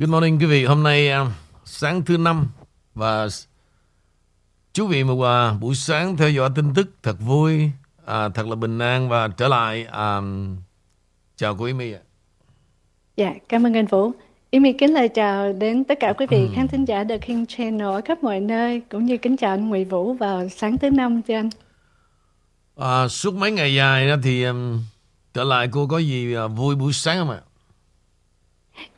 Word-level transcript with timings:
Good 0.00 0.10
morning 0.10 0.38
quý 0.38 0.46
vị. 0.46 0.64
Hôm 0.64 0.82
nay 0.82 1.10
uh, 1.22 1.28
sáng 1.64 2.02
thứ 2.04 2.18
năm 2.18 2.46
và 2.94 3.26
chú 4.72 4.86
vị 4.86 5.04
một 5.04 5.14
uh, 5.14 5.60
buổi 5.60 5.74
sáng 5.74 6.16
theo 6.16 6.30
dõi 6.30 6.50
tin 6.54 6.74
tức 6.74 6.90
thật 7.02 7.16
vui, 7.20 7.70
uh, 8.02 8.06
thật 8.06 8.46
là 8.46 8.54
bình 8.54 8.78
an 8.78 9.08
và 9.08 9.28
trở 9.28 9.48
lại. 9.48 9.84
Um, 9.84 10.56
chào 11.36 11.56
cô 11.56 11.64
Amy 11.64 11.92
ạ. 11.92 11.98
Dạ, 13.16 13.34
cảm 13.48 13.66
ơn 13.66 13.76
anh 13.76 13.86
Vũ. 13.86 14.12
Amy 14.52 14.72
kính 14.72 14.94
lời 14.94 15.08
chào 15.08 15.52
đến 15.52 15.84
tất 15.84 15.98
cả 16.00 16.12
quý 16.12 16.26
vị 16.30 16.48
khán 16.54 16.68
thính 16.68 16.84
giả 16.84 17.04
The 17.04 17.18
King 17.18 17.46
Channel 17.46 17.86
ở 17.86 18.00
khắp 18.04 18.22
mọi 18.22 18.40
nơi, 18.40 18.82
cũng 18.90 19.04
như 19.04 19.16
kính 19.16 19.36
chào 19.36 19.50
anh 19.50 19.68
Nguyễn 19.68 19.88
Vũ 19.88 20.14
vào 20.14 20.48
sáng 20.48 20.78
thứ 20.78 20.90
năm 20.90 21.22
cho 21.22 21.34
anh. 21.34 21.50
À, 22.76 23.08
suốt 23.08 23.34
mấy 23.34 23.52
ngày 23.52 23.74
dài 23.74 24.08
đó 24.08 24.16
thì 24.22 24.44
um, 24.44 24.80
trở 25.34 25.44
lại 25.44 25.68
cô 25.72 25.86
có 25.86 25.98
gì 25.98 26.36
uh, 26.36 26.50
vui 26.56 26.76
buổi 26.76 26.92
sáng 26.92 27.18
không 27.18 27.30
ạ? 27.30 27.40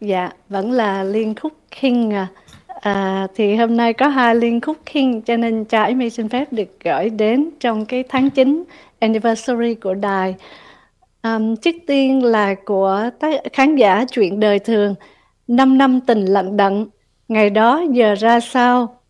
Dạ, 0.00 0.30
vẫn 0.48 0.72
là 0.72 1.02
liên 1.02 1.34
khúc 1.34 1.52
King 1.80 2.12
à. 2.12 2.26
à. 2.66 3.26
Thì 3.34 3.56
hôm 3.56 3.76
nay 3.76 3.92
có 3.92 4.08
hai 4.08 4.34
liên 4.34 4.60
khúc 4.60 4.76
King 4.92 5.20
cho 5.22 5.36
nên 5.36 5.64
cha 5.64 5.82
Amy 5.82 6.10
xin 6.10 6.28
phép 6.28 6.52
được 6.52 6.68
gửi 6.84 7.10
đến 7.10 7.50
trong 7.60 7.84
cái 7.84 8.04
tháng 8.08 8.30
9 8.30 8.64
anniversary 8.98 9.74
của 9.74 9.94
đài. 9.94 10.34
Um, 11.22 11.56
trước 11.56 11.74
tiên 11.86 12.24
là 12.24 12.54
của 12.64 13.10
tác 13.20 13.40
khán 13.52 13.76
giả 13.76 14.04
chuyện 14.10 14.40
đời 14.40 14.58
thường 14.58 14.94
5 15.50 15.78
năm 15.78 16.00
tình 16.00 16.24
lận 16.24 16.56
đận 16.56 16.86
ngày 17.28 17.50
đó 17.50 17.84
giờ 17.90 18.14
ra 18.14 18.40
sao 18.40 19.00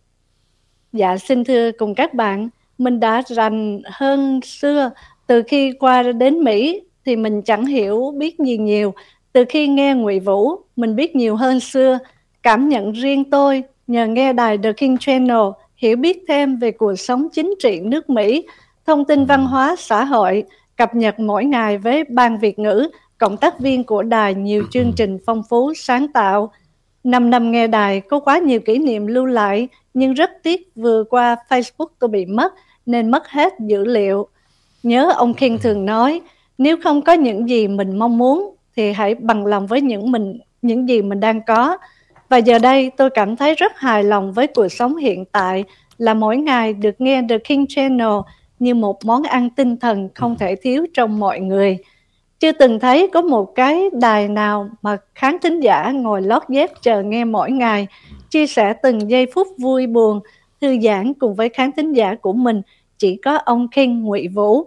dạ 0.92 1.16
xin 1.16 1.44
thưa 1.44 1.72
cùng 1.72 1.94
các 1.94 2.14
bạn 2.14 2.48
mình 2.78 3.00
đã 3.00 3.22
rành 3.26 3.82
hơn 3.84 4.40
xưa 4.42 4.90
từ 5.26 5.42
khi 5.42 5.72
qua 5.72 6.02
đến 6.02 6.44
mỹ 6.44 6.82
thì 7.04 7.16
mình 7.16 7.42
chẳng 7.42 7.66
hiểu 7.66 8.14
biết 8.18 8.38
gì 8.38 8.58
nhiều 8.58 8.94
từ 9.32 9.44
khi 9.48 9.68
nghe 9.68 9.94
ngụy 9.94 10.20
vũ 10.20 10.56
mình 10.76 10.96
biết 10.96 11.16
nhiều 11.16 11.36
hơn 11.36 11.60
xưa 11.60 11.98
cảm 12.42 12.68
nhận 12.68 12.92
riêng 12.92 13.30
tôi 13.30 13.64
nhờ 13.86 14.06
nghe 14.06 14.32
đài 14.32 14.58
The 14.58 14.72
King 14.72 14.96
Channel 14.98 15.46
hiểu 15.76 15.96
biết 15.96 16.24
thêm 16.28 16.56
về 16.56 16.70
cuộc 16.70 16.96
sống 16.96 17.28
chính 17.32 17.54
trị 17.58 17.80
nước 17.80 18.10
Mỹ, 18.10 18.46
thông 18.86 19.04
tin 19.04 19.24
văn 19.24 19.46
hóa 19.46 19.76
xã 19.78 20.04
hội, 20.04 20.44
cập 20.76 20.94
nhật 20.94 21.20
mỗi 21.20 21.44
ngày 21.44 21.78
với 21.78 22.04
ban 22.04 22.38
Việt 22.38 22.58
ngữ, 22.58 22.88
cộng 23.18 23.36
tác 23.36 23.60
viên 23.60 23.84
của 23.84 24.02
đài 24.02 24.34
nhiều 24.34 24.64
chương 24.70 24.92
trình 24.96 25.18
phong 25.26 25.42
phú, 25.48 25.74
sáng 25.74 26.12
tạo. 26.12 26.52
Năm 27.04 27.30
năm 27.30 27.50
nghe 27.50 27.66
đài 27.66 28.00
có 28.00 28.20
quá 28.20 28.38
nhiều 28.38 28.60
kỷ 28.60 28.78
niệm 28.78 29.06
lưu 29.06 29.26
lại, 29.26 29.68
nhưng 29.94 30.14
rất 30.14 30.30
tiếc 30.42 30.70
vừa 30.74 31.04
qua 31.04 31.36
Facebook 31.48 31.88
tôi 31.98 32.10
bị 32.10 32.26
mất 32.26 32.54
nên 32.86 33.10
mất 33.10 33.28
hết 33.28 33.52
dữ 33.60 33.84
liệu. 33.84 34.28
Nhớ 34.82 35.12
ông 35.16 35.34
King 35.34 35.58
thường 35.58 35.86
nói, 35.86 36.20
nếu 36.58 36.76
không 36.82 37.02
có 37.02 37.12
những 37.12 37.48
gì 37.48 37.68
mình 37.68 37.98
mong 37.98 38.18
muốn 38.18 38.54
thì 38.76 38.92
hãy 38.92 39.14
bằng 39.14 39.46
lòng 39.46 39.66
với 39.66 39.80
những 39.80 40.12
mình 40.12 40.38
những 40.62 40.88
gì 40.88 41.02
mình 41.02 41.20
đang 41.20 41.40
có. 41.46 41.78
Và 42.28 42.36
giờ 42.36 42.58
đây 42.58 42.90
tôi 42.96 43.10
cảm 43.10 43.36
thấy 43.36 43.54
rất 43.54 43.72
hài 43.76 44.04
lòng 44.04 44.32
với 44.32 44.46
cuộc 44.46 44.68
sống 44.68 44.96
hiện 44.96 45.24
tại 45.24 45.64
là 45.98 46.14
mỗi 46.14 46.36
ngày 46.36 46.72
được 46.72 47.00
nghe 47.00 47.22
The 47.28 47.38
King 47.38 47.66
Channel 47.68 48.18
như 48.58 48.74
một 48.74 49.04
món 49.04 49.22
ăn 49.22 49.50
tinh 49.50 49.76
thần 49.76 50.08
không 50.14 50.36
thể 50.38 50.56
thiếu 50.56 50.86
trong 50.94 51.18
mọi 51.18 51.40
người. 51.40 51.78
Chưa 52.38 52.52
từng 52.52 52.80
thấy 52.80 53.10
có 53.12 53.22
một 53.22 53.54
cái 53.54 53.90
đài 53.92 54.28
nào 54.28 54.70
mà 54.82 54.96
khán 55.14 55.36
thính 55.42 55.60
giả 55.60 55.90
ngồi 55.90 56.22
lót 56.22 56.42
dép 56.48 56.70
chờ 56.82 57.02
nghe 57.02 57.24
mỗi 57.24 57.50
ngày, 57.50 57.86
chia 58.30 58.46
sẻ 58.46 58.72
từng 58.72 59.10
giây 59.10 59.26
phút 59.34 59.48
vui 59.58 59.86
buồn, 59.86 60.20
thư 60.60 60.80
giãn 60.80 61.14
cùng 61.14 61.34
với 61.34 61.48
khán 61.48 61.72
thính 61.72 61.92
giả 61.92 62.14
của 62.14 62.32
mình, 62.32 62.62
chỉ 62.98 63.16
có 63.16 63.36
ông 63.36 63.68
King 63.68 64.02
Ngụy 64.02 64.28
Vũ. 64.28 64.66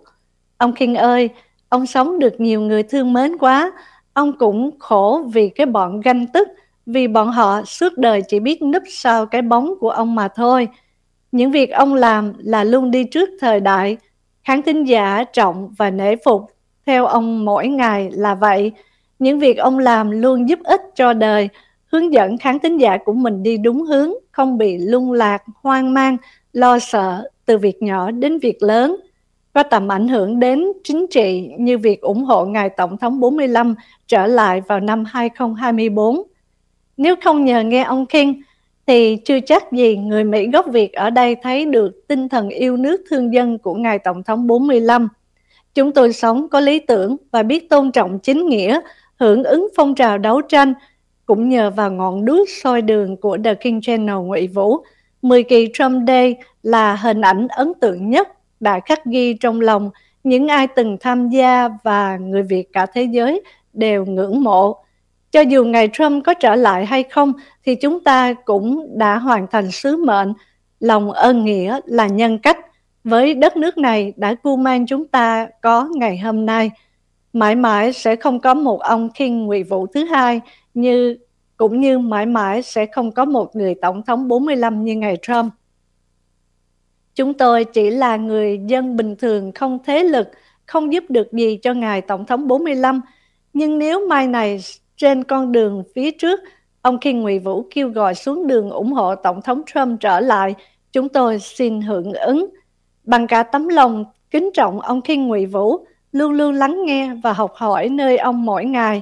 Ông 0.58 0.74
King 0.74 0.96
ơi, 0.96 1.30
ông 1.70 1.86
sống 1.86 2.20
được 2.20 2.40
nhiều 2.40 2.62
người 2.62 2.84
thương 2.84 3.14
mến 3.14 3.38
quá, 3.38 3.72
ông 4.14 4.38
cũng 4.38 4.80
khổ 4.80 5.23
vì 5.33 5.50
cái 5.50 5.66
bọn 5.66 6.02
ganh 6.02 6.28
tức, 6.28 6.47
vì 6.86 7.08
bọn 7.08 7.31
họ 7.31 7.61
suốt 7.66 7.97
đời 7.97 8.22
chỉ 8.28 8.39
biết 8.39 8.61
núp 8.61 8.83
sau 8.88 9.25
cái 9.25 9.42
bóng 9.42 9.73
của 9.80 9.89
ông 9.89 10.16
mà 10.16 10.28
thôi. 10.28 10.67
Những 11.31 11.52
việc 11.52 11.72
ông 11.72 11.94
làm 11.94 12.34
là 12.38 12.64
luôn 12.64 12.91
đi 12.91 13.03
trước 13.03 13.30
thời 13.39 13.59
đại, 13.59 13.97
khán 14.44 14.62
thính 14.62 14.84
giả 14.84 15.23
trọng 15.34 15.69
và 15.78 15.90
nể 15.90 16.16
phục. 16.25 16.41
Theo 16.85 17.06
ông 17.06 17.46
mỗi 17.46 17.68
ngày 17.68 18.09
là 18.12 18.35
vậy. 18.35 18.72
Những 19.19 19.40
việc 19.40 19.57
ông 19.57 19.79
làm 19.79 20.12
luôn 20.12 20.50
giúp 20.50 20.59
ích 20.63 20.81
cho 20.96 21.13
đời, 21.13 21.50
hướng 21.91 22.13
dẫn 22.13 22.38
khán 22.38 22.59
thính 22.59 22.78
giả 22.78 22.97
của 23.06 23.13
mình 23.13 23.44
đi 23.44 23.57
đúng 23.57 23.81
hướng, 23.81 24.12
không 24.31 24.57
bị 24.57 24.78
lung 24.78 25.12
lạc, 25.12 25.44
hoang 25.63 25.94
mang, 25.94 26.18
lo 26.53 26.79
sợ 26.79 27.29
từ 27.46 27.57
việc 27.57 27.84
nhỏ 27.84 28.12
đến 28.12 28.40
việc 28.40 28.63
lớn. 28.63 28.96
Có 29.53 29.64
tầm 29.64 29.88
ảnh 29.88 30.08
hưởng 30.08 30.40
đến 30.40 30.68
chính 30.84 31.08
trị 31.08 31.50
như 31.58 31.78
việc 31.78 32.02
ủng 32.02 32.24
hộ 32.24 32.46
ngài 32.46 32.69
Tổng 32.69 32.97
thống 32.97 33.19
45 33.19 33.75
trở 34.08 34.28
lại 34.28 34.62
vào 34.68 34.80
năm 34.80 35.03
2024. 35.06 36.24
Nếu 36.97 37.16
không 37.24 37.46
nhờ 37.46 37.64
nghe 37.64 37.84
ông 37.84 38.06
King, 38.06 38.41
thì 38.88 39.16
chưa 39.25 39.40
chắc 39.40 39.72
gì 39.72 39.97
người 39.97 40.24
Mỹ 40.24 40.47
gốc 40.53 40.66
Việt 40.72 40.94
ở 40.94 41.09
đây 41.09 41.36
thấy 41.36 41.66
được 41.66 42.08
tinh 42.08 42.30
thần 42.30 42.50
yêu 42.50 42.78
nước 42.78 43.02
thương 43.09 43.34
dân 43.34 43.58
của 43.58 43.74
ngài 43.74 44.00
Tổng 44.00 44.24
thống 44.24 44.47
45. 44.47 45.08
Chúng 45.75 45.91
tôi 45.91 46.14
sống 46.14 46.47
có 46.50 46.59
lý 46.59 46.80
tưởng 46.80 47.18
và 47.31 47.44
biết 47.44 47.70
tôn 47.70 47.91
trọng 47.91 48.20
chính 48.20 48.46
nghĩa, 48.50 48.80
hưởng 49.20 49.44
ứng 49.44 49.68
phong 49.78 49.96
trào 49.96 50.18
đấu 50.18 50.41
tranh, 50.41 50.74
cũng 51.25 51.50
nhờ 51.50 51.70
vào 51.70 51.91
ngọn 51.91 52.25
đuốc 52.25 52.50
soi 52.50 52.81
đường 52.81 53.18
của 53.18 53.38
The 53.44 53.53
King 53.53 53.81
Channel 53.81 54.16
Ngụy 54.16 54.47
Vũ. 54.47 54.78
10 55.22 55.44
kỳ 55.44 55.68
Trump 55.74 56.08
Day 56.08 56.35
là 56.64 56.96
hình 56.96 57.22
ảnh 57.22 57.47
ấn 57.47 57.74
tượng 57.81 58.09
nhất 58.09 58.28
đã 58.63 58.79
khắc 58.79 59.06
ghi 59.06 59.34
trong 59.34 59.62
lòng, 59.62 59.90
những 60.24 60.47
ai 60.47 60.68
từng 60.68 60.97
tham 61.00 61.29
gia 61.29 61.69
và 61.84 62.18
người 62.18 62.44
Việt 62.44 62.74
cả 62.74 62.85
thế 62.85 63.03
giới 63.03 63.41
đều 63.74 64.06
ngưỡng 64.06 64.44
mộ. 64.44 64.84
Cho 65.31 65.41
dù 65.41 65.66
ngày 65.66 65.90
Trump 65.94 66.25
có 66.25 66.34
trở 66.34 66.56
lại 66.56 66.85
hay 66.85 67.03
không, 67.03 67.34
thì 67.66 67.75
chúng 67.75 68.00
ta 68.00 68.34
cũng 68.34 68.97
đã 68.97 69.18
hoàn 69.18 69.47
thành 69.47 69.72
sứ 69.72 69.97
mệnh. 69.97 70.34
Lòng 70.79 71.12
ơn 71.12 71.46
nghĩa 71.46 71.79
là 71.85 72.07
nhân 72.07 72.40
cách 72.40 72.57
với 73.03 73.34
đất 73.34 73.57
nước 73.57 73.78
này 73.78 74.13
đã 74.16 74.35
cu 74.35 74.56
mang 74.56 74.85
chúng 74.85 75.07
ta 75.07 75.47
có 75.62 75.90
ngày 75.96 76.18
hôm 76.18 76.46
nay. 76.46 76.72
Mãi 77.34 77.56
mãi 77.56 77.94
sẽ 77.94 78.16
không 78.16 78.40
có 78.40 78.53
một 78.53 78.81
ông 78.81 79.09
King 79.09 79.46
Ngụy 79.46 79.63
Vũ 79.63 79.88
thứ 79.88 80.06
hai 80.06 80.41
như, 80.73 81.18
cũng 81.57 81.79
như 81.79 82.00
mãi 82.00 82.25
mãi 82.25 82.62
sẽ 82.62 82.85
không 82.85 83.12
có 83.12 83.25
một 83.25 83.56
người 83.56 83.75
tổng 83.81 84.03
thống 84.03 84.28
45 84.28 84.85
như 84.85 84.96
ngày 84.96 85.18
Trump. 85.22 85.53
Chúng 87.16 87.34
tôi 87.34 87.66
chỉ 87.66 87.90
là 87.90 88.16
người 88.16 88.59
dân 88.68 88.97
bình 88.97 89.16
thường 89.16 89.51
không 89.51 89.79
thế 89.85 90.03
lực, 90.03 90.28
không 90.66 90.94
giúp 90.94 91.03
được 91.09 91.34
gì 91.34 91.59
cho 91.62 91.74
ngài 91.74 92.01
tổng 92.01 92.25
thống 92.25 92.47
45. 92.47 93.01
Nhưng 93.53 93.78
nếu 93.78 94.07
mai 94.07 94.28
này 94.28 94.59
trên 94.97 95.23
con 95.23 95.52
đường 95.52 95.84
phía 95.96 96.12
trước, 96.12 96.40
ông 96.81 97.00
Kim 97.00 97.22
Ngụy 97.22 97.40
Vũ 97.40 97.68
kêu 97.72 97.90
gọi 97.90 98.16
xuống 98.16 98.47
đường 98.47 98.69
ủng 98.69 98.94
hộ 98.94 99.16
tổng 99.16 99.41
thống 99.41 99.62
Trump 99.73 100.00
trở 100.00 100.19
lại, 100.19 100.56
chúng 100.91 101.09
tôi 101.09 101.40
xin 101.40 101.81
hưởng 101.81 102.13
ứng. 102.13 102.46
Bằng 103.03 103.28
cả 103.28 103.44
tấm 103.44 103.68
lòng 103.68 104.06
kính 104.31 104.50
trọng 104.53 104.79
ông 104.79 105.02
Kim 105.02 105.28
Ngụy 105.28 105.46
Vũ, 105.46 105.85
luôn 106.12 106.31
luôn 106.31 106.53
lắng 106.53 106.85
nghe 106.85 107.13
và 107.23 107.34
học 107.34 107.53
hỏi 107.56 107.90
nơi 107.90 108.18
ông 108.18 108.46
mỗi 108.46 108.66
ngày. 108.66 109.02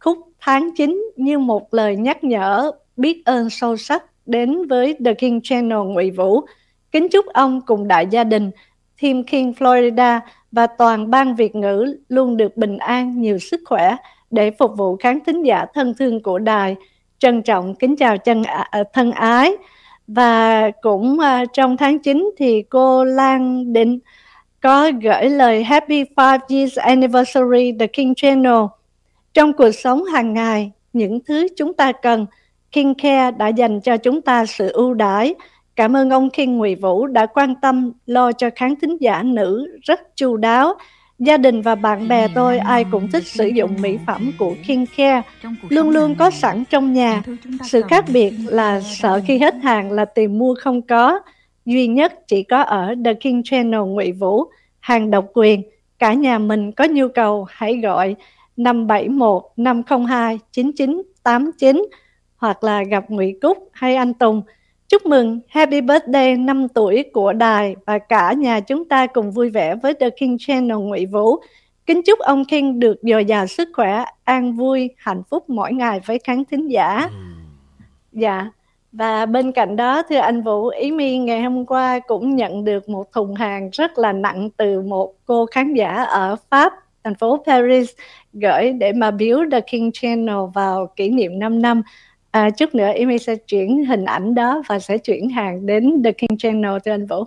Khúc 0.00 0.18
tháng 0.40 0.70
9 0.76 1.12
như 1.16 1.38
một 1.38 1.74
lời 1.74 1.96
nhắc 1.96 2.24
nhở 2.24 2.70
biết 2.96 3.22
ơn 3.24 3.50
sâu 3.50 3.76
sắc 3.76 4.04
đến 4.26 4.66
với 4.68 4.96
The 5.04 5.14
King 5.14 5.40
Channel 5.42 5.78
Ngụy 5.78 6.10
Vũ. 6.10 6.40
Kính 6.94 7.08
chúc 7.08 7.26
ông 7.26 7.60
cùng 7.66 7.88
đại 7.88 8.06
gia 8.06 8.24
đình, 8.24 8.50
thiên 8.98 9.24
King 9.24 9.52
Florida 9.58 10.20
và 10.52 10.66
toàn 10.66 11.10
ban 11.10 11.36
Việt 11.36 11.54
ngữ 11.54 11.96
luôn 12.08 12.36
được 12.36 12.56
bình 12.56 12.78
an, 12.78 13.20
nhiều 13.20 13.38
sức 13.38 13.60
khỏe 13.64 13.96
để 14.30 14.50
phục 14.50 14.70
vụ 14.76 14.96
khán 14.96 15.18
thính 15.26 15.42
giả 15.42 15.66
thân 15.74 15.94
thương 15.98 16.22
của 16.22 16.38
đài. 16.38 16.76
Trân 17.18 17.42
trọng 17.42 17.74
kính 17.74 17.96
chào 17.96 18.18
chân 18.18 18.42
ờ, 18.70 18.84
thân 18.92 19.12
ái. 19.12 19.52
Và 20.06 20.70
cũng 20.70 21.18
uh, 21.18 21.48
trong 21.52 21.76
tháng 21.76 21.98
9 21.98 22.30
thì 22.38 22.62
cô 22.62 23.04
Lan 23.04 23.72
Định 23.72 23.98
có 24.62 24.90
gửi 25.02 25.30
lời 25.30 25.64
Happy 25.64 26.04
Five 26.16 26.38
Years 26.48 26.78
Anniversary 26.78 27.72
The 27.78 27.86
King 27.86 28.14
Channel. 28.14 28.62
Trong 29.34 29.52
cuộc 29.52 29.70
sống 29.70 30.04
hàng 30.04 30.34
ngày, 30.34 30.72
những 30.92 31.20
thứ 31.24 31.46
chúng 31.56 31.74
ta 31.74 31.92
cần, 31.92 32.26
King 32.72 32.94
Care 32.94 33.30
đã 33.30 33.48
dành 33.48 33.80
cho 33.80 33.96
chúng 33.96 34.22
ta 34.22 34.46
sự 34.46 34.68
ưu 34.72 34.94
đãi. 34.94 35.34
Cảm 35.76 35.96
ơn 35.96 36.10
ông 36.10 36.30
King 36.30 36.56
Ngụy 36.56 36.74
Vũ 36.74 37.06
đã 37.06 37.26
quan 37.26 37.54
tâm 37.54 37.92
lo 38.06 38.32
cho 38.32 38.50
khán 38.56 38.74
thính 38.76 38.96
giả 39.00 39.22
nữ 39.22 39.78
rất 39.82 40.16
chu 40.16 40.36
đáo. 40.36 40.74
Gia 41.18 41.36
đình 41.36 41.62
và 41.62 41.74
bạn 41.74 42.08
bè 42.08 42.28
tôi 42.34 42.58
ai 42.58 42.84
cũng 42.90 43.10
thích 43.10 43.26
sử 43.26 43.46
dụng 43.46 43.76
mỹ 43.80 43.98
phẩm 44.06 44.32
của 44.38 44.54
King 44.66 44.86
Care, 44.96 45.22
luôn 45.68 45.90
luôn 45.90 46.14
có 46.14 46.30
sẵn 46.30 46.64
trong 46.70 46.92
nhà. 46.92 47.22
Sự 47.62 47.82
khác 47.82 48.04
biệt 48.12 48.32
là 48.46 48.80
sợ 48.80 49.20
khi 49.26 49.38
hết 49.38 49.54
hàng 49.62 49.92
là 49.92 50.04
tìm 50.04 50.38
mua 50.38 50.54
không 50.54 50.82
có. 50.82 51.20
Duy 51.64 51.86
nhất 51.86 52.12
chỉ 52.26 52.42
có 52.42 52.62
ở 52.62 52.94
The 53.04 53.14
King 53.14 53.42
Channel 53.44 53.80
Ngụy 53.80 54.12
Vũ, 54.12 54.44
hàng 54.80 55.10
độc 55.10 55.26
quyền. 55.34 55.62
Cả 55.98 56.12
nhà 56.12 56.38
mình 56.38 56.72
có 56.72 56.84
nhu 56.90 57.08
cầu 57.08 57.46
hãy 57.50 57.76
gọi 57.76 58.16
571 58.56 59.42
502 59.56 60.38
9989 60.52 61.86
hoặc 62.36 62.64
là 62.64 62.82
gặp 62.82 63.04
Ngụy 63.08 63.34
Cúc 63.42 63.58
hay 63.72 63.96
anh 63.96 64.14
Tùng. 64.14 64.42
Chúc 64.94 65.06
mừng 65.06 65.40
Happy 65.48 65.80
Birthday 65.80 66.36
5 66.36 66.68
tuổi 66.68 67.04
của 67.12 67.32
đài 67.32 67.76
và 67.86 67.98
cả 67.98 68.32
nhà 68.32 68.60
chúng 68.60 68.88
ta 68.88 69.06
cùng 69.06 69.30
vui 69.30 69.50
vẻ 69.50 69.74
với 69.74 69.94
The 69.94 70.10
King 70.10 70.36
Channel 70.38 70.78
Ngụy 70.78 71.06
Vũ. 71.06 71.36
Kính 71.86 72.02
chúc 72.02 72.18
ông 72.18 72.44
King 72.44 72.80
được 72.80 72.96
dồi 73.02 73.24
dào 73.24 73.46
sức 73.46 73.68
khỏe, 73.72 74.04
an 74.24 74.52
vui, 74.52 74.90
hạnh 74.96 75.22
phúc 75.30 75.50
mỗi 75.50 75.72
ngày 75.72 76.00
với 76.06 76.18
khán 76.24 76.44
thính 76.50 76.68
giả. 76.68 77.10
Dạ. 78.12 78.50
Và 78.92 79.26
bên 79.26 79.52
cạnh 79.52 79.76
đó 79.76 80.02
thưa 80.08 80.16
anh 80.16 80.42
Vũ, 80.42 80.68
Ý 80.68 80.90
My 80.90 81.18
ngày 81.18 81.42
hôm 81.42 81.66
qua 81.66 81.98
cũng 81.98 82.36
nhận 82.36 82.64
được 82.64 82.88
một 82.88 83.12
thùng 83.12 83.34
hàng 83.34 83.70
rất 83.72 83.98
là 83.98 84.12
nặng 84.12 84.48
từ 84.56 84.80
một 84.80 85.12
cô 85.26 85.46
khán 85.46 85.74
giả 85.74 86.04
ở 86.04 86.36
Pháp, 86.50 86.72
thành 87.04 87.14
phố 87.14 87.44
Paris 87.46 87.90
gửi 88.32 88.72
để 88.72 88.92
mà 88.92 89.10
biếu 89.10 89.38
The 89.52 89.60
King 89.60 89.90
Channel 89.92 90.36
vào 90.54 90.86
kỷ 90.96 91.08
niệm 91.08 91.38
5 91.38 91.62
năm. 91.62 91.82
À, 92.34 92.50
chút 92.50 92.74
nữa 92.74 92.92
Ý 92.94 93.06
My 93.06 93.18
sẽ 93.18 93.36
chuyển 93.36 93.84
hình 93.84 94.04
ảnh 94.04 94.34
đó 94.34 94.62
và 94.68 94.78
sẽ 94.78 94.98
chuyển 94.98 95.28
hàng 95.28 95.66
đến 95.66 96.02
The 96.04 96.12
King 96.12 96.38
Channel 96.38 96.72
thưa 96.84 96.92
anh 96.92 97.06
Vũ. 97.06 97.24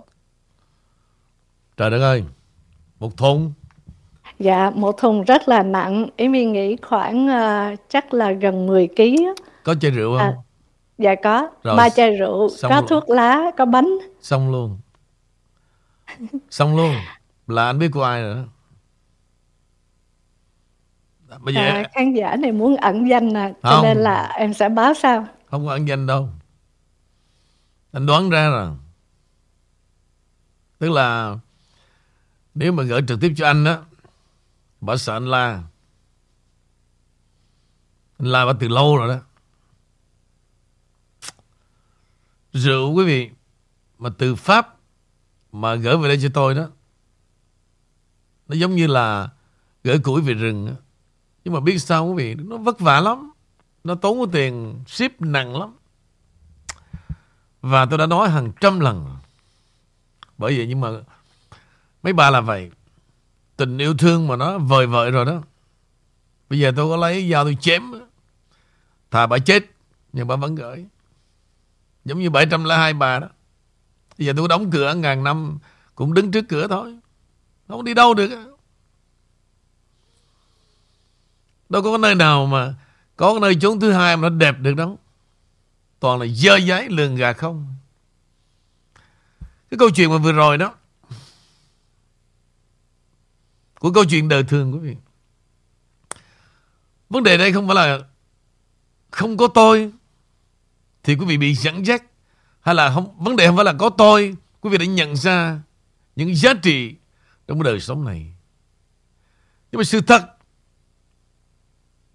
Trời 1.76 1.90
đất 1.90 1.98
ơi, 1.98 2.24
một 2.98 3.16
thùng 3.16 3.52
Dạ, 4.38 4.70
một 4.74 4.98
thùng 4.98 5.24
rất 5.24 5.48
là 5.48 5.62
nặng. 5.62 6.08
My 6.18 6.44
nghĩ 6.44 6.76
khoảng 6.82 7.26
uh, 7.26 7.78
chắc 7.88 8.14
là 8.14 8.32
gần 8.32 8.66
10 8.66 8.88
kg. 8.96 9.02
Có 9.62 9.74
chai 9.74 9.90
rượu 9.90 10.18
không? 10.18 10.18
À, 10.18 10.32
dạ 10.98 11.14
có. 11.22 11.50
Rồi, 11.62 11.76
ba 11.76 11.88
chai 11.88 12.16
rượu, 12.16 12.48
có 12.62 12.76
luôn. 12.80 12.88
thuốc 12.88 13.10
lá, 13.10 13.50
có 13.56 13.64
bánh. 13.64 13.98
Xong 14.20 14.50
luôn. 14.50 14.78
Xong 16.50 16.76
luôn. 16.76 16.94
Là 17.46 17.66
anh 17.66 17.78
biết 17.78 17.88
của 17.92 18.02
ai 18.02 18.22
nữa. 18.22 18.44
Bây 21.40 21.54
giờ 21.54 21.60
à, 21.60 21.84
khán 21.94 22.14
giả 22.14 22.36
này 22.36 22.52
muốn 22.52 22.76
ẩn 22.76 23.08
danh 23.08 23.32
nè, 23.32 23.52
cho 23.62 23.70
không. 23.70 23.82
nên 23.82 23.98
là 23.98 24.22
em 24.22 24.54
sẽ 24.54 24.68
báo 24.68 24.94
sao? 24.94 25.26
Không 25.50 25.66
có 25.66 25.72
ẩn 25.72 25.88
danh 25.88 26.06
đâu. 26.06 26.28
Anh 27.92 28.06
đoán 28.06 28.30
ra 28.30 28.48
rồi. 28.48 28.76
Tức 30.78 30.90
là 30.90 31.36
nếu 32.54 32.72
mà 32.72 32.82
gửi 32.82 33.02
trực 33.08 33.20
tiếp 33.20 33.32
cho 33.36 33.46
anh 33.46 33.64
á 33.64 33.78
Bà 34.80 34.96
sợ 34.96 35.16
anh 35.16 35.26
la 35.26 35.62
Anh 38.18 38.28
la 38.28 38.46
bà 38.46 38.52
từ 38.60 38.68
lâu 38.68 38.96
rồi 38.96 39.08
đó 39.08 39.20
Rượu 42.52 42.92
quý 42.92 43.04
vị 43.04 43.30
Mà 43.98 44.10
từ 44.18 44.34
Pháp 44.34 44.76
Mà 45.52 45.74
gửi 45.74 45.96
về 45.96 46.08
đây 46.08 46.18
cho 46.22 46.28
tôi 46.34 46.54
đó 46.54 46.68
Nó 48.48 48.54
giống 48.56 48.74
như 48.74 48.86
là 48.86 49.28
Gửi 49.84 49.98
củi 49.98 50.20
về 50.22 50.34
rừng 50.34 50.66
đó. 50.66 50.72
Nhưng 51.48 51.54
mà 51.54 51.60
biết 51.60 51.78
sao 51.78 52.06
quý 52.06 52.14
vị? 52.16 52.34
Nó 52.34 52.56
vất 52.56 52.80
vả 52.80 53.00
lắm. 53.00 53.30
Nó 53.84 53.94
tốn 53.94 54.18
cái 54.18 54.26
tiền 54.32 54.80
ship 54.86 55.20
nặng 55.20 55.60
lắm. 55.60 55.74
Và 57.62 57.86
tôi 57.86 57.98
đã 57.98 58.06
nói 58.06 58.28
hàng 58.28 58.52
trăm 58.60 58.80
lần. 58.80 59.16
Bởi 60.38 60.56
vậy 60.56 60.66
nhưng 60.66 60.80
mà 60.80 60.88
Mấy 62.02 62.12
bà 62.12 62.30
là 62.30 62.40
vậy. 62.40 62.70
Tình 63.56 63.78
yêu 63.78 63.94
thương 63.94 64.26
mà 64.28 64.36
nó 64.36 64.58
vời 64.58 64.86
vợi 64.86 65.10
rồi 65.10 65.24
đó. 65.24 65.42
Bây 66.50 66.58
giờ 66.58 66.72
tôi 66.76 66.88
có 66.88 66.96
lấy 66.96 67.30
dao 67.30 67.44
tôi 67.44 67.56
chém. 67.60 67.82
Thà 69.10 69.26
bà 69.26 69.38
chết, 69.38 69.64
Nhưng 70.12 70.26
bà 70.26 70.36
vẫn 70.36 70.54
gửi. 70.54 70.86
Giống 72.04 72.18
như 72.18 72.30
702 72.30 72.92
bà 72.92 73.18
đó. 73.18 73.28
Bây 74.18 74.26
giờ 74.26 74.32
tôi 74.36 74.48
đóng 74.48 74.70
cửa 74.70 74.94
ngàn 74.94 75.24
năm, 75.24 75.58
Cũng 75.94 76.14
đứng 76.14 76.30
trước 76.30 76.44
cửa 76.48 76.68
thôi. 76.68 76.98
Không 77.68 77.84
đi 77.84 77.94
đâu 77.94 78.14
được. 78.14 78.57
Đâu 81.68 81.82
có 81.82 81.98
nơi 81.98 82.14
nào 82.14 82.46
mà 82.46 82.74
Có 83.16 83.32
cái 83.32 83.40
nơi 83.40 83.56
chốn 83.60 83.80
thứ 83.80 83.92
hai 83.92 84.16
mà 84.16 84.28
nó 84.28 84.36
đẹp 84.36 84.58
được 84.58 84.74
đâu 84.74 84.98
Toàn 86.00 86.20
là 86.20 86.26
dơ 86.26 86.56
giấy, 86.56 86.88
lường 86.88 87.16
gà 87.16 87.32
không 87.32 87.74
Cái 89.70 89.78
câu 89.78 89.90
chuyện 89.90 90.10
mà 90.10 90.18
vừa 90.18 90.32
rồi 90.32 90.58
đó, 90.58 90.74
của 93.78 93.90
câu 93.92 94.04
chuyện 94.04 94.28
đời 94.28 94.42
thường 94.42 94.72
quý 94.72 94.78
vị. 94.78 94.96
Vấn 97.10 97.22
đề 97.22 97.36
đây 97.36 97.52
không 97.52 97.66
phải 97.66 97.76
là 97.76 97.98
không 99.10 99.36
có 99.36 99.48
tôi 99.48 99.92
thì 101.02 101.14
quý 101.14 101.26
vị 101.26 101.36
bị 101.36 101.54
dẫn 101.54 101.86
dắt, 101.86 102.02
hay 102.60 102.74
là 102.74 102.94
không, 102.94 103.18
vấn 103.18 103.36
đề 103.36 103.46
không 103.46 103.56
phải 103.56 103.64
là 103.64 103.72
có 103.72 103.90
tôi, 103.90 104.36
quý 104.60 104.70
vị 104.70 104.78
đã 104.78 104.84
nhận 104.84 105.16
ra 105.16 105.60
những 106.16 106.36
giá 106.36 106.54
trị 106.62 106.94
trong 107.46 107.62
đời 107.62 107.80
sống 107.80 108.04
này. 108.04 108.32
Nhưng 109.72 109.78
mà 109.78 109.84
sự 109.84 110.00
thật 110.00 110.37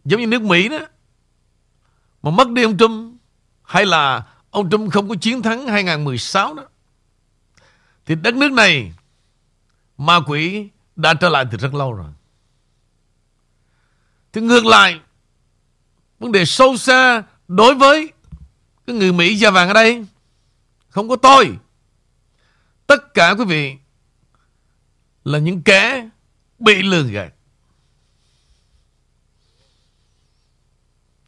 giống 0.05 0.21
như 0.21 0.27
nước 0.27 0.41
Mỹ 0.41 0.69
đó 0.69 0.79
mà 2.23 2.31
mất 2.31 2.50
đi 2.50 2.63
ông 2.63 2.77
Trump 2.77 3.21
hay 3.63 3.85
là 3.85 4.23
ông 4.50 4.69
Trump 4.69 4.94
không 4.94 5.09
có 5.09 5.15
chiến 5.21 5.41
thắng 5.41 5.67
2016 5.67 6.53
đó 6.53 6.63
thì 8.05 8.15
đất 8.15 8.35
nước 8.35 8.51
này 8.51 8.94
ma 9.97 10.19
quỷ 10.27 10.69
đã 10.95 11.13
trở 11.13 11.29
lại 11.29 11.45
từ 11.51 11.57
rất 11.57 11.73
lâu 11.73 11.94
rồi. 11.94 12.11
Thì 14.33 14.41
ngược 14.41 14.65
lại, 14.65 15.00
vấn 16.19 16.31
đề 16.31 16.45
sâu 16.45 16.77
xa 16.77 17.23
đối 17.47 17.75
với 17.75 18.11
cái 18.88 18.95
người 18.95 19.13
Mỹ 19.13 19.35
da 19.35 19.51
vàng 19.51 19.67
ở 19.67 19.73
đây, 19.73 20.05
không 20.89 21.09
có 21.09 21.15
tôi. 21.15 21.57
Tất 22.88 23.13
cả 23.13 23.35
quý 23.38 23.45
vị 23.45 23.75
là 25.23 25.39
những 25.39 25.61
kẻ 25.61 26.09
bị 26.59 26.81
lừa 26.81 27.03
gạt. 27.03 27.33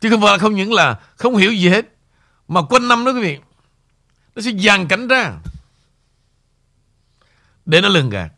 Chứ 0.06 0.12
không 0.12 0.22
phải 0.22 0.31
là 0.31 0.38
không 0.38 0.56
những 0.56 0.74
là 0.74 1.00
không 1.16 1.36
hiểu 1.36 1.54
gì 1.54 1.69
hết, 1.69 1.86
mà 2.48 2.62
quanh 2.62 2.88
năm 2.88 3.06
đó 3.06 3.12
quý 3.12 3.22
vị, 3.22 3.40
nó 4.36 4.42
sẽ 4.42 4.52
dàn 4.52 4.88
cảnh 4.88 5.07
ra 5.07 5.38
để 7.66 7.81
nó 7.81 7.90
lường 7.90 8.10
gạt. 8.10 8.31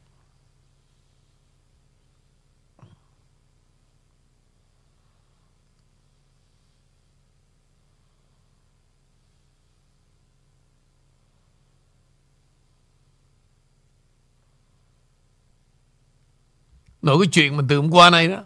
Nội 17.02 17.18
cái 17.20 17.30
chuyện 17.32 17.58
mà 17.58 17.64
từ 17.70 17.78
hôm 17.78 17.92
qua 17.92 18.10
này 18.10 18.28
đó 18.28 18.44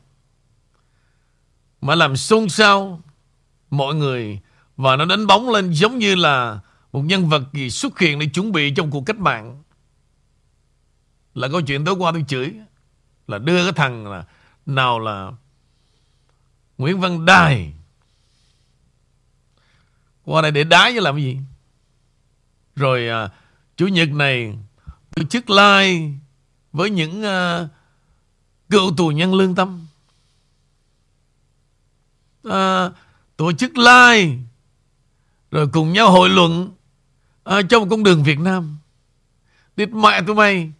Mà 1.81 1.95
làm 1.95 2.17
xôn 2.17 2.49
xao 2.49 3.01
Mọi 3.71 3.95
người. 3.95 4.39
Và 4.77 4.95
nó 4.95 5.05
đánh 5.05 5.27
bóng 5.27 5.49
lên 5.49 5.71
giống 5.71 5.97
như 5.97 6.15
là 6.15 6.59
Một 6.91 7.01
nhân 7.01 7.29
vật 7.29 7.41
gì 7.53 7.69
xuất 7.69 7.99
hiện 7.99 8.19
để 8.19 8.25
chuẩn 8.25 8.51
bị 8.51 8.71
Trong 8.71 8.91
cuộc 8.91 9.05
cách 9.05 9.19
mạng. 9.19 9.63
Là 11.33 11.47
câu 11.47 11.61
chuyện 11.61 11.85
tối 11.85 11.95
qua 11.95 12.11
tôi 12.11 12.25
chửi. 12.27 12.53
Là 13.27 13.37
đưa 13.37 13.63
cái 13.63 13.73
thằng 13.73 14.07
là 14.07 14.23
Nào 14.65 14.99
là 14.99 15.31
Nguyễn 16.77 16.99
Văn 16.99 17.25
Đài. 17.25 17.73
Qua 20.23 20.41
đây 20.41 20.51
để 20.51 20.63
đá 20.63 20.91
chứ 20.93 20.99
làm 20.99 21.17
gì? 21.17 21.37
Rồi 22.75 23.07
à, 23.07 23.29
Chủ 23.77 23.87
nhật 23.87 24.09
này 24.09 24.57
Tổ 25.15 25.23
chức 25.23 25.49
live 25.49 26.11
Với 26.71 26.89
những 26.89 27.23
à, 27.23 27.67
cựu 28.69 28.93
tù 28.97 29.09
nhân 29.09 29.33
lương 29.33 29.55
tâm. 29.55 29.87
À, 32.43 32.89
tổ 33.41 33.51
chức 33.51 33.77
live 33.77 34.37
rồi 35.51 35.67
cùng 35.73 35.93
nhau 35.93 36.11
hội 36.11 36.29
luận 36.29 36.71
à, 37.43 37.61
trong 37.69 37.89
con 37.89 38.03
đường 38.03 38.23
Việt 38.23 38.39
Nam. 38.39 38.77
Địt 39.75 39.89
mẹ 39.89 40.21
tụi 40.27 40.35
mày. 40.35 40.71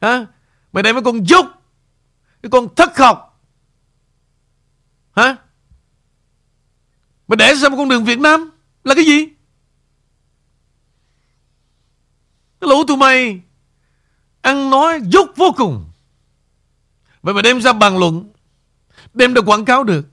Hả? 0.00 0.26
Mày 0.72 0.82
đây 0.82 0.92
mấy 0.92 1.02
con 1.02 1.28
dốc 1.28 1.62
Cái 2.42 2.50
con 2.50 2.74
thất 2.74 2.98
học. 2.98 3.40
Hả? 5.16 5.36
Mày 7.28 7.36
để 7.36 7.54
ra 7.54 7.68
một 7.68 7.76
con 7.76 7.88
đường 7.88 8.04
Việt 8.04 8.18
Nam 8.18 8.50
Là 8.84 8.94
cái 8.94 9.04
gì? 9.04 9.26
Cái 12.60 12.70
lũ 12.70 12.84
tụi 12.88 12.96
mày 12.96 13.40
Ăn 14.40 14.70
nói 14.70 15.00
dốc 15.04 15.30
vô 15.36 15.54
cùng. 15.56 15.90
Vậy 17.22 17.34
mà 17.34 17.42
đem 17.42 17.60
ra 17.60 17.72
bàn 17.72 17.98
luận 17.98 18.32
Đem 19.14 19.34
ra 19.34 19.40
quảng 19.46 19.64
cáo 19.64 19.84
được. 19.84 20.09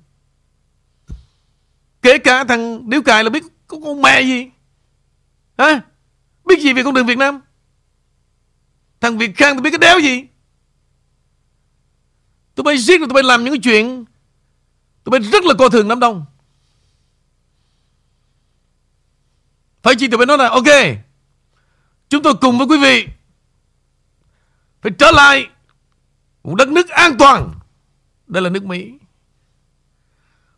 Kể 2.07 2.17
cả 2.17 2.43
thằng 2.43 2.89
Điếu 2.89 3.01
Cài 3.01 3.23
là 3.23 3.29
biết 3.29 3.43
có 3.67 3.77
con 3.83 4.01
mẹ 4.01 4.21
gì. 4.21 4.49
Hả? 5.57 5.81
Biết 6.45 6.59
gì 6.59 6.73
về 6.73 6.83
con 6.83 6.93
đường 6.93 7.05
Việt 7.05 7.17
Nam? 7.17 7.41
Thằng 8.99 9.17
Việt 9.17 9.37
Khang 9.37 9.55
thì 9.55 9.61
biết 9.61 9.69
cái 9.69 9.77
đéo 9.77 9.99
gì? 9.99 10.23
Tụi 12.55 12.63
bay 12.63 12.77
giết 12.77 12.99
rồi 12.99 13.07
tụi 13.07 13.13
bay 13.13 13.23
làm 13.23 13.43
những 13.43 13.53
cái 13.53 13.59
chuyện 13.63 14.05
Tụi 15.03 15.11
bay 15.11 15.29
rất 15.31 15.43
là 15.43 15.53
coi 15.59 15.69
thường 15.69 15.87
đám 15.87 15.99
đông. 15.99 16.25
Phải 19.83 19.95
chi 19.95 20.07
tụi 20.07 20.17
bay 20.17 20.25
nói 20.25 20.37
là, 20.37 20.49
Ok, 20.49 20.97
Chúng 22.09 22.23
tôi 22.23 22.33
cùng 22.41 22.57
với 22.57 22.67
quý 22.67 22.77
vị 22.77 23.07
Phải 24.81 24.91
trở 24.99 25.11
lại 25.11 25.47
một 26.43 26.55
đất 26.55 26.67
nước 26.67 26.89
an 26.89 27.15
toàn. 27.19 27.53
Đây 28.27 28.43
là 28.43 28.49
nước 28.49 28.65
Mỹ. 28.65 28.93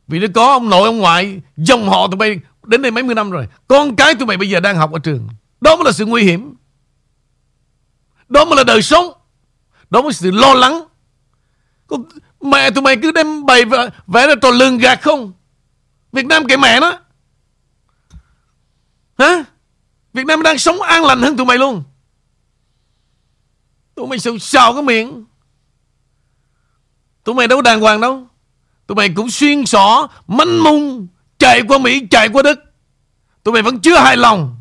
Vì 0.09 0.19
nó 0.19 0.27
có 0.35 0.51
ông 0.51 0.69
nội 0.69 0.85
ông 0.85 0.97
ngoại 0.97 1.41
Dòng 1.57 1.89
họ 1.89 2.07
tụi 2.07 2.17
bay 2.17 2.39
đến 2.65 2.81
đây 2.81 2.91
mấy 2.91 3.03
mươi 3.03 3.15
năm 3.15 3.31
rồi 3.31 3.47
Con 3.67 3.95
cái 3.95 4.15
tụi 4.15 4.27
mày 4.27 4.37
bây 4.37 4.49
giờ 4.49 4.59
đang 4.59 4.77
học 4.77 4.91
ở 4.91 4.99
trường 4.99 5.27
Đó 5.61 5.75
mới 5.75 5.85
là 5.85 5.91
sự 5.91 6.05
nguy 6.05 6.23
hiểm 6.23 6.55
Đó 8.29 8.45
mới 8.45 8.55
là 8.57 8.63
đời 8.63 8.81
sống 8.81 9.13
Đó 9.89 10.01
mới 10.01 10.09
là 10.09 10.13
sự 10.13 10.31
lo 10.31 10.53
lắng 10.53 10.83
Con, 11.87 12.03
Mẹ 12.41 12.71
tụi 12.71 12.81
mày 12.81 12.97
cứ 13.01 13.11
đem 13.11 13.45
bày 13.45 13.65
vẽ 14.07 14.27
ra 14.27 14.35
trò 14.41 14.49
lường 14.49 14.77
gạt 14.77 15.01
không 15.01 15.33
Việt 16.11 16.25
Nam 16.25 16.47
kệ 16.47 16.57
mẹ 16.57 16.79
nó 16.79 16.99
Hả? 19.19 19.43
Việt 20.13 20.25
Nam 20.25 20.43
đang 20.43 20.57
sống 20.57 20.81
an 20.81 21.05
lành 21.05 21.21
hơn 21.21 21.37
tụi 21.37 21.45
mày 21.45 21.57
luôn. 21.57 21.83
Tụi 23.95 24.07
mày 24.07 24.19
sao 24.19 24.37
xào 24.37 24.73
cái 24.73 24.83
miệng. 24.83 25.25
Tụi 27.23 27.35
mày 27.35 27.47
đâu 27.47 27.61
đàng 27.61 27.81
hoàng 27.81 28.01
đâu. 28.01 28.27
Tụi 28.89 28.96
mày 28.96 29.10
cũng 29.15 29.29
xuyên 29.29 29.65
xỏ, 29.65 30.08
manh 30.27 30.63
mung, 30.63 31.08
chạy 31.38 31.62
qua 31.67 31.77
Mỹ, 31.77 32.08
chạy 32.10 32.29
qua 32.29 32.43
Đức. 32.43 32.60
Tụi 33.43 33.53
mày 33.53 33.62
vẫn 33.62 33.79
chưa 33.79 33.98
hài 33.98 34.17
lòng. 34.17 34.60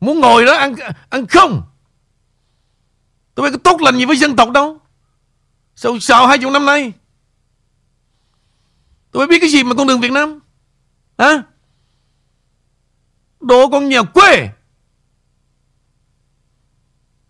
Muốn 0.00 0.20
ngồi 0.20 0.44
đó 0.44 0.56
ăn 0.56 0.74
ăn 1.10 1.26
không. 1.26 1.62
Tụi 3.34 3.42
mày 3.42 3.52
có 3.52 3.58
tốt 3.64 3.80
lành 3.80 3.96
gì 3.96 4.04
với 4.04 4.16
dân 4.16 4.36
tộc 4.36 4.50
đâu. 4.50 4.80
Sao 5.76 5.98
sao 5.98 6.26
hai 6.26 6.38
chục 6.38 6.52
năm 6.52 6.66
nay? 6.66 6.92
Tụi 9.12 9.20
mày 9.20 9.26
biết 9.26 9.40
cái 9.40 9.50
gì 9.50 9.64
mà 9.64 9.74
con 9.74 9.86
đường 9.86 10.00
Việt 10.00 10.12
Nam? 10.12 10.40
Hả? 11.18 11.42
Đồ 13.40 13.68
con 13.68 13.88
nhà 13.88 14.02
quê. 14.02 14.48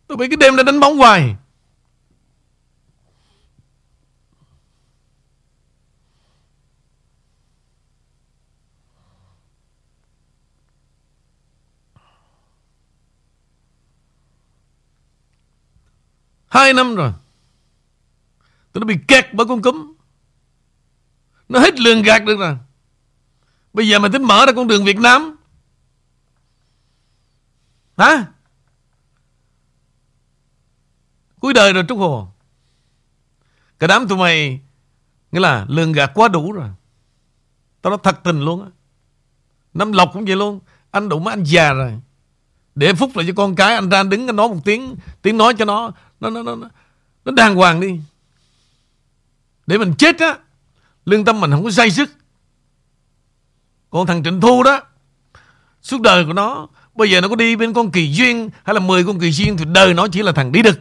Tụi 0.06 0.18
mày 0.18 0.28
cái 0.28 0.36
đêm 0.36 0.56
đã 0.56 0.62
đánh 0.62 0.80
bóng 0.80 0.96
hoài. 0.96 1.36
Hai 16.56 16.72
năm 16.72 16.94
rồi. 16.94 17.12
Tụi 18.72 18.80
nó 18.80 18.84
bị 18.86 18.98
kẹt 19.08 19.26
bởi 19.32 19.46
con 19.46 19.62
cúm. 19.62 19.92
Nó 21.48 21.58
hết 21.58 21.80
lường 21.80 22.02
gạt 22.02 22.24
được 22.24 22.38
rồi. 22.38 22.56
Bây 23.72 23.88
giờ 23.88 23.98
mày 23.98 24.10
tính 24.10 24.22
mở 24.22 24.46
ra 24.46 24.52
con 24.52 24.68
đường 24.68 24.84
Việt 24.84 24.98
Nam. 24.98 25.36
Hả? 27.96 28.26
Cuối 31.40 31.52
đời 31.52 31.72
rồi 31.72 31.84
Trúc 31.88 31.98
Hồ. 31.98 32.28
Cả 33.78 33.86
đám 33.86 34.08
tụi 34.08 34.18
mày, 34.18 34.60
Nghĩa 35.32 35.40
là 35.40 35.66
lường 35.68 35.92
gạt 35.92 36.10
quá 36.14 36.28
đủ 36.28 36.52
rồi. 36.52 36.68
Tao 37.82 37.90
nói 37.90 37.98
thật 38.02 38.20
tình 38.24 38.40
luôn 38.40 38.62
á. 38.62 38.68
Năm 39.74 39.92
lọc 39.92 40.10
cũng 40.12 40.24
vậy 40.24 40.36
luôn. 40.36 40.60
Anh 40.90 41.08
đủ 41.08 41.18
mà 41.18 41.32
anh 41.32 41.44
già 41.44 41.72
rồi. 41.72 42.00
Để 42.74 42.94
phúc 42.94 43.10
lại 43.14 43.26
cho 43.28 43.32
con 43.36 43.54
cái, 43.54 43.74
Anh 43.74 43.88
ra 43.88 44.02
đứng, 44.02 44.26
anh 44.26 44.36
nói 44.36 44.48
một 44.48 44.60
tiếng 44.64 44.96
Tiếng 45.22 45.38
nói 45.38 45.54
cho 45.58 45.64
nó. 45.64 45.92
Nó, 46.20 46.30
nó, 46.30 46.42
nó, 46.42 46.56
nó 47.24 47.32
đàng 47.32 47.54
hoàng 47.54 47.80
đi. 47.80 48.00
Để 49.66 49.78
mình 49.78 49.94
chết 49.98 50.18
á 50.18 50.38
Lương 51.06 51.24
tâm 51.24 51.40
mình 51.40 51.50
không 51.50 51.64
có 51.64 51.70
say 51.70 51.90
sức 51.90 52.10
Còn 53.90 54.06
thằng 54.06 54.24
Trịnh 54.24 54.40
Thu 54.40 54.62
đó 54.62 54.80
Suốt 55.82 56.00
đời 56.00 56.24
của 56.24 56.32
nó 56.32 56.68
Bây 56.94 57.10
giờ 57.10 57.20
nó 57.20 57.28
có 57.28 57.36
đi 57.36 57.56
bên 57.56 57.72
con 57.72 57.90
kỳ 57.90 58.12
duyên 58.12 58.50
Hay 58.64 58.74
là 58.74 58.80
10 58.80 59.04
con 59.04 59.20
kỳ 59.20 59.30
duyên 59.30 59.56
Thì 59.56 59.64
đời 59.68 59.94
nó 59.94 60.08
chỉ 60.08 60.22
là 60.22 60.32
thằng 60.32 60.52
đi 60.52 60.62
đực. 60.62 60.80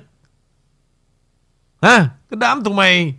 Ha 1.81 2.09
Cái 2.29 2.37
đám 2.37 2.63
tụi 2.63 2.73
mày 2.73 3.15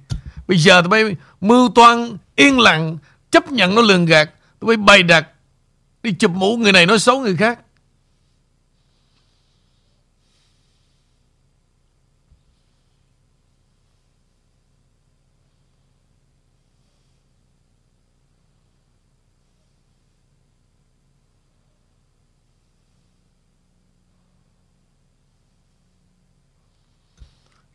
Bây 0.49 0.59
giờ 0.59 0.83
tụi 0.83 0.89
bay 0.89 1.17
mưu 1.41 1.69
toan 1.75 2.17
Yên 2.37 2.59
lặng 2.59 2.99
Chấp 3.31 3.53
nhận 3.53 3.75
nó 3.75 3.83
lường 3.83 4.07
gạt 4.07 4.31
Tụi 4.61 4.69
bay 4.69 4.77
bày 4.77 5.03
đặt 5.03 5.29
Đi 6.03 6.13
chụp 6.13 6.31
mũ 6.31 6.57
người 6.57 6.73
này 6.73 6.87
nói 6.87 6.99
xấu 6.99 7.21
người 7.21 7.37
khác. 7.37 7.59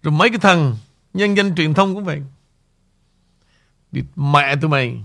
Rồi 0.03 0.11
mấy 0.11 0.29
cái 0.29 0.39
thằng 0.39 0.77
nhân 1.13 1.37
danh 1.37 1.55
truyền 1.55 1.73
thông 1.73 1.95
cũng 1.95 2.05
vậy. 2.05 2.21
Đi 3.91 4.01
mẹ 4.15 4.55
tụi 4.55 4.69
mày. 4.69 5.03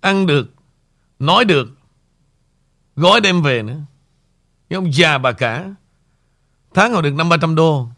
Ăn 0.00 0.26
được, 0.26 0.54
nói 1.18 1.44
được, 1.44 1.68
gói 2.96 3.20
đem 3.20 3.42
về 3.42 3.62
nữa. 3.62 3.80
Cái 4.68 4.76
ông 4.76 4.94
già 4.94 5.18
bà 5.18 5.32
cả. 5.32 5.74
Tháng 6.74 6.92
họ 6.92 7.00
được 7.00 7.14
năm 7.14 7.28
ba 7.28 7.36
trăm 7.36 7.54
đô. 7.54 7.88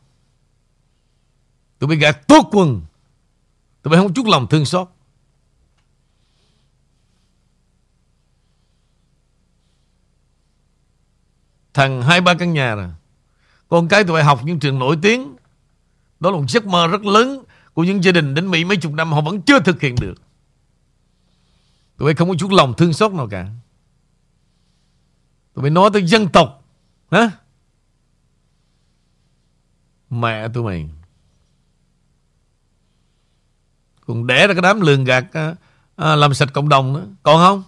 Tụi 1.78 1.88
mày 1.88 1.96
gạt 1.96 2.28
tốt 2.28 2.48
quần. 2.52 2.82
Tụi 3.82 3.90
mày 3.90 4.00
không 4.00 4.14
chút 4.14 4.26
lòng 4.26 4.46
thương 4.50 4.64
xót. 4.64 4.88
Thằng 11.74 12.02
hai 12.02 12.20
ba 12.20 12.34
căn 12.34 12.52
nhà 12.52 12.74
rồi. 12.74 12.90
Con 13.68 13.88
cái 13.88 14.04
tụi 14.04 14.14
bay 14.14 14.24
học 14.24 14.40
những 14.44 14.58
trường 14.58 14.78
nổi 14.78 14.98
tiếng. 15.02 15.36
Đó 16.20 16.30
là 16.30 16.36
một 16.36 16.44
giấc 16.48 16.66
mơ 16.66 16.86
rất 16.86 17.04
lớn 17.04 17.44
Của 17.74 17.84
những 17.84 18.04
gia 18.04 18.12
đình 18.12 18.34
đến 18.34 18.50
Mỹ 18.50 18.64
mấy 18.64 18.76
chục 18.76 18.92
năm 18.92 19.12
Họ 19.12 19.20
vẫn 19.20 19.42
chưa 19.42 19.60
thực 19.60 19.80
hiện 19.80 19.94
được. 20.00 20.14
Tụi 21.96 22.06
bay 22.06 22.14
không 22.14 22.28
có 22.28 22.34
chút 22.38 22.50
lòng 22.50 22.74
thương 22.74 22.92
xót 22.92 23.12
nào 23.12 23.28
cả. 23.30 23.46
Tụi 25.54 25.62
bay 25.62 25.70
nói 25.70 25.90
tới 25.92 26.06
dân 26.06 26.28
tộc 26.28 26.64
Hả? 27.10 27.30
Mẹ 30.10 30.48
tụi 30.48 30.64
mày. 30.64 30.88
Còn 34.06 34.26
đẻ 34.26 34.46
ra 34.46 34.54
cái 34.54 34.62
đám 34.62 34.80
lường 34.80 35.04
gạt 35.04 35.24
à, 35.96 36.16
Làm 36.16 36.34
sạch 36.34 36.48
cộng 36.52 36.68
đồng 36.68 36.92
nữa. 36.92 37.06
Còn 37.22 37.38
không? 37.38 37.62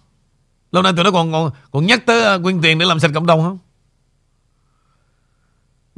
Lâu 0.72 0.82
nay 0.82 0.92
tụi 0.96 1.04
nó 1.04 1.10
còn 1.10 1.32
còn, 1.32 1.50
còn 1.70 1.86
nhắc 1.86 2.06
tới 2.06 2.42
quyên 2.42 2.60
tiền 2.62 2.78
để 2.78 2.86
làm 2.86 3.00
sạch 3.00 3.10
cộng 3.14 3.26
đồng 3.26 3.42
không? 3.42 3.58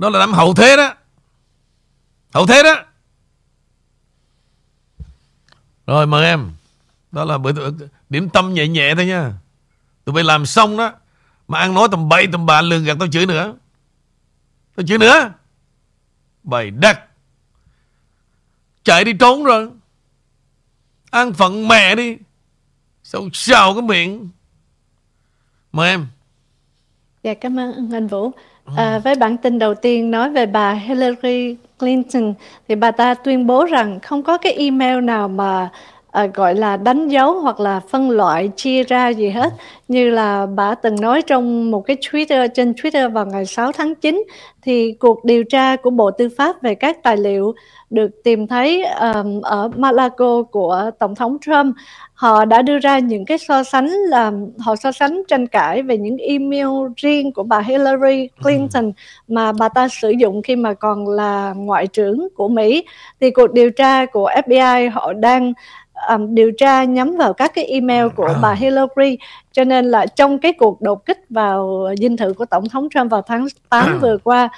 Đó 0.02 0.10
là 0.10 0.18
đám 0.18 0.32
hậu 0.32 0.54
thế 0.54 0.76
đó. 0.76 0.94
Hậu 2.34 2.46
thế 2.46 2.62
đó. 2.62 2.84
Rồi 5.86 6.06
mời 6.06 6.24
em. 6.24 6.50
Đó 7.12 7.24
là 7.24 7.38
bữa 7.38 7.52
điểm 8.10 8.28
tâm 8.28 8.54
nhẹ 8.54 8.68
nhẹ 8.68 8.94
thôi 8.94 9.06
nha. 9.06 9.32
Tụi 10.04 10.14
bay 10.14 10.24
làm 10.24 10.46
xong 10.46 10.76
đó 10.76 10.92
Mà 11.48 11.58
ăn 11.58 11.74
nói 11.74 11.88
tầm 11.90 12.08
bậy 12.08 12.26
tầm 12.32 12.46
bạ 12.46 12.62
lường 12.62 12.84
gạt 12.84 12.96
tao 13.00 13.08
chửi 13.08 13.26
nữa. 13.26 13.54
Tao 14.76 14.86
chửi 14.86 14.98
nữa. 14.98 15.32
Bày 16.42 16.70
đắt 16.70 17.00
Chạy 18.84 19.04
đi 19.04 19.12
trốn 19.12 19.44
rồi. 19.44 19.70
Ăn 21.10 21.32
phận 21.32 21.68
mẹ 21.68 21.94
đi. 21.94 22.16
Sao 23.02 23.28
sao 23.32 23.74
cái 23.74 23.82
miệng. 23.82 24.28
Mời 25.72 25.90
em. 25.90 26.06
Dạ 27.22 27.34
cảm 27.34 27.58
ơn 27.58 27.92
anh 27.92 28.06
Vũ 28.06 28.32
Ờ. 28.64 28.72
À, 28.76 28.98
với 28.98 29.14
bản 29.14 29.36
tin 29.36 29.58
đầu 29.58 29.74
tiên 29.74 30.10
nói 30.10 30.30
về 30.30 30.46
bà 30.46 30.72
Hillary 30.72 31.56
Clinton 31.78 32.34
thì 32.68 32.74
bà 32.74 32.90
ta 32.90 33.14
tuyên 33.14 33.46
bố 33.46 33.64
rằng 33.64 34.00
không 34.00 34.22
có 34.22 34.38
cái 34.38 34.52
email 34.52 35.00
nào 35.00 35.28
mà 35.28 35.68
à, 36.12 36.26
gọi 36.26 36.54
là 36.54 36.76
đánh 36.76 37.08
dấu 37.08 37.40
hoặc 37.40 37.60
là 37.60 37.80
phân 37.80 38.10
loại 38.10 38.50
chia 38.56 38.82
ra 38.82 39.08
gì 39.08 39.28
hết. 39.28 39.52
Như 39.88 40.10
là 40.10 40.46
bà 40.46 40.74
từng 40.74 41.00
nói 41.00 41.22
trong 41.22 41.70
một 41.70 41.80
cái 41.80 41.96
Twitter 41.96 42.48
trên 42.54 42.72
Twitter 42.72 43.12
vào 43.12 43.26
ngày 43.26 43.46
6 43.46 43.72
tháng 43.72 43.94
9 43.94 44.24
thì 44.62 44.92
cuộc 44.92 45.24
điều 45.24 45.44
tra 45.44 45.76
của 45.76 45.90
Bộ 45.90 46.10
Tư 46.10 46.28
pháp 46.36 46.62
về 46.62 46.74
các 46.74 47.02
tài 47.02 47.16
liệu 47.16 47.54
được 47.90 48.10
tìm 48.24 48.46
thấy 48.46 48.84
um, 48.84 49.40
ở 49.40 49.70
Malago 49.76 50.42
của 50.42 50.90
Tổng 50.98 51.14
thống 51.14 51.36
Trump. 51.40 51.76
Họ 52.14 52.44
đã 52.44 52.62
đưa 52.62 52.78
ra 52.78 52.98
những 52.98 53.24
cái 53.24 53.38
so 53.38 53.62
sánh 53.62 53.88
là 53.88 54.32
họ 54.58 54.76
so 54.76 54.92
sánh 54.92 55.22
tranh 55.28 55.46
cãi 55.46 55.82
về 55.82 55.98
những 55.98 56.16
email 56.16 56.68
riêng 56.96 57.32
của 57.32 57.42
bà 57.42 57.60
Hillary 57.60 58.28
Clinton 58.42 58.92
mà 59.28 59.52
bà 59.52 59.68
ta 59.68 59.88
sử 59.88 60.10
dụng 60.10 60.42
khi 60.42 60.56
mà 60.56 60.74
còn 60.74 61.08
là 61.08 61.52
ngoại 61.56 61.86
trưởng 61.86 62.28
của 62.34 62.48
Mỹ. 62.48 62.84
Thì 63.20 63.30
cuộc 63.30 63.52
điều 63.52 63.70
tra 63.70 64.06
của 64.06 64.30
FBI 64.46 64.90
họ 64.90 65.12
đang 65.12 65.52
um, 66.08 66.34
điều 66.34 66.52
tra 66.58 66.84
nhắm 66.84 67.16
vào 67.16 67.32
các 67.32 67.54
cái 67.54 67.64
email 67.64 68.06
của 68.16 68.34
bà 68.42 68.52
Hillary. 68.52 69.18
Cho 69.52 69.64
nên 69.64 69.84
là 69.84 70.06
trong 70.06 70.38
cái 70.38 70.52
cuộc 70.52 70.80
đột 70.82 71.06
kích 71.06 71.18
vào 71.30 71.88
dinh 71.98 72.16
thự 72.16 72.32
của 72.32 72.44
tổng 72.44 72.68
thống 72.68 72.88
Trump 72.94 73.10
vào 73.10 73.22
tháng 73.22 73.46
8 73.68 73.98
vừa 74.02 74.16
qua 74.24 74.48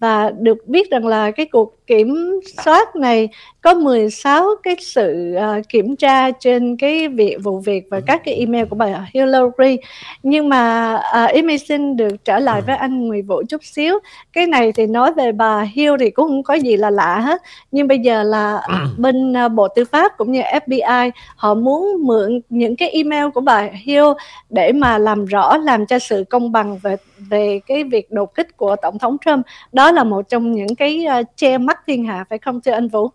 và 0.00 0.30
được 0.30 0.66
biết 0.66 0.90
rằng 0.90 1.06
là 1.06 1.30
cái 1.30 1.46
cuộc 1.46 1.80
kiểm 1.86 2.40
soát 2.64 2.96
này 2.96 3.28
có 3.60 3.74
16 3.74 4.46
cái 4.62 4.76
sự 4.80 5.34
uh, 5.36 5.68
kiểm 5.68 5.96
tra 5.96 6.30
trên 6.30 6.76
cái 6.76 7.08
việc 7.08 7.36
vụ 7.42 7.60
việc 7.60 7.84
và 7.90 8.00
các 8.06 8.22
cái 8.24 8.34
email 8.34 8.64
của 8.64 8.76
bà 8.76 9.06
Hillary. 9.14 9.76
Nhưng 10.22 10.48
mà 10.48 10.94
uh, 10.94 11.30
Amy 11.34 11.58
xin 11.58 11.96
được 11.96 12.24
trở 12.24 12.38
lại 12.38 12.62
với 12.66 12.76
anh 12.76 13.08
Nguyễn 13.08 13.26
Vũ 13.26 13.42
chút 13.48 13.64
xíu. 13.64 13.98
Cái 14.32 14.46
này 14.46 14.72
thì 14.72 14.86
nói 14.86 15.12
về 15.12 15.32
bà 15.32 15.60
Hill 15.60 15.94
thì 16.00 16.10
cũng 16.10 16.28
không 16.28 16.42
có 16.42 16.54
gì 16.54 16.76
là 16.76 16.90
lạ 16.90 17.20
hết. 17.20 17.42
Nhưng 17.72 17.88
bây 17.88 17.98
giờ 17.98 18.22
là 18.22 18.60
bên 18.98 19.32
uh, 19.46 19.52
Bộ 19.52 19.68
Tư 19.68 19.84
pháp 19.84 20.12
cũng 20.16 20.32
như 20.32 20.40
FBI 20.40 21.10
họ 21.36 21.54
muốn 21.54 21.86
mượn 22.00 22.40
những 22.48 22.76
cái 22.76 22.90
email 22.90 23.28
của 23.34 23.40
bà 23.40 23.68
Hill 23.84 24.06
để 24.50 24.72
mà 24.72 24.98
làm 24.98 25.24
rõ 25.24 25.56
làm 25.56 25.86
cho 25.86 25.98
sự 25.98 26.24
công 26.30 26.52
bằng 26.52 26.78
về 26.78 26.96
về 27.28 27.60
cái 27.66 27.84
việc 27.84 28.10
đột 28.10 28.34
kích 28.34 28.56
của 28.56 28.76
tổng 28.82 28.98
thống 28.98 29.16
Trump 29.24 29.46
đó 29.72 29.92
là 29.92 30.04
một 30.04 30.28
trong 30.28 30.52
những 30.52 30.74
cái 30.74 31.06
uh, 31.20 31.26
che 31.36 31.58
mắt 31.58 31.78
thiên 31.86 32.04
hạ 32.04 32.24
phải 32.30 32.38
không 32.38 32.60
thưa 32.60 32.72
anh 32.72 32.88
Vũ? 32.88 33.10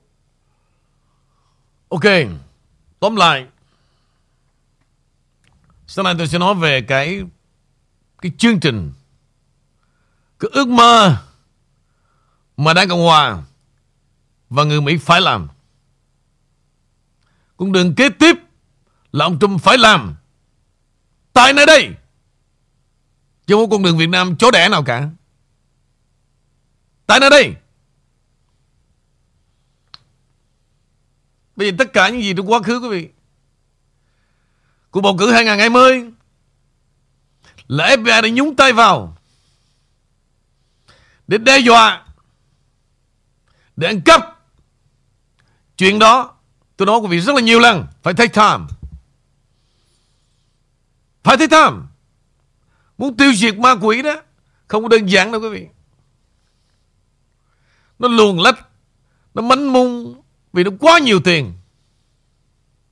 Ok, 1.89 2.03
tóm 3.00 3.15
lại 3.15 3.45
Sau 5.88 6.03
này 6.03 6.15
tôi 6.17 6.27
sẽ 6.27 6.39
nói 6.39 6.53
về 6.53 6.81
cái 6.81 7.24
cái 8.21 8.31
chương 8.38 8.59
trình, 8.59 8.91
cái 10.39 10.50
ước 10.53 10.67
mơ 10.67 11.17
mà 12.57 12.74
Đảng 12.74 12.89
Cộng 12.89 13.03
Hòa 13.03 13.43
và 14.50 14.63
người 14.63 14.81
Mỹ 14.81 14.97
phải 14.97 15.21
làm. 15.21 15.47
Con 17.57 17.71
đường 17.71 17.95
kế 17.95 18.09
tiếp 18.09 18.35
là 19.12 19.25
ông 19.25 19.39
Trump 19.39 19.62
phải 19.62 19.77
làm 19.77 20.15
tại 21.33 21.53
nơi 21.53 21.65
đây. 21.65 21.91
Chứ 23.47 23.55
không 23.55 23.69
có 23.69 23.75
con 23.75 23.83
đường 23.83 23.97
Việt 23.97 24.09
Nam 24.09 24.35
chỗ 24.37 24.51
đẻ 24.51 24.69
nào 24.69 24.83
cả. 24.83 25.09
Tại 27.05 27.19
nơi 27.19 27.29
đây. 27.29 27.55
Bây 31.55 31.69
giờ 31.69 31.75
tất 31.79 31.93
cả 31.93 32.09
những 32.09 32.21
gì 32.21 32.33
trong 32.37 32.51
quá 32.51 32.61
khứ, 32.61 32.79
quý 32.79 32.89
vị, 32.89 33.09
Cuộc 34.95 35.01
bầu 35.01 35.15
cử 35.19 35.31
2020 35.31 36.11
Là 37.67 37.95
FBI 37.95 38.21
đã 38.21 38.29
nhúng 38.29 38.55
tay 38.55 38.73
vào 38.73 39.17
Để 41.27 41.37
đe 41.37 41.57
dọa, 41.57 42.05
Để 43.75 43.87
ăn 43.87 44.01
cắp 44.01 44.21
Chuyện 45.77 45.99
đó 45.99 46.35
Tôi 46.77 46.85
nói 46.85 46.99
quý 46.99 47.07
vị 47.07 47.19
rất 47.19 47.35
là 47.35 47.41
nhiều 47.41 47.59
lần, 47.59 47.87
Phải 48.03 48.13
take 48.13 48.33
time 48.33 48.65
Phải 51.23 51.37
take 51.37 51.47
time 51.47 51.81
Muốn 52.97 53.17
tiêu 53.17 53.33
diệt 53.33 53.57
ma 53.57 53.75
quỷ 53.81 54.01
đó, 54.01 54.21
Không 54.67 54.83
có 54.83 54.89
đơn 54.89 55.05
giản 55.05 55.31
đâu 55.31 55.41
quý 55.41 55.49
vị. 55.49 55.67
Nó 57.99 58.07
luồn 58.07 58.37
lách, 58.37 58.67
Nó 59.33 59.41
mánh 59.41 59.73
mung 59.73 60.21
Vì 60.53 60.63
nó 60.63 60.71
quá 60.79 60.99
nhiều 60.99 61.19
tiền. 61.19 61.53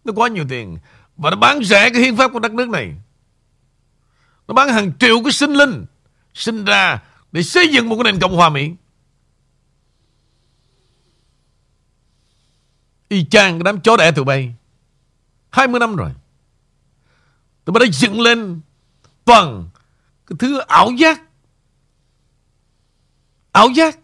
Nó 0.06 0.14
quá 0.16 0.28
nhiều 0.28 0.46
tiền. 0.50 0.78
Và 1.18 1.30
nó 1.30 1.36
bán 1.36 1.64
rẻ 1.64 1.90
cái 1.90 2.02
hiến 2.02 2.16
pháp 2.16 2.34
của 2.34 2.40
đất 2.40 2.54
nước 2.54 2.70
này. 2.70 2.96
Nó 4.48 4.54
bán 4.54 4.70
hàng 4.70 4.92
triệu 5.00 5.24
cái 5.24 5.32
sinh 5.32 5.54
linh 5.54 5.86
Sinh 6.34 6.66
ra 6.66 7.04
Để 7.32 7.44
xây 7.44 7.68
dựng 7.68 7.90
một 7.90 7.96
cái 7.96 8.12
nền 8.12 8.22
Cộng 8.22 8.36
hòa 8.36 8.50
Mỹ. 8.50 8.72
Y 13.08 13.26
chang 13.26 13.60
cái 13.60 13.64
đám 13.64 13.82
chó 13.82 13.98
đẻ 13.98 14.12
tụi 14.12 14.26
bay. 14.26 14.54
20 15.50 15.80
năm 15.80 15.96
rồi. 15.96 16.12
Tụi 17.66 17.72
bay 17.72 17.86
đã 17.86 17.92
dựng 17.92 18.22
lên 18.22 18.62
Toàn 19.26 19.70
cái 20.28 20.36
thứ 20.40 20.60
ảo 20.60 20.92
giác. 20.92 21.22
Ảo 23.52 23.70
giác. 23.70 24.00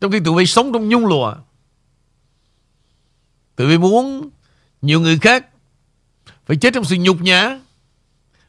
Trong 0.00 0.12
khi 0.12 0.20
tụi 0.24 0.36
bay 0.36 0.46
sống 0.46 0.72
trong 0.72 0.88
nhung 0.88 1.06
lụa, 1.06 1.34
Tụi 3.56 3.68
bay 3.68 3.78
muốn 3.78 4.30
Nhiều 4.82 5.00
người 5.00 5.18
khác 5.18 5.46
Phải 6.46 6.56
chết 6.56 6.74
trong 6.74 6.84
sự 6.84 6.96
nhục 7.00 7.20
nhã 7.20 7.60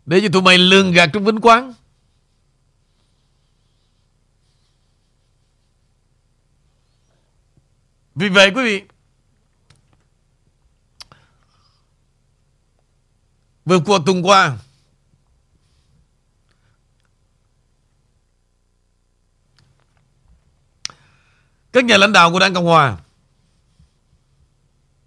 Để 0.06 0.20
cho 0.22 0.28
tụi 0.34 0.42
mày 0.42 0.58
lường 0.58 0.92
gạt 0.92 1.10
trong 1.14 1.26
vinh 1.26 1.42
quang. 1.42 1.74
Vì 8.16 8.30
vậy, 8.30 8.52
quý 8.56 8.64
vị, 8.64 8.84
Vừa 13.66 13.80
qua 13.80 14.00
tuần 14.06 14.26
qua 14.26 14.58
Các 21.72 21.86
nhà 21.86 21.98
lãnh 21.98 22.14
đạo 22.14 22.32
của 22.32 22.40
Đảng 22.40 22.54
Cộng 22.54 22.66
Hòa, 22.66 22.98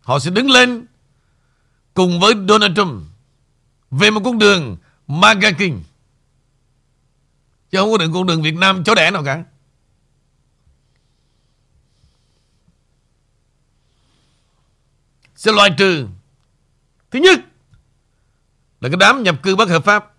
Họ 0.00 0.18
sẽ 0.18 0.30
đứng 0.30 0.50
lên 0.50 0.86
Cùng 1.94 2.20
với 2.20 2.34
Donald 2.48 2.76
Trump 2.76 3.02
Về 3.90 4.10
một 4.10 4.20
con 4.24 4.38
đường 4.38 4.76
MAGA 5.06 5.50
King, 5.50 5.82
Chứ 7.70 7.78
không 7.78 7.90
có 7.90 7.98
đường 7.98 8.12
con 8.12 8.26
đường 8.26 8.42
Việt 8.42 8.54
Nam 8.54 8.84
chó 8.84 8.94
đẻ 8.94 9.10
nào 9.10 9.24
cả. 9.24 9.44
Sẽ 15.36 15.52
loại 15.52 15.70
trừ. 15.78 16.06
Thứ 17.10 17.18
nhất 17.18 17.40
là 18.80 18.88
cái 18.88 18.96
đám 19.00 19.22
nhập 19.22 19.42
cư 19.42 19.56
bất 19.56 19.68
hợp 19.68 19.84
pháp. 19.84 20.14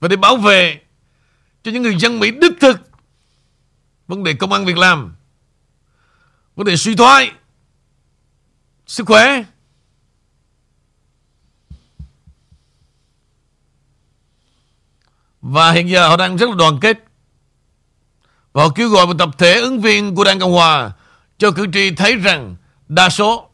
Và 0.00 0.08
để 0.08 0.16
bảo 0.16 0.36
vệ 0.36 0.80
cho 1.62 1.72
những 1.72 1.82
người 1.82 1.96
dân 1.96 2.18
Mỹ 2.18 2.30
đích 2.30 2.52
thực 2.60 2.87
vấn 4.08 4.24
đề 4.24 4.34
công 4.34 4.52
ăn 4.52 4.64
việc 4.64 4.78
làm. 4.78 5.14
Vấn 6.56 6.66
đề 6.66 6.76
suy 6.76 6.96
thoái. 6.96 7.32
Sức 8.86 9.06
khỏe. 9.06 9.42
Và 15.40 15.72
hiện 15.72 15.88
giờ 15.88 16.08
họ 16.08 16.16
đang 16.16 16.36
rất 16.36 16.48
là 16.50 16.56
đoàn 16.58 16.78
kết. 16.80 17.04
Và 18.52 18.62
họ 18.62 18.68
kêu 18.74 18.88
gọi 18.88 19.06
một 19.06 19.14
tập 19.18 19.28
thể 19.38 19.60
ứng 19.60 19.80
viên 19.80 20.14
của 20.14 20.24
Đảng 20.24 20.40
Cộng 20.40 20.52
Hòa 20.52 20.92
cho 21.38 21.50
cử 21.50 21.66
tri 21.72 21.90
thấy 21.90 22.16
rằng 22.16 22.56
đa 22.88 23.08
số 23.08 23.50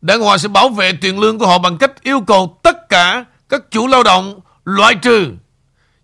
Đảng 0.00 0.20
Hòa 0.20 0.38
sẽ 0.38 0.48
bảo 0.48 0.68
vệ 0.68 0.92
tiền 0.92 1.20
lương 1.20 1.38
của 1.38 1.46
họ 1.46 1.58
bằng 1.58 1.78
cách 1.78 2.02
yêu 2.02 2.20
cầu 2.20 2.60
tất 2.62 2.88
cả 2.88 3.24
các 3.48 3.62
chủ 3.70 3.86
lao 3.86 4.02
động 4.02 4.40
loại 4.64 4.94
trừ 4.94 5.32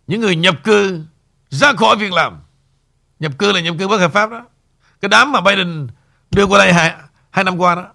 những 0.07 0.21
người 0.21 0.37
nhập 0.37 0.55
cư 0.65 1.05
ra 1.51 1.73
khỏi 1.73 1.97
việc 1.97 2.13
làm. 2.13 2.41
Nhập 3.21 3.33
cư 3.39 3.53
là 3.53 3.61
nhập 3.61 3.75
cư 3.79 3.89
bất 3.89 4.01
hợp 4.01 4.13
pháp 4.13 4.31
đó. 4.31 4.47
Cái 5.01 5.09
đám 5.09 5.33
mà 5.33 5.41
Biden 5.41 5.89
đưa 6.31 6.47
qua 6.47 6.59
đây 6.59 6.73
hai, 6.73 6.95
hai 7.31 7.45
năm 7.45 7.57
qua 7.59 7.75
đó. 7.75 7.87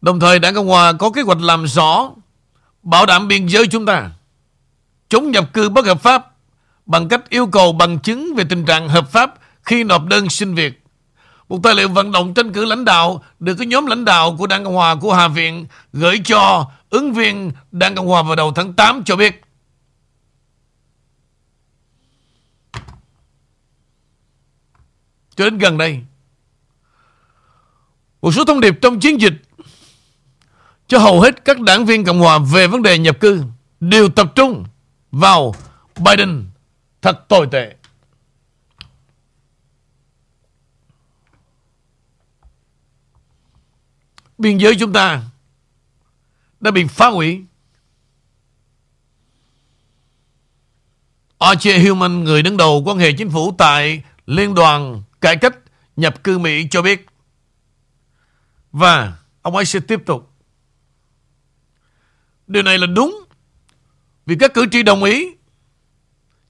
Đồng 0.00 0.20
thời 0.20 0.38
Đảng 0.38 0.54
Cộng 0.54 0.68
Hòa 0.68 0.92
có 0.92 1.10
kế 1.10 1.22
hoạch 1.22 1.40
làm 1.40 1.66
rõ 1.66 2.10
bảo 2.82 3.06
đảm 3.06 3.28
biên 3.28 3.46
giới 3.46 3.66
chúng 3.66 3.86
ta 3.86 4.10
chống 5.08 5.30
nhập 5.30 5.52
cư 5.52 5.68
bất 5.68 5.86
hợp 5.86 6.02
pháp 6.02 6.32
bằng 6.86 7.08
cách 7.08 7.28
yêu 7.28 7.46
cầu 7.46 7.72
bằng 7.72 7.98
chứng 7.98 8.34
về 8.36 8.44
tình 8.48 8.64
trạng 8.64 8.88
hợp 8.88 9.10
pháp 9.10 9.34
khi 9.62 9.84
nộp 9.84 10.06
đơn 10.06 10.28
xin 10.28 10.54
việc. 10.54 10.81
Một 11.52 11.58
tài 11.62 11.74
liệu 11.74 11.88
vận 11.88 12.12
động 12.12 12.34
tranh 12.34 12.52
cử 12.52 12.64
lãnh 12.64 12.84
đạo 12.84 13.24
được 13.40 13.54
cái 13.54 13.66
nhóm 13.66 13.86
lãnh 13.86 14.04
đạo 14.04 14.36
của 14.38 14.46
Đảng 14.46 14.64
Cộng 14.64 14.74
Hòa 14.74 14.94
của 14.94 15.14
Hạ 15.14 15.28
viện 15.28 15.66
gửi 15.92 16.20
cho 16.24 16.70
ứng 16.90 17.12
viên 17.12 17.52
Đảng 17.72 17.94
Cộng 17.94 18.06
Hòa 18.06 18.22
vào 18.22 18.36
đầu 18.36 18.52
tháng 18.52 18.72
8 18.72 19.02
cho 19.04 19.16
biết. 19.16 19.42
Cho 25.36 25.44
đến 25.44 25.58
gần 25.58 25.78
đây, 25.78 26.00
một 28.22 28.32
số 28.32 28.44
thông 28.44 28.60
điệp 28.60 28.78
trong 28.82 29.00
chiến 29.00 29.20
dịch 29.20 29.34
cho 30.86 30.98
hầu 30.98 31.20
hết 31.20 31.44
các 31.44 31.60
đảng 31.60 31.86
viên 31.86 32.04
Cộng 32.04 32.20
Hòa 32.20 32.38
về 32.52 32.66
vấn 32.66 32.82
đề 32.82 32.98
nhập 32.98 33.20
cư 33.20 33.42
đều 33.80 34.08
tập 34.08 34.32
trung 34.34 34.64
vào 35.10 35.54
Biden 35.98 36.44
thật 37.02 37.28
tồi 37.28 37.48
tệ. 37.50 37.76
Biên 44.42 44.58
giới 44.58 44.76
chúng 44.76 44.92
ta 44.92 45.22
đã 46.60 46.70
bị 46.70 46.84
phá 46.84 47.06
hủy. 47.06 47.44
Archie 51.38 51.78
Human, 51.78 52.24
người 52.24 52.42
đứng 52.42 52.56
đầu 52.56 52.82
quan 52.86 52.98
hệ 52.98 53.12
chính 53.12 53.30
phủ 53.30 53.54
tại 53.58 54.02
Liên 54.26 54.54
đoàn 54.54 55.02
Cải 55.20 55.36
cách 55.36 55.54
nhập 55.96 56.24
cư 56.24 56.38
Mỹ 56.38 56.66
cho 56.70 56.82
biết. 56.82 57.06
Và 58.72 59.18
ông 59.42 59.56
ấy 59.56 59.64
sẽ 59.64 59.80
tiếp 59.80 60.00
tục. 60.06 60.30
Điều 62.46 62.62
này 62.62 62.78
là 62.78 62.86
đúng 62.86 63.24
vì 64.26 64.36
các 64.36 64.54
cử 64.54 64.66
tri 64.70 64.82
đồng 64.82 65.04
ý 65.04 65.28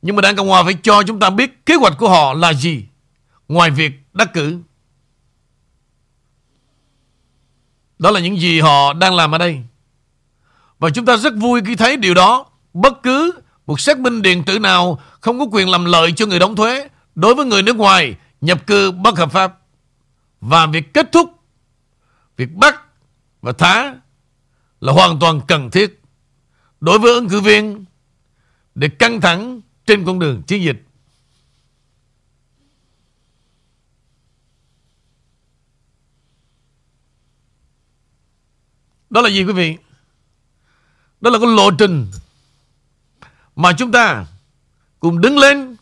Nhưng 0.03 0.17
mà 0.17 0.23
Đảng 0.23 0.37
Cộng 0.37 0.49
Hòa 0.49 0.63
phải 0.63 0.75
cho 0.83 1.03
chúng 1.03 1.21
ta 1.21 1.31
biết 1.31 1.67
Kế 1.67 1.75
hoạch 1.75 1.95
của 1.99 2.09
họ 2.09 2.35
là 2.35 2.53
gì 2.53 2.85
Ngoài 3.49 3.71
việc 3.71 3.93
đắc 4.13 4.33
cử 4.33 4.61
Đó 8.03 8.11
là 8.11 8.21
những 8.21 8.41
gì 8.41 8.61
họ 8.61 8.93
đang 8.93 9.15
làm 9.15 9.35
ở 9.35 9.39
đây. 9.39 9.61
Và 10.79 10.91
chúng 10.91 11.05
ta 11.05 11.17
rất 11.17 11.35
vui 11.37 11.61
khi 11.67 11.77
thấy 11.77 11.97
điều 11.97 12.15
đó. 12.15 12.47
Bất 12.75 13.03
cứ 13.03 13.33
một 13.67 13.81
xác 13.81 13.99
minh 13.99 14.23
điện 14.23 14.45
tử 14.45 14.59
nào 14.59 15.01
Không 15.21 15.39
có 15.39 15.47
quyền 15.53 15.69
làm 15.69 15.85
lợi 15.85 16.13
cho 16.13 16.27
người 16.27 16.39
đóng 16.39 16.57
thuế 16.57 16.89
Đối 17.15 17.35
với 17.35 17.47
người 17.47 17.63
nước 17.63 17.77
ngoài 17.77 18.15
Nhập 18.41 18.67
cư 18.67 18.91
bất 18.91 19.19
hợp 19.19 19.33
pháp. 19.33 19.59
Và 20.41 20.67
việc 20.67 20.95
kết 20.95 21.13
thúc, 21.13 21.31
Việc 22.37 22.55
bắt 22.55 22.83
và 23.43 23.53
thả 23.53 23.95
Là 24.81 24.93
hoàn 24.93 25.21
toàn 25.21 25.41
cần 25.49 25.71
thiết 25.71 26.03
đối 26.81 26.99
với 26.99 27.15
ứng 27.15 27.29
cử 27.29 27.41
viên 27.41 27.85
để 28.75 28.89
căng 28.89 29.21
thẳng 29.21 29.61
trên 29.87 30.05
con 30.05 30.19
đường 30.19 30.43
chiến 30.43 30.63
dịch. 30.63 30.85
Đó 39.13 39.21
là 39.21 39.29
gì 39.29 39.45
quý 39.45 39.53
vị? 39.53 39.77
Đó 41.21 41.31
là 41.31 41.39
cái 41.39 41.49
lộ 41.57 41.71
trình 41.71 42.11
mà 43.57 43.73
chúng 43.79 43.93
ta 43.93 44.27
cùng 45.01 45.21
đứng 45.21 45.39
lên, 45.39 45.77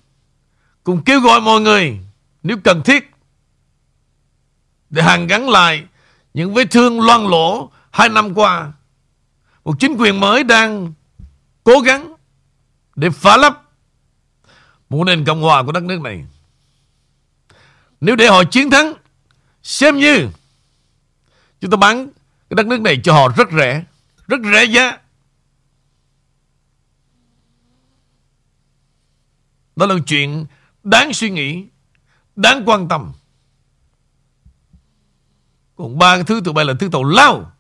cùng 0.84 1.04
kêu 1.04 1.20
gọi 1.20 1.40
mọi 1.40 1.60
người 1.60 1.98
nếu 2.42 2.56
cần 2.64 2.82
thiết 2.84 3.10
để 4.90 5.02
hàn 5.02 5.26
gắn 5.26 5.48
lại 5.48 5.86
những 6.34 6.54
vết 6.54 6.64
thương 6.70 7.00
loang 7.00 7.28
lỗ 7.28 7.70
hai 7.90 8.08
năm 8.08 8.34
qua. 8.34 8.72
Một 9.64 9.80
chính 9.80 9.96
quyền 9.98 10.20
mới 10.20 10.44
đang 10.44 10.92
cố 11.64 11.80
gắng 11.80 12.14
để 12.96 13.10
phá 13.10 13.36
lấp 13.36 13.62
một 14.88 15.04
nền 15.04 15.24
cộng 15.24 15.42
hòa 15.42 15.62
của 15.62 15.72
đất 15.72 15.82
nước 15.82 16.00
này. 16.00 16.26
Nếu 18.00 18.16
để 18.16 18.28
họ 18.28 18.44
chiến 18.44 18.70
thắng, 18.70 18.94
xem 19.62 19.96
như 19.96 20.28
chúng 21.60 21.70
ta 21.70 21.76
bắn 21.76 22.10
cái 22.50 22.54
đất 22.56 22.66
nước 22.66 22.80
này 22.80 23.00
cho 23.04 23.12
họ 23.12 23.28
rất 23.36 23.48
rẻ, 23.52 23.84
rất 24.26 24.40
rẻ 24.52 24.64
giá. 24.64 24.98
Đó 29.76 29.86
là 29.86 29.94
chuyện 30.06 30.46
đáng 30.82 31.12
suy 31.12 31.30
nghĩ, 31.30 31.66
đáng 32.36 32.62
quan 32.66 32.88
tâm. 32.88 33.12
Còn 35.76 35.98
ba 35.98 36.16
cái 36.16 36.24
thứ 36.24 36.40
tụi 36.44 36.54
bay 36.54 36.64
là 36.64 36.74
thứ 36.80 36.88
tàu 36.92 37.04
lao. 37.04 37.52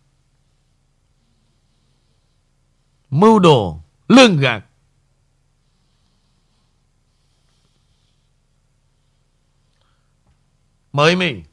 Mưu 3.10 3.38
đồ, 3.38 3.82
lương 4.08 4.36
gạt. 4.36 4.64
Mời 10.92 11.16
mình 11.16 11.44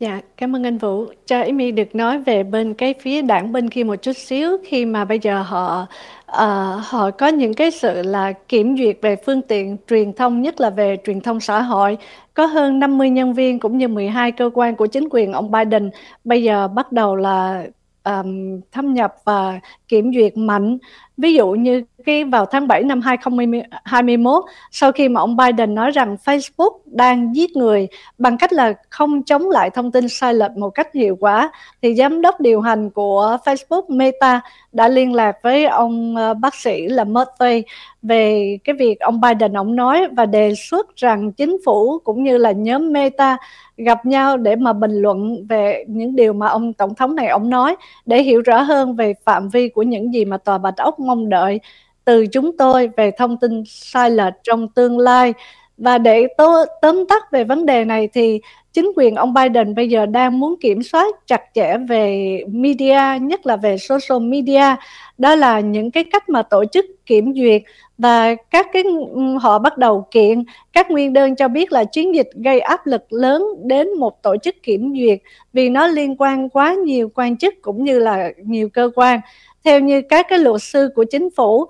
Dạ, 0.00 0.20
cảm 0.36 0.56
ơn 0.56 0.66
anh 0.66 0.78
Vũ. 0.78 1.06
Cho 1.26 1.40
Amy 1.40 1.72
được 1.72 1.94
nói 1.94 2.18
về 2.18 2.42
bên 2.42 2.74
cái 2.74 2.94
phía 3.00 3.22
đảng 3.22 3.52
bên 3.52 3.70
kia 3.70 3.84
một 3.84 3.96
chút 3.96 4.12
xíu 4.12 4.56
khi 4.64 4.84
mà 4.86 5.04
bây 5.04 5.18
giờ 5.18 5.42
họ 5.42 5.86
uh, 6.30 6.84
họ 6.84 7.10
có 7.10 7.28
những 7.28 7.54
cái 7.54 7.70
sự 7.70 8.02
là 8.02 8.32
kiểm 8.32 8.76
duyệt 8.78 8.98
về 9.02 9.16
phương 9.26 9.42
tiện 9.42 9.76
truyền 9.88 10.12
thông 10.12 10.42
nhất 10.42 10.60
là 10.60 10.70
về 10.70 10.96
truyền 11.04 11.20
thông 11.20 11.40
xã 11.40 11.62
hội 11.62 11.98
có 12.34 12.46
hơn 12.46 12.78
50 12.78 13.10
nhân 13.10 13.34
viên 13.34 13.58
cũng 13.58 13.78
như 13.78 13.88
12 13.88 14.32
cơ 14.32 14.50
quan 14.54 14.76
của 14.76 14.86
chính 14.86 15.08
quyền 15.10 15.32
ông 15.32 15.50
Biden 15.50 15.90
bây 16.24 16.42
giờ 16.42 16.68
bắt 16.68 16.92
đầu 16.92 17.16
là 17.16 17.64
um, 18.04 18.60
thâm 18.72 18.94
nhập 18.94 19.14
và 19.24 19.60
kiểm 19.88 20.12
duyệt 20.14 20.36
mạnh 20.36 20.78
ví 21.20 21.34
dụ 21.34 21.50
như 21.50 21.82
cái 22.04 22.24
vào 22.24 22.46
tháng 22.46 22.68
7 22.68 22.82
năm 22.82 23.00
2021 23.00 24.44
sau 24.70 24.92
khi 24.92 25.08
mà 25.08 25.20
ông 25.20 25.36
Biden 25.36 25.74
nói 25.74 25.90
rằng 25.90 26.16
Facebook 26.24 26.78
đang 26.86 27.36
giết 27.36 27.50
người 27.56 27.88
bằng 28.18 28.38
cách 28.38 28.52
là 28.52 28.72
không 28.90 29.22
chống 29.22 29.50
lại 29.50 29.70
thông 29.70 29.92
tin 29.92 30.08
sai 30.08 30.34
lệch 30.34 30.50
một 30.50 30.70
cách 30.70 30.94
hiệu 30.94 31.16
quả, 31.20 31.50
thì 31.82 31.94
giám 31.94 32.20
đốc 32.20 32.40
điều 32.40 32.60
hành 32.60 32.90
của 32.90 33.36
Facebook 33.44 33.82
Meta 33.88 34.40
đã 34.72 34.88
liên 34.88 35.14
lạc 35.14 35.36
với 35.42 35.66
ông 35.66 36.16
ờ, 36.16 36.34
bác 36.34 36.54
sĩ 36.54 36.88
là 36.88 37.04
Murphy 37.04 37.62
về 38.02 38.58
cái 38.64 38.76
việc 38.78 39.00
ông 39.00 39.20
Biden 39.20 39.52
ông 39.56 39.76
nói 39.76 40.06
và 40.12 40.26
đề 40.26 40.54
xuất 40.54 40.96
rằng 40.96 41.32
chính 41.32 41.56
phủ 41.64 41.98
cũng 42.04 42.24
như 42.24 42.36
là 42.36 42.52
nhóm 42.52 42.92
Meta 42.92 43.36
gặp 43.84 44.06
nhau 44.06 44.36
để 44.36 44.56
mà 44.56 44.72
bình 44.72 44.92
luận 44.92 45.46
về 45.48 45.84
những 45.88 46.16
điều 46.16 46.32
mà 46.32 46.46
ông 46.46 46.72
tổng 46.72 46.94
thống 46.94 47.14
này, 47.14 47.28
ông 47.28 47.50
nói, 47.50 47.76
để 48.06 48.22
hiểu 48.22 48.42
rõ 48.42 48.60
hơn 48.62 48.96
về 48.96 49.14
phạm 49.24 49.48
vi 49.48 49.68
của 49.68 49.82
những 49.82 50.14
gì 50.14 50.24
mà 50.24 50.36
tòa 50.36 50.58
bạch 50.58 50.76
ốc 50.76 51.00
mong 51.00 51.28
đợi 51.28 51.60
từ 52.04 52.26
chúng 52.26 52.56
tôi 52.56 52.90
về 52.96 53.10
thông 53.18 53.36
tin 53.36 53.62
sai 53.66 54.10
lệch 54.10 54.34
trong 54.42 54.68
tương 54.68 54.98
lai 54.98 55.34
và 55.80 55.98
để 55.98 56.26
tố, 56.38 56.64
tóm 56.82 57.06
tắt 57.06 57.32
về 57.32 57.44
vấn 57.44 57.66
đề 57.66 57.84
này 57.84 58.08
thì 58.12 58.40
chính 58.72 58.92
quyền 58.96 59.14
ông 59.14 59.34
Biden 59.34 59.74
bây 59.74 59.88
giờ 59.88 60.06
đang 60.06 60.40
muốn 60.40 60.54
kiểm 60.60 60.82
soát 60.82 61.26
chặt 61.26 61.42
chẽ 61.54 61.76
về 61.88 62.38
media 62.48 63.00
nhất 63.20 63.46
là 63.46 63.56
về 63.56 63.76
social 63.78 64.22
media. 64.22 64.76
Đó 65.18 65.34
là 65.34 65.60
những 65.60 65.90
cái 65.90 66.04
cách 66.04 66.28
mà 66.28 66.42
tổ 66.42 66.64
chức 66.72 66.86
kiểm 67.06 67.34
duyệt 67.34 67.62
và 67.98 68.34
các 68.34 68.66
cái 68.72 68.82
ừ, 69.14 69.20
họ 69.40 69.58
bắt 69.58 69.78
đầu 69.78 70.06
kiện. 70.10 70.44
Các 70.72 70.90
nguyên 70.90 71.12
đơn 71.12 71.36
cho 71.36 71.48
biết 71.48 71.72
là 71.72 71.84
chiến 71.84 72.14
dịch 72.14 72.28
gây 72.34 72.60
áp 72.60 72.86
lực 72.86 73.12
lớn 73.12 73.42
đến 73.64 73.92
một 73.98 74.22
tổ 74.22 74.36
chức 74.42 74.62
kiểm 74.62 74.94
duyệt 74.98 75.18
vì 75.52 75.68
nó 75.68 75.86
liên 75.86 76.16
quan 76.18 76.48
quá 76.48 76.74
nhiều 76.74 77.10
quan 77.14 77.36
chức 77.36 77.54
cũng 77.62 77.84
như 77.84 77.98
là 77.98 78.30
nhiều 78.44 78.68
cơ 78.68 78.90
quan. 78.94 79.20
Theo 79.64 79.80
như 79.80 80.02
các 80.02 80.26
cái 80.28 80.38
luật 80.38 80.62
sư 80.62 80.88
của 80.94 81.04
chính 81.04 81.28
phủ 81.36 81.66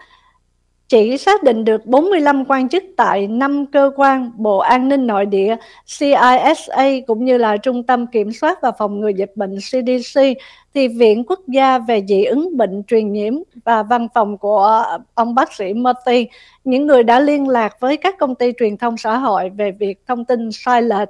chỉ 0.90 1.18
xác 1.18 1.42
định 1.42 1.64
được 1.64 1.86
45 1.86 2.44
quan 2.44 2.68
chức 2.68 2.84
tại 2.96 3.26
5 3.26 3.66
cơ 3.66 3.90
quan 3.96 4.30
Bộ 4.36 4.58
An 4.58 4.88
ninh 4.88 5.06
Nội 5.06 5.26
địa, 5.26 5.56
CISA 5.98 6.84
cũng 7.06 7.24
như 7.24 7.38
là 7.38 7.56
Trung 7.56 7.82
tâm 7.82 8.06
Kiểm 8.06 8.32
soát 8.32 8.58
và 8.62 8.72
Phòng 8.72 9.00
ngừa 9.00 9.08
Dịch 9.08 9.32
bệnh 9.34 9.56
CDC, 9.56 10.20
thì 10.74 10.88
Viện 10.88 11.24
Quốc 11.24 11.40
gia 11.48 11.78
về 11.78 12.04
dị 12.08 12.24
ứng 12.24 12.56
bệnh 12.56 12.82
truyền 12.86 13.12
nhiễm 13.12 13.34
và 13.64 13.82
văn 13.82 14.08
phòng 14.14 14.38
của 14.38 14.84
ông 15.14 15.34
bác 15.34 15.52
sĩ 15.52 15.74
Murphy, 15.74 16.28
những 16.64 16.86
người 16.86 17.02
đã 17.02 17.20
liên 17.20 17.48
lạc 17.48 17.80
với 17.80 17.96
các 17.96 18.18
công 18.18 18.34
ty 18.34 18.52
truyền 18.58 18.76
thông 18.76 18.96
xã 18.96 19.16
hội 19.16 19.50
về 19.50 19.70
việc 19.70 19.98
thông 20.06 20.24
tin 20.24 20.52
sai 20.52 20.82
lệch. 20.82 21.08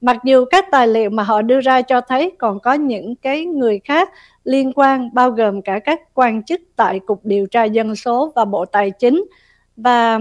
Mặc 0.00 0.16
dù 0.24 0.44
các 0.44 0.70
tài 0.70 0.88
liệu 0.88 1.10
mà 1.10 1.22
họ 1.22 1.42
đưa 1.42 1.60
ra 1.60 1.82
cho 1.82 2.00
thấy 2.00 2.32
còn 2.38 2.60
có 2.60 2.72
những 2.72 3.16
cái 3.16 3.44
người 3.44 3.80
khác 3.84 4.10
liên 4.44 4.72
quan 4.72 5.10
bao 5.14 5.30
gồm 5.30 5.62
cả 5.62 5.78
các 5.78 6.00
quan 6.14 6.42
chức 6.42 6.60
tại 6.76 7.00
Cục 7.06 7.20
Điều 7.24 7.46
tra 7.46 7.64
Dân 7.64 7.96
số 7.96 8.32
và 8.36 8.44
Bộ 8.44 8.64
Tài 8.64 8.90
chính. 8.90 9.24
Và 9.76 10.18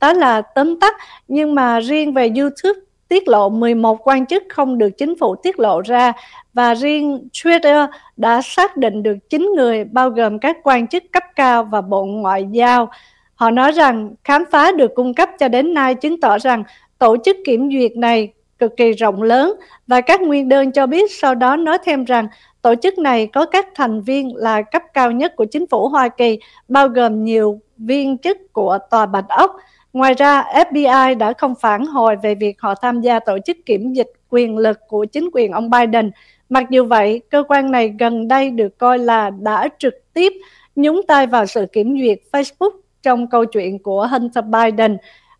đó 0.00 0.12
là 0.12 0.42
tóm 0.42 0.80
tắt, 0.80 0.94
nhưng 1.28 1.54
mà 1.54 1.80
riêng 1.80 2.12
về 2.14 2.30
YouTube 2.36 2.80
tiết 3.08 3.28
lộ 3.28 3.48
11 3.48 4.08
quan 4.08 4.26
chức 4.26 4.42
không 4.48 4.78
được 4.78 4.90
chính 4.90 5.18
phủ 5.18 5.34
tiết 5.36 5.58
lộ 5.58 5.80
ra 5.80 6.12
và 6.54 6.74
riêng 6.74 7.28
Twitter 7.32 7.86
đã 8.16 8.40
xác 8.42 8.76
định 8.76 9.02
được 9.02 9.16
9 9.30 9.52
người 9.56 9.84
bao 9.84 10.10
gồm 10.10 10.38
các 10.38 10.56
quan 10.62 10.86
chức 10.86 11.02
cấp 11.12 11.22
cao 11.36 11.64
và 11.64 11.80
Bộ 11.80 12.04
Ngoại 12.04 12.46
giao. 12.50 12.90
Họ 13.34 13.50
nói 13.50 13.72
rằng 13.72 14.14
khám 14.24 14.44
phá 14.50 14.72
được 14.72 14.94
cung 14.94 15.14
cấp 15.14 15.28
cho 15.38 15.48
đến 15.48 15.74
nay 15.74 15.94
chứng 15.94 16.20
tỏ 16.20 16.38
rằng 16.38 16.64
tổ 16.98 17.16
chức 17.24 17.36
kiểm 17.44 17.70
duyệt 17.72 17.96
này 17.96 18.32
cực 18.58 18.76
kỳ 18.76 18.92
rộng 18.92 19.22
lớn 19.22 19.54
và 19.86 20.00
các 20.00 20.20
nguyên 20.20 20.48
đơn 20.48 20.72
cho 20.72 20.86
biết 20.86 21.12
sau 21.12 21.34
đó 21.34 21.56
nói 21.56 21.78
thêm 21.84 22.04
rằng 22.04 22.28
tổ 22.62 22.74
chức 22.74 22.98
này 22.98 23.26
có 23.26 23.46
các 23.46 23.66
thành 23.74 24.00
viên 24.00 24.36
là 24.36 24.62
cấp 24.62 24.82
cao 24.94 25.10
nhất 25.10 25.36
của 25.36 25.44
chính 25.44 25.66
phủ 25.66 25.88
Hoa 25.88 26.08
Kỳ, 26.08 26.38
bao 26.68 26.88
gồm 26.88 27.24
nhiều 27.24 27.60
viên 27.78 28.18
chức 28.18 28.52
của 28.52 28.78
Tòa 28.90 29.06
Bạch 29.06 29.28
Ốc. 29.28 29.56
Ngoài 29.92 30.14
ra, 30.14 30.42
FBI 30.42 31.18
đã 31.18 31.32
không 31.32 31.54
phản 31.60 31.86
hồi 31.86 32.16
về 32.22 32.34
việc 32.34 32.60
họ 32.60 32.74
tham 32.74 33.00
gia 33.00 33.20
tổ 33.20 33.38
chức 33.46 33.56
kiểm 33.66 33.92
dịch 33.92 34.12
quyền 34.30 34.58
lực 34.58 34.78
của 34.88 35.04
chính 35.04 35.30
quyền 35.32 35.52
ông 35.52 35.70
Biden. 35.70 36.10
Mặc 36.48 36.64
dù 36.70 36.84
vậy, 36.84 37.20
cơ 37.30 37.42
quan 37.48 37.70
này 37.70 37.94
gần 37.98 38.28
đây 38.28 38.50
được 38.50 38.78
coi 38.78 38.98
là 38.98 39.30
đã 39.30 39.68
trực 39.78 39.94
tiếp 40.14 40.32
nhúng 40.76 41.00
tay 41.08 41.26
vào 41.26 41.46
sự 41.46 41.66
kiểm 41.72 41.98
duyệt 42.00 42.18
Facebook 42.32 42.70
trong 43.02 43.26
câu 43.26 43.44
chuyện 43.44 43.78
của 43.78 44.06
Hunter 44.06 44.44
Biden. 44.44 44.96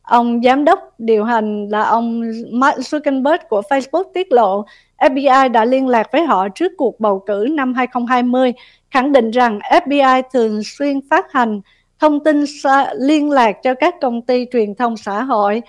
Ông 0.08 0.40
giám 0.44 0.64
đốc 0.64 0.94
điều 0.98 1.24
hành 1.24 1.68
là 1.68 1.82
ông 1.82 2.22
Mark 2.50 2.78
Zuckerberg 2.78 3.38
của 3.48 3.62
Facebook 3.70 4.04
tiết 4.14 4.32
lộ 4.32 4.64
FBI 4.98 5.50
đã 5.52 5.64
liên 5.64 5.88
lạc 5.88 6.12
với 6.12 6.22
họ 6.22 6.48
trước 6.48 6.72
cuộc 6.76 7.00
bầu 7.00 7.22
cử 7.26 7.46
năm 7.50 7.74
2020, 7.74 8.52
khẳng 8.90 9.12
định 9.12 9.30
rằng 9.30 9.58
FBI 9.58 10.22
thường 10.32 10.60
xuyên 10.64 11.00
phát 11.10 11.32
hành 11.32 11.60
thông 11.98 12.24
tin 12.24 12.44
liên 12.98 13.30
lạc 13.30 13.52
cho 13.62 13.74
các 13.74 13.94
công 14.00 14.22
ty 14.22 14.46
truyền 14.52 14.74
thông 14.74 14.96
xã 14.96 15.22
hội. 15.22 15.62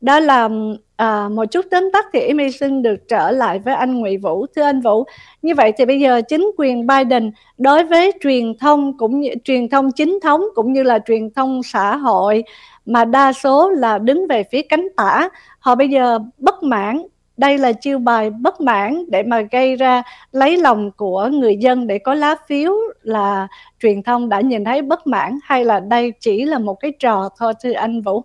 Đó 0.00 0.20
là 0.20 0.48
à, 0.96 1.28
một 1.28 1.44
chút 1.44 1.66
tóm 1.70 1.90
tắt 1.92 2.06
thì 2.12 2.20
Amy 2.28 2.50
xin 2.50 2.82
được 2.82 3.08
trở 3.08 3.30
lại 3.30 3.58
với 3.58 3.74
anh 3.74 3.94
Nguyễn 3.94 4.20
Vũ. 4.20 4.46
Thưa 4.56 4.62
anh 4.62 4.80
Vũ, 4.80 5.04
như 5.42 5.54
vậy 5.54 5.72
thì 5.76 5.84
bây 5.84 6.00
giờ 6.00 6.20
chính 6.28 6.50
quyền 6.56 6.86
Biden 6.86 7.30
đối 7.58 7.84
với 7.84 8.12
truyền 8.22 8.58
thông 8.58 8.98
cũng 8.98 9.20
như 9.20 9.30
truyền 9.44 9.68
thông 9.68 9.92
chính 9.92 10.18
thống 10.22 10.44
cũng 10.54 10.72
như 10.72 10.82
là 10.82 10.98
truyền 11.06 11.30
thông 11.30 11.62
xã 11.62 11.96
hội 11.96 12.44
mà 12.86 13.04
đa 13.04 13.32
số 13.32 13.70
là 13.70 13.98
đứng 13.98 14.26
về 14.28 14.44
phía 14.52 14.62
cánh 14.62 14.86
tả. 14.96 15.28
Họ 15.58 15.74
bây 15.74 15.88
giờ 15.88 16.18
bất 16.38 16.62
mãn. 16.62 17.02
Đây 17.36 17.58
là 17.58 17.72
chiêu 17.72 17.98
bài 17.98 18.30
bất 18.30 18.60
mãn 18.60 19.04
để 19.10 19.22
mà 19.22 19.40
gây 19.40 19.76
ra 19.76 20.02
lấy 20.32 20.56
lòng 20.56 20.90
của 20.90 21.28
người 21.28 21.56
dân 21.56 21.86
để 21.86 21.98
có 21.98 22.14
lá 22.14 22.36
phiếu 22.48 22.72
là 23.02 23.48
truyền 23.80 24.02
thông 24.02 24.28
đã 24.28 24.40
nhìn 24.40 24.64
thấy 24.64 24.82
bất 24.82 25.06
mãn, 25.06 25.38
hay 25.42 25.64
là 25.64 25.80
đây 25.80 26.12
chỉ 26.20 26.44
là 26.44 26.58
một 26.58 26.74
cái 26.74 26.92
trò 26.98 27.28
thôi 27.38 27.54
thưa 27.62 27.72
anh 27.72 28.02
Vũ? 28.02 28.24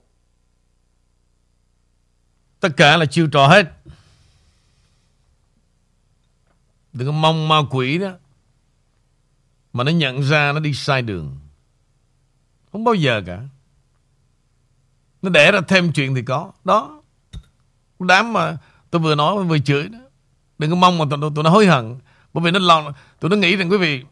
Tất 2.59 2.69
cả 2.77 2.97
là 2.97 3.05
chiêu 3.05 3.27
trò 3.31 3.47
hết. 3.47 3.65
Đừng 6.93 7.07
có 7.07 7.11
mong 7.11 7.47
ma 7.47 7.57
quỷ 7.71 7.97
đó 7.97 8.11
mà 9.73 9.83
nó 9.83 9.91
nhận 9.91 10.21
ra 10.21 10.51
nó 10.51 10.59
đi 10.59 10.73
sai 10.73 11.01
đường. 11.01 11.37
Không 12.71 12.83
bao 12.83 12.93
giờ 12.93 13.21
cả 13.25 13.39
nó 15.21 15.29
đẻ 15.29 15.51
ra 15.51 15.61
thêm 15.67 15.93
chuyện 15.93 16.15
thì 16.15 16.21
có. 16.21 16.51
Đó. 16.63 17.01
Đám 17.99 18.33
mà 18.33 18.57
tôi 18.91 19.01
vừa 19.01 19.15
nói 19.15 19.43
vừa 19.43 19.59
chửi 19.59 19.87
đó. 19.87 19.99
Đừng 20.57 20.69
có 20.69 20.75
mong 20.75 20.97
mà 20.97 21.05
tụi, 21.09 21.31
tụi 21.35 21.43
nó 21.43 21.49
hối 21.49 21.65
hận. 21.65 21.99
Bởi 22.33 22.43
vì 22.43 22.51
nó 22.51 22.59
lòng 22.59 22.93
Tụi 23.19 23.29
nó 23.29 23.37
nghĩ 23.37 23.55
rằng 23.55 23.71
quý 23.71 23.77
vị 23.77 24.03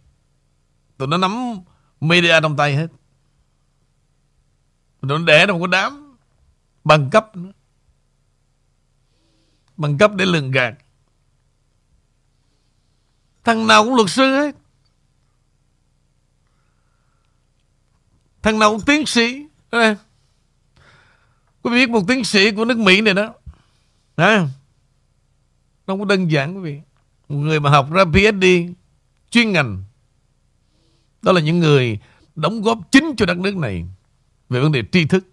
Tụi 0.98 1.08
nó 1.08 1.18
nắm 1.18 1.56
media 2.02 2.42
trong 2.42 2.58
tay 2.58 2.76
hết. 2.76 2.88
Tụi 5.02 5.10
nó 5.10 5.18
đẻ 5.18 5.46
ra 5.46 5.54
một 5.54 5.60
cái 5.60 5.68
đám 5.72 6.18
Bằng 6.84 7.10
cấp 7.10 7.36
nữa. 7.36 7.52
Bằng 9.78 9.98
cấp 9.98 10.12
để 10.16 10.26
lường 10.26 10.52
gạt. 10.52 10.74
Thằng 13.44 13.68
nào 13.68 13.84
cũng 13.84 13.96
luật 13.96 14.10
sư 14.10 14.24
hết. 14.24 14.56
Thằng 18.42 18.60
nào 18.60 18.72
cũng 18.72 18.82
tiến 18.86 19.06
sĩ. 19.06 19.46
Đây 19.72 19.96
Quý 21.64 21.72
vị 21.72 21.78
biết 21.78 21.90
một 21.90 22.02
tiến 22.08 22.24
sĩ 22.24 22.52
của 22.52 22.66
nước 22.66 22.78
Mỹ 22.78 23.02
này 23.02 23.14
đó 23.14 23.34
à, 24.16 24.48
Nó 25.88 25.94
cũng 25.94 26.00
có 26.00 26.06
đơn 26.06 26.32
giản 26.32 26.56
quý 26.56 26.62
vị. 26.62 26.80
Một 27.30 27.38
người 27.38 27.60
mà 27.60 27.70
học 27.70 27.92
ra 27.92 28.06
PhD 28.06 28.46
chuyên 29.30 29.52
ngành 29.52 29.84
đó 31.22 31.32
là 31.32 31.42
những 31.42 31.60
người 31.60 32.00
đóng 32.36 32.62
góp 32.62 32.80
chính 32.92 33.14
cho 33.18 33.26
đất 33.26 33.38
nước 33.38 33.56
này 33.56 33.86
về 34.50 34.60
vấn 34.60 34.72
đề 34.72 34.84
tri 34.92 35.06
thức. 35.06 35.26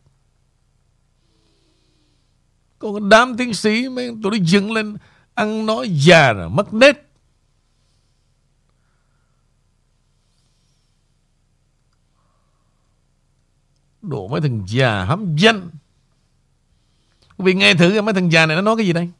Còn 2.78 3.08
đám 3.08 3.36
tiến 3.36 3.54
sĩ 3.54 3.88
mấy 3.88 4.10
tụi 4.22 4.38
nó 4.38 4.44
dựng 4.44 4.72
lên 4.72 4.96
ăn 5.34 5.66
nói 5.66 5.88
già 5.90 6.32
rồi, 6.32 6.50
mất 6.50 6.74
nết. 6.74 6.96
Đồ 14.02 14.28
mấy 14.28 14.40
thằng 14.40 14.64
già 14.66 15.04
hám 15.04 15.36
danh. 15.36 15.70
Vì 17.38 17.54
nghe 17.54 17.74
thử 17.74 18.02
mấy 18.02 18.14
thằng 18.14 18.32
già 18.32 18.46
này 18.46 18.56
nó 18.56 18.62
nói 18.62 18.76
cái 18.76 18.86
gì 18.86 18.92
đây? 18.92 19.10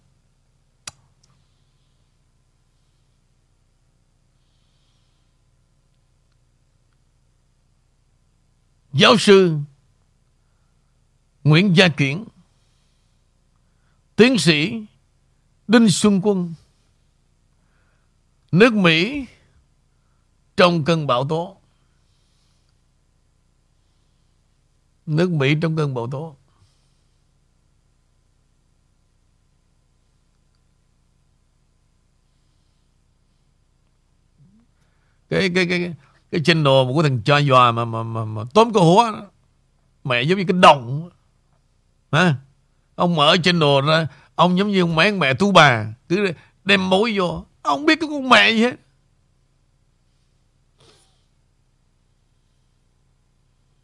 Giáo 8.92 9.16
sư 9.18 9.58
Nguyễn 11.44 11.76
Gia 11.76 11.88
Kiển, 11.88 12.24
Tiến 14.16 14.38
sĩ 14.38 14.84
Đinh 15.68 15.90
Xuân 15.90 16.20
Quân, 16.22 16.54
Nước 18.52 18.72
Mỹ 18.72 19.26
Trong 20.56 20.84
cơn 20.84 21.06
bão 21.06 21.28
tố 21.28 21.56
Nước 25.06 25.30
Mỹ 25.30 25.54
trong 25.62 25.76
cơn 25.76 25.94
bão 25.94 26.06
tố 26.10 26.36
cái 35.28 35.50
cái 35.54 35.66
cái 35.66 35.94
cái 36.30 36.40
channel 36.44 36.94
của 36.94 37.02
thằng 37.02 37.22
cho 37.24 37.38
dò 37.38 37.72
mà 37.72 37.84
mà 37.84 38.02
mà, 38.02 38.24
mà 38.24 38.42
tóm 38.54 38.72
cái 38.72 38.82
húa 38.82 39.12
đó. 39.12 39.26
mẹ 40.04 40.22
giống 40.22 40.38
như 40.38 40.44
cái 40.48 40.58
đồng 40.62 41.10
hả? 42.12 42.34
Ông 42.94 43.16
mở 43.16 43.36
channel 43.42 43.86
ra 43.88 44.08
ông 44.34 44.58
giống 44.58 44.68
như 44.68 44.86
mấy 44.86 45.12
mẹ 45.12 45.34
tu 45.34 45.52
bà 45.52 45.94
cứ 46.08 46.32
đem 46.64 46.90
mối 46.90 47.14
vô. 47.18 47.44
Ông 47.62 47.86
biết 47.86 48.00
cái 48.00 48.08
con 48.10 48.28
mẹ 48.28 48.50
gì 48.50 48.62
hết. 48.62 48.74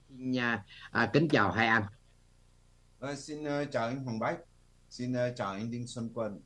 Nhà, 0.09 0.65
à, 0.91 1.11
kính 1.13 1.29
chào 1.29 1.53
hai 1.53 1.67
anh. 1.67 1.83
À, 3.01 3.15
xin 3.15 3.43
uh, 3.43 3.71
chào 3.73 3.87
anh 3.87 4.05
Hoàng 4.05 4.19
Bách, 4.19 4.39
xin 4.91 5.13
uh, 5.13 5.37
chào 5.37 5.53
anh 5.53 5.71
Đinh 5.71 5.87
Xuân 5.87 6.11
Quân, 6.15 6.41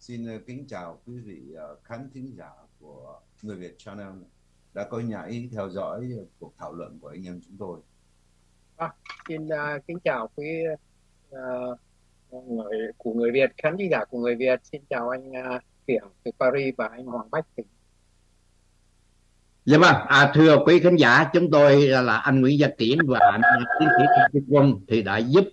xin 0.00 0.36
uh, 0.36 0.46
kính 0.46 0.66
chào 0.68 1.00
quý 1.06 1.18
vị 1.18 1.42
uh, 1.52 1.84
khán 1.84 2.10
thính 2.14 2.34
giả 2.38 2.48
của 2.80 3.20
Người 3.42 3.56
Việt 3.56 3.74
Channel 3.78 4.08
đã 4.76 4.84
có 4.90 4.98
nhảy 5.00 5.48
theo 5.52 5.70
dõi 5.70 6.08
cuộc 6.38 6.52
thảo 6.58 6.72
luận 6.74 6.98
của 7.00 7.08
anh 7.08 7.26
em 7.26 7.40
chúng 7.46 7.56
tôi. 7.58 7.80
À, 8.76 8.92
xin 9.28 9.46
uh, 9.46 9.86
kính 9.86 9.98
chào 10.04 10.28
quý 10.34 10.46
uh, 11.30 11.78
người 12.48 12.92
của 12.96 13.14
người 13.14 13.30
Việt 13.32 13.50
khán 13.62 13.76
giả 13.90 14.04
của 14.10 14.18
người 14.18 14.36
Việt 14.36 14.60
xin 14.72 14.82
chào 14.90 15.08
anh 15.08 15.30
uh, 15.30 15.62
từ 16.24 16.30
Paris 16.40 16.74
và 16.78 16.88
anh 16.88 17.06
Hoàng 17.06 17.30
Bách 17.30 17.46
từ 17.56 17.62
Dạ 19.64 19.78
vâng, 19.78 19.94
à, 20.06 20.32
thưa 20.34 20.58
quý 20.66 20.80
khán 20.80 20.96
giả, 20.96 21.30
chúng 21.32 21.50
tôi 21.50 21.86
là 21.86 22.16
anh 22.16 22.40
Nguyễn 22.40 22.58
Gia 22.58 22.68
Kiển 22.68 22.98
và 23.06 23.18
anh 23.32 23.40
tiến 23.80 23.88
sĩ 23.98 24.04
Trần 24.32 24.44
Quân 24.48 24.74
thì 24.88 25.02
đã 25.02 25.16
giúp 25.16 25.44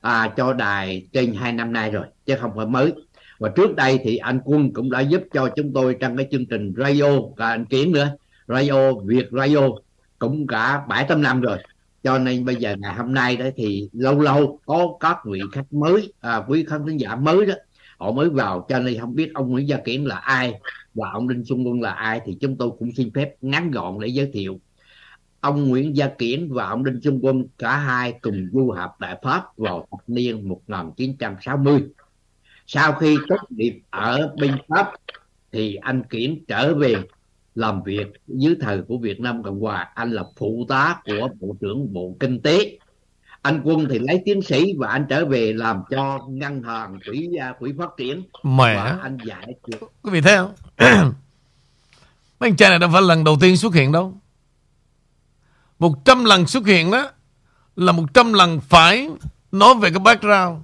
à, 0.00 0.34
cho 0.36 0.52
đài 0.52 1.08
trên 1.12 1.34
hai 1.34 1.52
năm 1.52 1.72
nay 1.72 1.90
rồi, 1.90 2.06
chứ 2.26 2.36
không 2.40 2.52
phải 2.56 2.66
mới. 2.66 2.92
Và 3.38 3.48
trước 3.56 3.76
đây 3.76 3.98
thì 4.02 4.16
anh 4.16 4.40
Quân 4.44 4.72
cũng 4.72 4.90
đã 4.90 5.00
giúp 5.00 5.22
cho 5.32 5.48
chúng 5.56 5.72
tôi 5.72 5.96
trong 6.00 6.16
cái 6.16 6.28
chương 6.30 6.46
trình 6.46 6.74
radio 6.76 7.20
và 7.36 7.48
anh 7.48 7.64
Kiển 7.64 7.92
nữa, 7.92 8.16
radio 8.52 8.92
Việt 9.04 9.28
radio 9.30 9.68
cũng 10.18 10.46
cả 10.46 10.84
bảy 10.88 11.04
tám 11.08 11.22
năm 11.22 11.40
rồi. 11.40 11.58
Cho 12.02 12.18
nên 12.18 12.44
bây 12.44 12.56
giờ 12.56 12.76
ngày 12.78 12.94
hôm 12.94 13.14
nay 13.14 13.36
đó 13.36 13.46
thì 13.56 13.88
lâu 13.92 14.20
lâu 14.20 14.60
có 14.66 14.96
các 15.00 15.16
vị 15.24 15.40
khách 15.52 15.72
mới, 15.72 16.12
à, 16.20 16.42
quý 16.48 16.64
khán 16.68 16.86
thính 16.86 17.00
giả 17.00 17.16
mới 17.16 17.46
đó, 17.46 17.54
họ 17.98 18.12
mới 18.12 18.30
vào. 18.30 18.66
Cho 18.68 18.78
nên 18.78 19.00
không 19.00 19.14
biết 19.14 19.30
ông 19.34 19.50
Nguyễn 19.50 19.68
Gia 19.68 19.76
Kiển 19.76 20.04
là 20.04 20.16
ai 20.16 20.54
và 20.94 21.10
ông 21.12 21.28
Đinh 21.28 21.44
Xuân 21.44 21.66
Quân 21.66 21.80
là 21.80 21.92
ai 21.92 22.20
thì 22.24 22.36
chúng 22.40 22.56
tôi 22.56 22.70
cũng 22.78 22.92
xin 22.96 23.10
phép 23.14 23.34
ngắn 23.40 23.70
gọn 23.70 24.00
để 24.00 24.08
giới 24.08 24.30
thiệu. 24.32 24.60
Ông 25.40 25.68
Nguyễn 25.68 25.96
Gia 25.96 26.08
Kiển 26.08 26.52
và 26.52 26.68
ông 26.68 26.84
Đinh 26.84 27.00
Xuân 27.02 27.18
Quân 27.22 27.44
cả 27.58 27.76
hai 27.76 28.14
cùng 28.22 28.48
du 28.52 28.70
học 28.70 28.96
tại 29.00 29.18
Pháp 29.22 29.56
vào 29.56 29.86
thập 29.90 30.00
niên 30.06 30.48
1960 30.48 31.82
sau 32.66 32.92
khi 32.92 33.16
tốt 33.28 33.36
nghiệp 33.50 33.80
ở 33.90 34.34
bên 34.40 34.56
Pháp 34.68 34.92
thì 35.52 35.74
anh 35.74 36.02
Kiển 36.10 36.44
trở 36.48 36.74
về 36.74 36.94
làm 37.54 37.82
việc 37.82 38.06
dưới 38.26 38.56
thời 38.60 38.82
của 38.82 38.98
Việt 38.98 39.20
Nam 39.20 39.42
Cộng 39.42 39.60
Hòa. 39.60 39.88
Anh 39.94 40.12
là 40.12 40.22
phụ 40.36 40.66
tá 40.68 41.00
của 41.04 41.28
Bộ 41.40 41.56
trưởng 41.60 41.92
Bộ 41.92 42.16
Kinh 42.20 42.42
tế. 42.42 42.78
Anh 43.42 43.60
Quân 43.64 43.86
thì 43.90 43.98
lấy 43.98 44.22
tiến 44.24 44.42
sĩ 44.42 44.74
và 44.78 44.88
anh 44.88 45.06
trở 45.08 45.26
về 45.26 45.52
làm 45.52 45.82
cho 45.90 46.18
ngân 46.28 46.62
hàng 46.62 46.98
quỹ 47.06 47.28
quỹ 47.58 47.72
phát 47.78 47.90
triển. 47.96 48.22
Mẹ 48.42 48.76
và 48.76 48.98
anh 49.02 49.18
dạy 49.24 49.54
Quý 50.02 50.10
vị 50.10 50.20
thấy 50.20 50.36
không? 50.36 50.54
Mấy 52.40 52.50
anh 52.50 52.56
trai 52.56 52.70
này 52.70 52.78
đâu 52.78 52.90
phải 52.92 53.02
lần 53.02 53.24
đầu 53.24 53.36
tiên 53.40 53.56
xuất 53.56 53.74
hiện 53.74 53.92
đâu. 53.92 54.14
Một 55.78 56.04
trăm 56.04 56.24
lần 56.24 56.46
xuất 56.46 56.66
hiện 56.66 56.90
đó 56.90 57.10
Là 57.76 57.92
một 57.92 58.14
trăm 58.14 58.32
lần 58.32 58.60
phải 58.60 59.08
Nói 59.52 59.74
về 59.74 59.90
cái 59.90 59.98
background. 59.98 60.60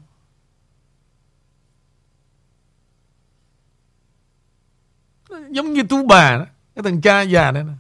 Giống 5.51 5.73
như 5.73 5.83
tú 5.83 6.07
bà 6.07 6.37
đó 6.39 6.45
cái 6.79 6.83
thằng 6.83 7.01
cha 7.01 7.23
già 7.23 7.51
đó 7.51 7.63
nè. 7.63 7.73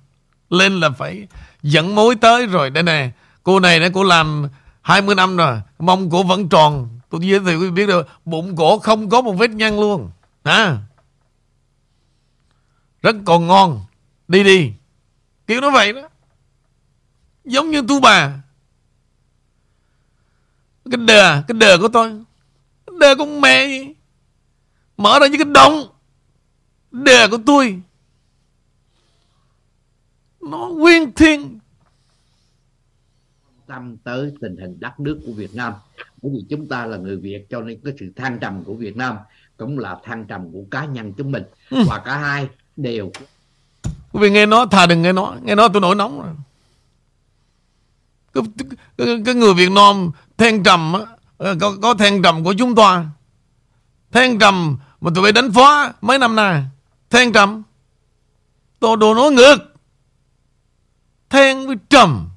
Lên 0.51 0.81
là 0.81 0.91
phải 0.91 1.27
dẫn 1.63 1.95
mối 1.95 2.17
tới 2.17 2.47
rồi. 2.47 2.71
Đây 2.71 2.83
nè 2.83 3.11
Cô 3.43 3.61
này 3.61 3.81
nè 3.81 3.89
cô 3.95 4.05
làm 4.05 4.49
20 4.83 5.15
năm 5.15 5.37
rồi. 5.37 5.61
Mông 5.79 6.11
cổ 6.11 6.23
vẫn 6.23 6.49
tròn. 6.49 7.01
Tôi 7.11 7.21
giới 7.25 7.41
thiệu 7.41 7.61
quý 7.61 7.67
vị 7.67 7.71
biết 7.71 7.87
được 7.87 8.09
Bụng 8.25 8.57
cổ 8.57 8.79
không 8.79 9.09
có 9.09 9.21
một 9.21 9.33
vết 9.33 9.51
nhăn 9.51 9.81
luôn. 9.81 10.11
À, 10.43 10.79
Rất 13.03 13.17
còn 13.25 13.47
ngon. 13.47 13.85
Đi 14.29 14.45
đi. 14.45 14.73
Kiểu 15.47 15.61
nó 15.61 15.71
vậy 15.71 15.93
đó. 15.93 16.09
Giống 17.45 17.71
như 17.71 17.83
tu 17.89 18.01
bà. 18.01 18.33
Cái 20.91 20.97
đờ 21.07 21.43
Cái 21.49 21.59
đờ 21.59 21.79
của 21.79 21.89
tôi. 21.89 22.11
Cái 22.87 22.97
đờ 23.01 23.15
con 23.15 23.41
mẹ. 23.41 23.67
Gì 23.67 23.95
Mở 24.97 25.19
ra 25.19 25.27
như 25.27 25.39
cái 25.39 25.53
động 25.55 25.89
Đờ 26.91 27.29
của 27.29 27.39
tôi. 27.47 27.81
Nó 30.51 30.69
nguyên 30.69 31.13
thiên 31.13 31.59
tâm 33.67 33.97
tới 33.97 34.33
tình 34.41 34.57
hình 34.57 34.81
đất 34.81 35.01
nước 35.01 35.21
của 35.27 35.33
Việt 35.33 35.55
Nam. 35.55 35.73
Bởi 36.23 36.33
vì 36.35 36.45
chúng 36.51 36.69
ta 36.69 36.87
là 36.87 36.97
người 36.97 37.17
Việt 37.17 37.47
cho 37.51 37.61
nên 37.61 37.81
cái 37.85 37.95
sự 38.01 38.13
thăng 38.17 38.39
trầm 38.39 38.65
của 38.65 38.75
Việt 38.75 38.97
Nam 38.97 39.17
cũng 39.57 39.79
là 39.79 39.97
thăng 40.05 40.25
trầm 40.25 40.53
của 40.53 40.65
cá 40.71 40.85
nhân 40.85 41.13
chúng 41.13 41.33
mình. 41.33 41.43
Ừ. 41.71 41.85
và 41.89 42.03
cả 42.05 42.19
hai 42.19 42.49
đều 42.77 43.11
Quý 44.13 44.21
vị 44.21 44.31
nghe 44.31 44.47
nó 44.47 44.67
thà 44.67 44.87
đừng 44.87 45.03
nghe 45.03 45.13
nó. 45.13 45.35
Nghe 45.43 45.55
nó 45.55 45.69
tôi 45.69 45.81
nổi 45.81 45.95
nóng 45.95 46.23
rồi. 46.23 46.33
Cái, 48.35 48.43
cái, 48.99 49.23
cái 49.25 49.35
người 49.35 49.55
Việt 49.55 49.71
Nam 49.71 50.11
Than 50.39 50.63
trầm 50.63 50.93
á 50.93 51.01
có, 51.61 51.77
có 51.83 51.95
than 51.95 52.23
trầm 52.23 52.45
của 52.45 52.55
chúng 52.59 52.75
ta. 52.75 53.07
Than 54.13 54.39
trầm 54.39 54.77
Mà 55.01 55.11
tụi 55.15 55.23
bay 55.23 55.33
đánh 55.33 55.53
phá 55.53 55.93
mấy 56.01 56.19
năm 56.19 56.37
nay. 56.37 56.63
Than 57.11 57.33
trầm. 57.33 57.63
Đồ 58.81 58.97
đồ 58.97 59.15
nói 59.15 59.31
ngược 59.31 59.78
Than 61.31 61.67
với 61.67 61.77
trầm 61.91 62.29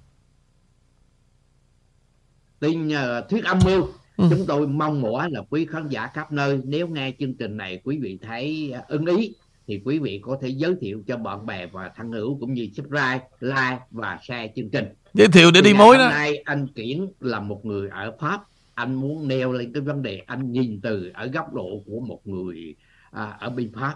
tin 2.60 2.88
uh, 2.88 3.30
thuyết 3.30 3.46
âm 3.46 3.60
mưu. 3.66 3.88
Ừ. 4.18 4.28
chúng 4.30 4.46
tôi 4.48 4.68
mong 4.68 5.02
mỏi 5.02 5.32
là 5.32 5.42
quý 5.50 5.66
khán 5.66 5.90
giả 5.90 6.08
khắp 6.08 6.32
nơi 6.32 6.60
nếu 6.64 6.88
nghe 6.88 7.12
chương 7.20 7.34
trình 7.34 7.58
này 7.58 7.82
quý 7.84 7.98
vị 8.02 8.20
thấy 8.22 8.74
uh, 8.80 8.88
ưng 8.88 9.06
ý 9.06 9.36
thì 9.68 9.82
quý 9.86 10.00
vị 10.00 10.22
có 10.24 10.38
thể 10.42 10.48
giới 10.48 10.76
thiệu 10.82 11.04
cho 11.08 11.18
bạn 11.18 11.46
bè 11.46 11.66
và 11.66 11.92
thân 11.96 12.12
hữu 12.12 12.40
cũng 12.40 12.54
như 12.54 12.70
subscribe 12.76 13.28
like 13.40 13.80
và 13.92 14.20
share 14.24 14.52
chương 14.56 14.70
trình. 14.70 14.86
Giới 15.14 15.28
thiệu 15.28 15.52
để 15.52 15.62
đi 15.62 15.74
mối 15.74 15.98
đó. 15.98 16.04
hôm 16.04 16.12
nay 16.12 16.38
anh 16.38 16.68
Kiển 16.68 17.08
là 17.20 17.40
một 17.40 17.66
người 17.66 17.90
ở 17.90 18.18
Pháp. 18.20 18.42
Anh 18.74 18.96
muốn 18.96 19.28
nêu 19.28 19.52
lên 19.52 19.74
cái 19.74 19.82
vấn 19.82 20.02
đề 20.02 20.24
anh 20.28 20.52
nhìn 20.52 20.80
từ 20.84 21.12
ở 21.14 21.28
góc 21.28 21.54
độ 21.54 21.84
của 21.86 22.00
một 22.00 22.28
người 22.28 22.76
à, 23.12 23.24
ở 23.40 23.50
bên 23.50 23.72
Pháp. 23.76 23.96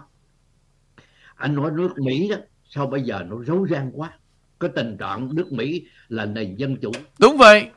Anh 1.34 1.54
nói 1.54 1.70
nước 1.70 1.98
Mỹ 1.98 2.28
đó 2.28 2.36
sao 2.68 2.86
bây 2.86 3.02
giờ 3.02 3.22
nó 3.28 3.36
rối 3.46 3.68
ren 3.70 3.90
quá 3.94 4.12
cái 4.60 4.70
tình 4.74 4.96
trạng 4.96 5.34
nước 5.34 5.52
Mỹ 5.52 5.84
là 6.08 6.26
nền 6.26 6.56
dân 6.56 6.76
chủ. 6.76 6.92
Đúng 7.18 7.36
vậy. 7.36 7.70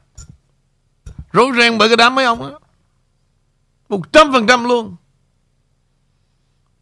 Rối 1.31 1.51
ren 1.57 1.77
bởi 1.77 1.89
cái 1.89 1.97
đám 1.97 2.15
mấy 2.15 2.25
ông 2.25 2.39
đó 2.39 2.59
Một 3.89 4.13
trăm 4.13 4.31
phần 4.33 4.47
trăm 4.47 4.63
luôn. 4.63 4.95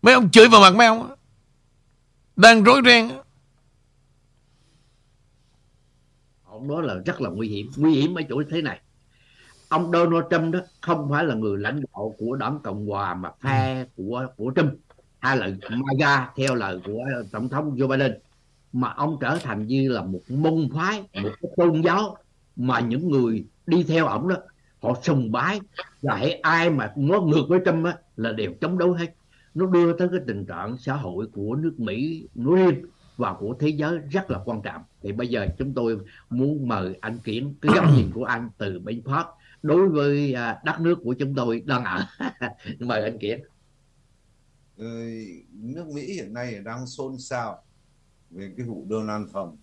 Mấy 0.02 0.14
ông 0.14 0.30
chửi 0.32 0.48
vào 0.48 0.62
mặt 0.62 0.76
mấy 0.76 0.88
ông 0.88 1.00
đó. 1.00 1.16
Đang 2.36 2.64
rối 2.64 2.82
ren 2.86 3.10
á. 3.10 3.16
ông 6.46 6.70
đó 6.70 6.82
là 6.82 6.96
rất 7.06 7.22
là 7.22 7.30
nguy 7.30 7.48
hiểm. 7.48 7.70
Nguy 7.76 7.94
hiểm 7.94 8.16
ở 8.16 8.22
chỗ 8.30 8.44
thế 8.50 8.62
này. 8.62 8.82
Ông 9.70 9.92
Donald 9.92 10.26
Trump 10.32 10.54
đó 10.54 10.60
không 10.82 11.08
phải 11.10 11.26
là 11.26 11.36
người 11.36 11.58
lãnh 11.58 11.82
đạo 11.94 12.16
của 12.18 12.36
đảng 12.36 12.60
Cộng 12.64 12.88
hòa 12.88 13.14
mà 13.14 13.30
phe 13.42 13.86
của 13.96 14.28
của 14.38 14.52
Trump. 14.56 14.74
Hai 15.20 15.38
lời 15.38 15.58
MAGA 15.70 16.32
theo 16.36 16.56
lời 16.56 16.80
của 16.86 17.06
tổng 17.32 17.50
thống 17.50 17.76
Joe 17.76 17.88
Biden 17.88 18.20
mà 18.74 18.90
ông 18.90 19.18
trở 19.22 19.38
thành 19.38 19.68
như 19.68 19.90
là 19.90 20.04
một 20.04 20.22
môn 20.30 20.70
phái 20.76 21.02
một 21.02 21.32
cái 21.42 21.52
tôn 21.58 21.82
giáo 21.84 22.18
mà 22.56 22.80
những 22.80 23.10
người 23.10 23.46
đi 23.68 23.84
theo 23.84 24.06
ổng 24.06 24.28
đó 24.28 24.36
họ 24.82 24.94
sùng 25.04 25.32
bái 25.32 25.60
và 26.02 26.16
hãy 26.16 26.32
ai 26.32 26.70
mà 26.70 26.94
nó 26.96 27.22
ngược 27.22 27.44
với 27.50 27.60
Trump 27.66 27.86
á, 27.86 27.98
là 28.16 28.32
đều 28.32 28.54
chống 28.62 28.78
đối 28.78 29.00
hết. 29.00 29.14
Nó 29.54 29.66
đưa 29.66 29.98
tới 29.98 30.08
cái 30.12 30.20
tình 30.28 30.46
trạng 30.46 30.78
xã 30.78 30.94
hội 30.94 31.28
của 31.34 31.56
nước 31.56 31.80
Mỹ 31.80 32.28
nói 32.36 32.58
riêng 32.58 32.86
và 33.18 33.34
của 33.34 33.56
thế 33.60 33.68
giới 33.68 33.98
rất 33.98 34.32
là 34.32 34.40
quan 34.46 34.62
trọng. 34.62 34.82
Thì 35.02 35.12
bây 35.12 35.28
giờ 35.28 35.48
chúng 35.58 35.74
tôi 35.74 35.98
muốn 36.30 36.68
mời 36.68 36.96
anh 37.02 37.18
Kiển 37.20 37.54
cái 37.62 37.72
góc 37.76 37.86
nhìn 37.96 38.12
của 38.12 38.24
anh 38.24 38.50
từ 38.58 38.80
bên 38.80 39.02
Pháp 39.06 39.28
đối 39.62 39.90
với 39.90 40.34
à, 40.34 40.60
đất 40.66 40.80
nước 40.80 41.00
của 41.04 41.14
chúng 41.14 41.36
tôi 41.36 41.64
đang 41.66 41.84
ở. 41.84 42.06
Mời 42.80 43.02
anh 43.02 43.20
Kiển. 43.20 43.40
Ừ, 44.78 45.10
nước 45.52 45.86
Mỹ 45.96 46.14
hiện 46.14 46.34
nay 46.34 46.60
đang 46.66 46.88
xôn 46.88 47.18
xao 47.18 47.64
về 48.32 48.54
cái 48.58 48.66
vụ 48.66 48.86
Donald 48.90 49.32
Trump 49.34 49.54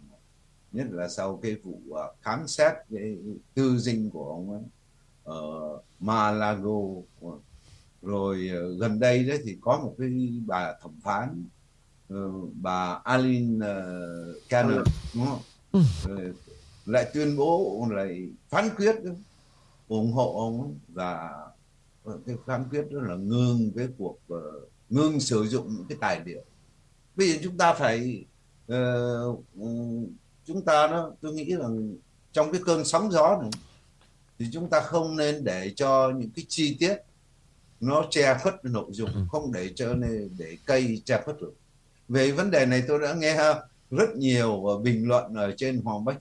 nhất 0.72 0.86
là 0.90 1.08
sau 1.08 1.36
cái 1.36 1.56
vụ 1.62 1.80
à, 1.96 2.04
khám 2.22 2.48
xét 2.48 2.72
cái 2.90 3.16
tư 3.54 3.78
dinh 3.78 4.10
của 4.10 4.28
ông 4.28 4.50
ấy 4.50 4.62
ở 5.24 5.78
Malago. 6.00 6.80
Rồi 8.02 8.50
ờ, 8.52 8.74
gần 8.74 9.00
đây 9.00 9.24
đấy 9.24 9.38
thì 9.44 9.58
có 9.60 9.80
một 9.82 9.94
cái 9.98 10.40
bà 10.46 10.74
thẩm 10.82 11.00
phán 11.02 11.44
ờ, 12.08 12.30
bà 12.62 13.00
Aline 13.04 13.66
Cannon 14.48 14.84
đúng 15.14 15.26
không? 15.26 15.40
Rồi 16.04 16.34
lại 16.86 17.10
tuyên 17.14 17.36
bố 17.36 17.86
lại 17.90 18.28
phán 18.48 18.68
quyết 18.76 18.96
ủng 19.88 20.12
hộ 20.12 20.38
ông 20.38 20.78
và 20.88 21.30
cái 22.26 22.36
phán 22.46 22.64
quyết 22.70 22.86
đó 22.90 23.00
là 23.00 23.14
ngừng 23.14 23.70
cái 23.76 23.88
cuộc 23.98 24.18
uh, 24.34 24.68
ngừng 24.90 25.20
sử 25.20 25.44
dụng 25.44 25.74
những 25.76 25.86
cái 25.88 25.98
tài 26.00 26.20
liệu. 26.24 26.42
Bây 27.16 27.28
giờ 27.28 27.38
chúng 27.42 27.56
ta 27.56 27.74
phải 27.74 28.24
uh, 28.72 29.44
chúng 30.44 30.62
ta 30.64 30.86
đó 30.86 31.12
tôi 31.20 31.32
nghĩ 31.32 31.56
rằng 31.56 31.94
trong 32.32 32.52
cái 32.52 32.60
cơn 32.66 32.84
sóng 32.84 33.10
gió 33.12 33.38
này 33.42 33.50
thì 34.38 34.46
chúng 34.52 34.70
ta 34.70 34.80
không 34.80 35.16
nên 35.16 35.44
để 35.44 35.72
cho 35.76 36.12
những 36.16 36.30
cái 36.36 36.44
chi 36.48 36.76
tiết 36.80 36.96
nó 37.80 38.06
che 38.10 38.38
khuất 38.42 38.64
nội 38.64 38.86
dung 38.90 39.12
ừ. 39.14 39.20
không 39.32 39.52
để 39.52 39.70
cho 39.74 39.94
nên 39.94 40.30
để 40.38 40.56
cây 40.66 41.02
che 41.04 41.20
khuất 41.24 41.40
được 41.40 41.54
về 42.08 42.32
vấn 42.32 42.50
đề 42.50 42.66
này 42.66 42.82
tôi 42.88 42.98
đã 42.98 43.14
nghe 43.14 43.54
rất 43.90 44.16
nhiều 44.16 44.80
bình 44.82 45.08
luận 45.08 45.34
ở 45.34 45.54
trên 45.56 45.80
Hoàng 45.84 46.04
Bách 46.04 46.18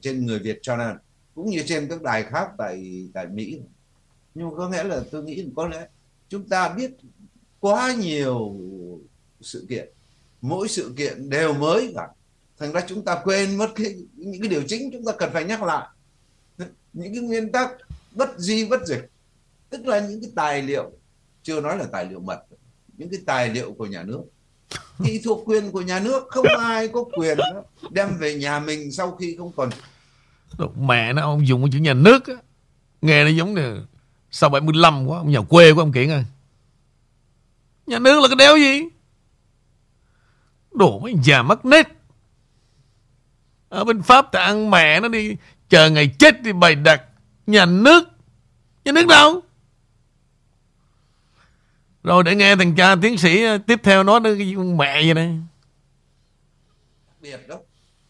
trên 0.00 0.26
người 0.26 0.38
Việt 0.38 0.58
Channel 0.62 0.96
cũng 1.34 1.50
như 1.50 1.62
trên 1.66 1.88
các 1.88 2.02
đài 2.02 2.22
khác 2.22 2.48
tại 2.58 3.06
tại 3.14 3.26
Mỹ 3.26 3.60
nhưng 4.34 4.50
có 4.56 4.68
nghĩa 4.68 4.84
là 4.84 5.00
tôi 5.10 5.24
nghĩ 5.24 5.46
có 5.56 5.68
lẽ 5.68 5.88
chúng 6.28 6.48
ta 6.48 6.68
biết 6.68 6.90
quá 7.60 7.94
nhiều 7.94 8.56
sự 9.40 9.66
kiện 9.68 9.88
mỗi 10.44 10.68
sự 10.68 10.94
kiện 10.96 11.30
đều 11.30 11.54
mới 11.54 11.92
cả. 11.96 12.08
Thành 12.58 12.72
ra 12.72 12.80
chúng 12.86 13.04
ta 13.04 13.20
quên 13.24 13.56
mất 13.56 13.72
cái, 13.74 13.94
những 14.16 14.42
cái 14.42 14.48
điều 14.48 14.62
chính, 14.68 14.90
chúng 14.92 15.04
ta 15.04 15.12
cần 15.18 15.30
phải 15.32 15.44
nhắc 15.44 15.62
lại. 15.62 15.88
Những 16.92 17.14
cái 17.14 17.22
nguyên 17.22 17.52
tắc 17.52 17.70
bất 18.12 18.38
di 18.38 18.66
bất 18.66 18.86
dịch, 18.86 19.10
tức 19.70 19.86
là 19.86 20.00
những 20.00 20.20
cái 20.20 20.30
tài 20.36 20.62
liệu, 20.62 20.90
chưa 21.42 21.60
nói 21.60 21.78
là 21.78 21.84
tài 21.92 22.06
liệu 22.10 22.20
mật, 22.20 22.38
những 22.96 23.10
cái 23.10 23.20
tài 23.26 23.48
liệu 23.48 23.72
của 23.78 23.86
nhà 23.86 24.02
nước. 24.02 24.22
Thì 24.98 25.20
thuộc 25.24 25.48
quyền 25.48 25.70
của 25.70 25.80
nhà 25.80 26.00
nước, 26.00 26.24
không 26.28 26.46
ai 26.58 26.88
có 26.88 27.04
quyền 27.16 27.38
đem 27.90 28.08
về 28.18 28.34
nhà 28.34 28.60
mình 28.60 28.92
sau 28.92 29.16
khi 29.20 29.36
không 29.38 29.52
còn. 29.56 29.70
Mẹ 30.76 31.12
nó, 31.12 31.22
ông 31.22 31.46
dùng 31.46 31.62
cái 31.62 31.70
chữ 31.72 31.78
nhà 31.78 31.94
nước 31.94 32.26
á, 32.26 32.34
nghe 33.02 33.24
nó 33.24 33.30
giống 33.30 33.54
như 33.54 33.80
sau 34.30 34.50
75 34.50 35.06
quá 35.06 35.18
ông, 35.18 35.30
nhà 35.30 35.40
quê 35.40 35.72
của 35.72 35.80
ông 35.80 35.92
kiện 35.92 36.10
ơi. 36.10 36.24
Nhà 37.86 37.98
nước 37.98 38.20
là 38.22 38.28
cái 38.28 38.36
đéo 38.36 38.56
gì? 38.56 38.93
Đồ 40.74 40.98
mấy 40.98 41.14
già 41.22 41.42
mất 41.42 41.64
nết. 41.64 41.86
Ở 43.68 43.84
bên 43.84 44.02
pháp 44.02 44.26
thì 44.32 44.38
ăn 44.38 44.70
mẹ 44.70 45.00
nó 45.00 45.08
đi 45.08 45.36
chờ 45.68 45.90
ngày 45.90 46.14
chết 46.18 46.34
thì 46.44 46.52
bày 46.52 46.74
đặt 46.74 47.02
nhà 47.46 47.66
nước. 47.66 48.08
Nhà 48.84 48.92
nước 48.92 49.06
đâu? 49.08 49.40
Rồi 52.02 52.24
để 52.24 52.34
nghe 52.34 52.56
thằng 52.56 52.74
cha 52.76 52.96
tiến 53.02 53.18
sĩ 53.18 53.44
ờ, 53.44 53.58
tiếp 53.58 53.80
theo 53.82 54.02
nói 54.02 54.20
nữa 54.20 54.34
cái 54.38 54.56
mẹ 54.56 55.02
vậy 55.04 55.14
này 55.14 55.38
biệt 57.24 57.48
đó 57.48 57.56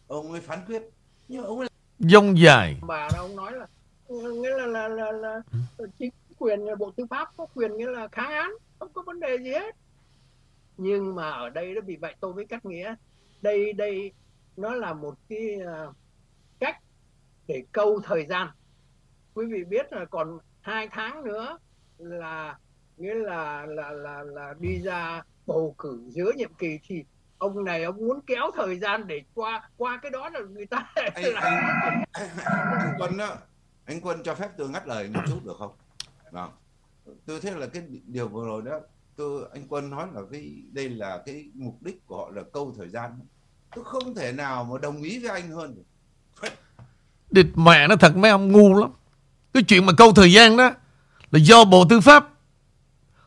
ông 0.06 0.32
ấy 0.32 0.40
phán 0.40 0.58
quyết. 0.66 0.82
Nhưng 1.28 1.44
ông 1.44 1.58
ấy 1.58 1.68
dông 1.98 2.38
dài. 2.38 2.76
Bà 2.82 3.08
đó 3.12 3.18
ông 3.18 3.36
nói 3.36 3.52
là 3.52 3.66
nghĩa 4.08 4.50
là 4.50 4.66
là 4.66 4.88
là, 4.88 5.12
là 5.12 5.40
chính 5.98 6.10
quyền 6.38 6.60
bộ 6.78 6.90
tư 6.96 7.06
pháp 7.10 7.28
có 7.36 7.46
quyền 7.54 7.76
nghĩa 7.76 7.86
là 7.86 8.08
kháng 8.12 8.32
án 8.32 8.50
không 8.78 8.88
có 8.92 9.02
vấn 9.02 9.20
đề 9.20 9.38
gì 9.38 9.50
hết 9.50 9.76
nhưng 10.76 11.14
mà 11.14 11.30
ở 11.30 11.50
đây 11.50 11.74
nó 11.74 11.80
bị 11.80 11.96
vậy 11.96 12.14
tôi 12.20 12.32
với 12.32 12.46
cắt 12.46 12.64
nghĩa. 12.64 12.94
Đây 13.42 13.72
đây 13.72 14.12
nó 14.56 14.74
là 14.74 14.92
một 14.92 15.14
cái 15.28 15.58
uh, 15.88 15.94
cách 16.58 16.76
để 17.46 17.64
câu 17.72 18.00
thời 18.04 18.26
gian. 18.26 18.48
Quý 19.34 19.46
vị 19.46 19.64
biết 19.64 19.92
là 19.92 20.04
còn 20.04 20.38
hai 20.60 20.88
tháng 20.88 21.24
nữa 21.24 21.58
là 21.98 22.58
nghĩa 22.96 23.14
là 23.14 23.66
là 23.66 23.90
là 23.90 24.22
là 24.22 24.54
đi 24.60 24.80
ra 24.80 25.22
bầu 25.46 25.74
cử 25.78 26.02
giữa 26.08 26.32
nhiệm 26.36 26.54
kỳ 26.54 26.78
thì 26.88 27.04
ông 27.38 27.64
này 27.64 27.84
ông 27.84 27.96
muốn 27.96 28.20
kéo 28.26 28.50
thời 28.54 28.78
gian 28.78 29.06
để 29.06 29.22
qua 29.34 29.68
qua 29.76 29.98
cái 30.02 30.10
đó 30.10 30.28
là 30.28 30.40
người 30.40 30.66
ta 30.66 30.92
anh, 30.94 31.34
anh, 31.34 32.04
anh 32.12 32.94
quân 32.98 33.16
đó 33.16 33.36
anh 33.84 34.00
quân 34.02 34.22
cho 34.24 34.34
phép 34.34 34.48
tôi 34.58 34.68
ngắt 34.68 34.88
lời 34.88 35.10
một 35.14 35.20
chút 35.28 35.44
được 35.44 35.56
không? 35.58 35.72
Đó. 36.32 36.52
tôi 37.26 37.40
thấy 37.40 37.52
là 37.52 37.66
cái 37.66 37.82
điều 38.06 38.28
vừa 38.28 38.46
rồi 38.46 38.62
đó 38.62 38.80
tôi, 39.16 39.48
anh 39.52 39.66
quân 39.68 39.90
nói 39.90 40.06
là 40.14 40.20
cái, 40.32 40.54
đây 40.72 40.88
là 40.88 41.22
cái 41.26 41.44
mục 41.54 41.82
đích 41.82 42.06
của 42.06 42.16
họ 42.16 42.30
là 42.34 42.42
câu 42.52 42.74
thời 42.78 42.88
gian. 42.88 43.10
Tôi 43.74 43.84
không 43.84 44.14
thể 44.14 44.32
nào 44.32 44.64
mà 44.64 44.78
đồng 44.82 45.02
ý 45.02 45.18
với 45.18 45.30
anh 45.30 45.50
hơn 45.50 45.84
địt 47.34 47.46
mẹ 47.54 47.86
nó 47.88 47.96
thật, 47.96 48.16
mấy 48.16 48.30
ông 48.30 48.52
ngu 48.52 48.74
lắm. 48.74 48.90
Cái 49.54 49.62
chuyện 49.62 49.86
mà 49.86 49.92
câu 49.92 50.12
thời 50.12 50.32
gian 50.32 50.56
đó 50.56 50.70
là 51.30 51.38
do 51.38 51.64
bộ 51.64 51.84
tư 51.88 52.00
pháp. 52.00 52.28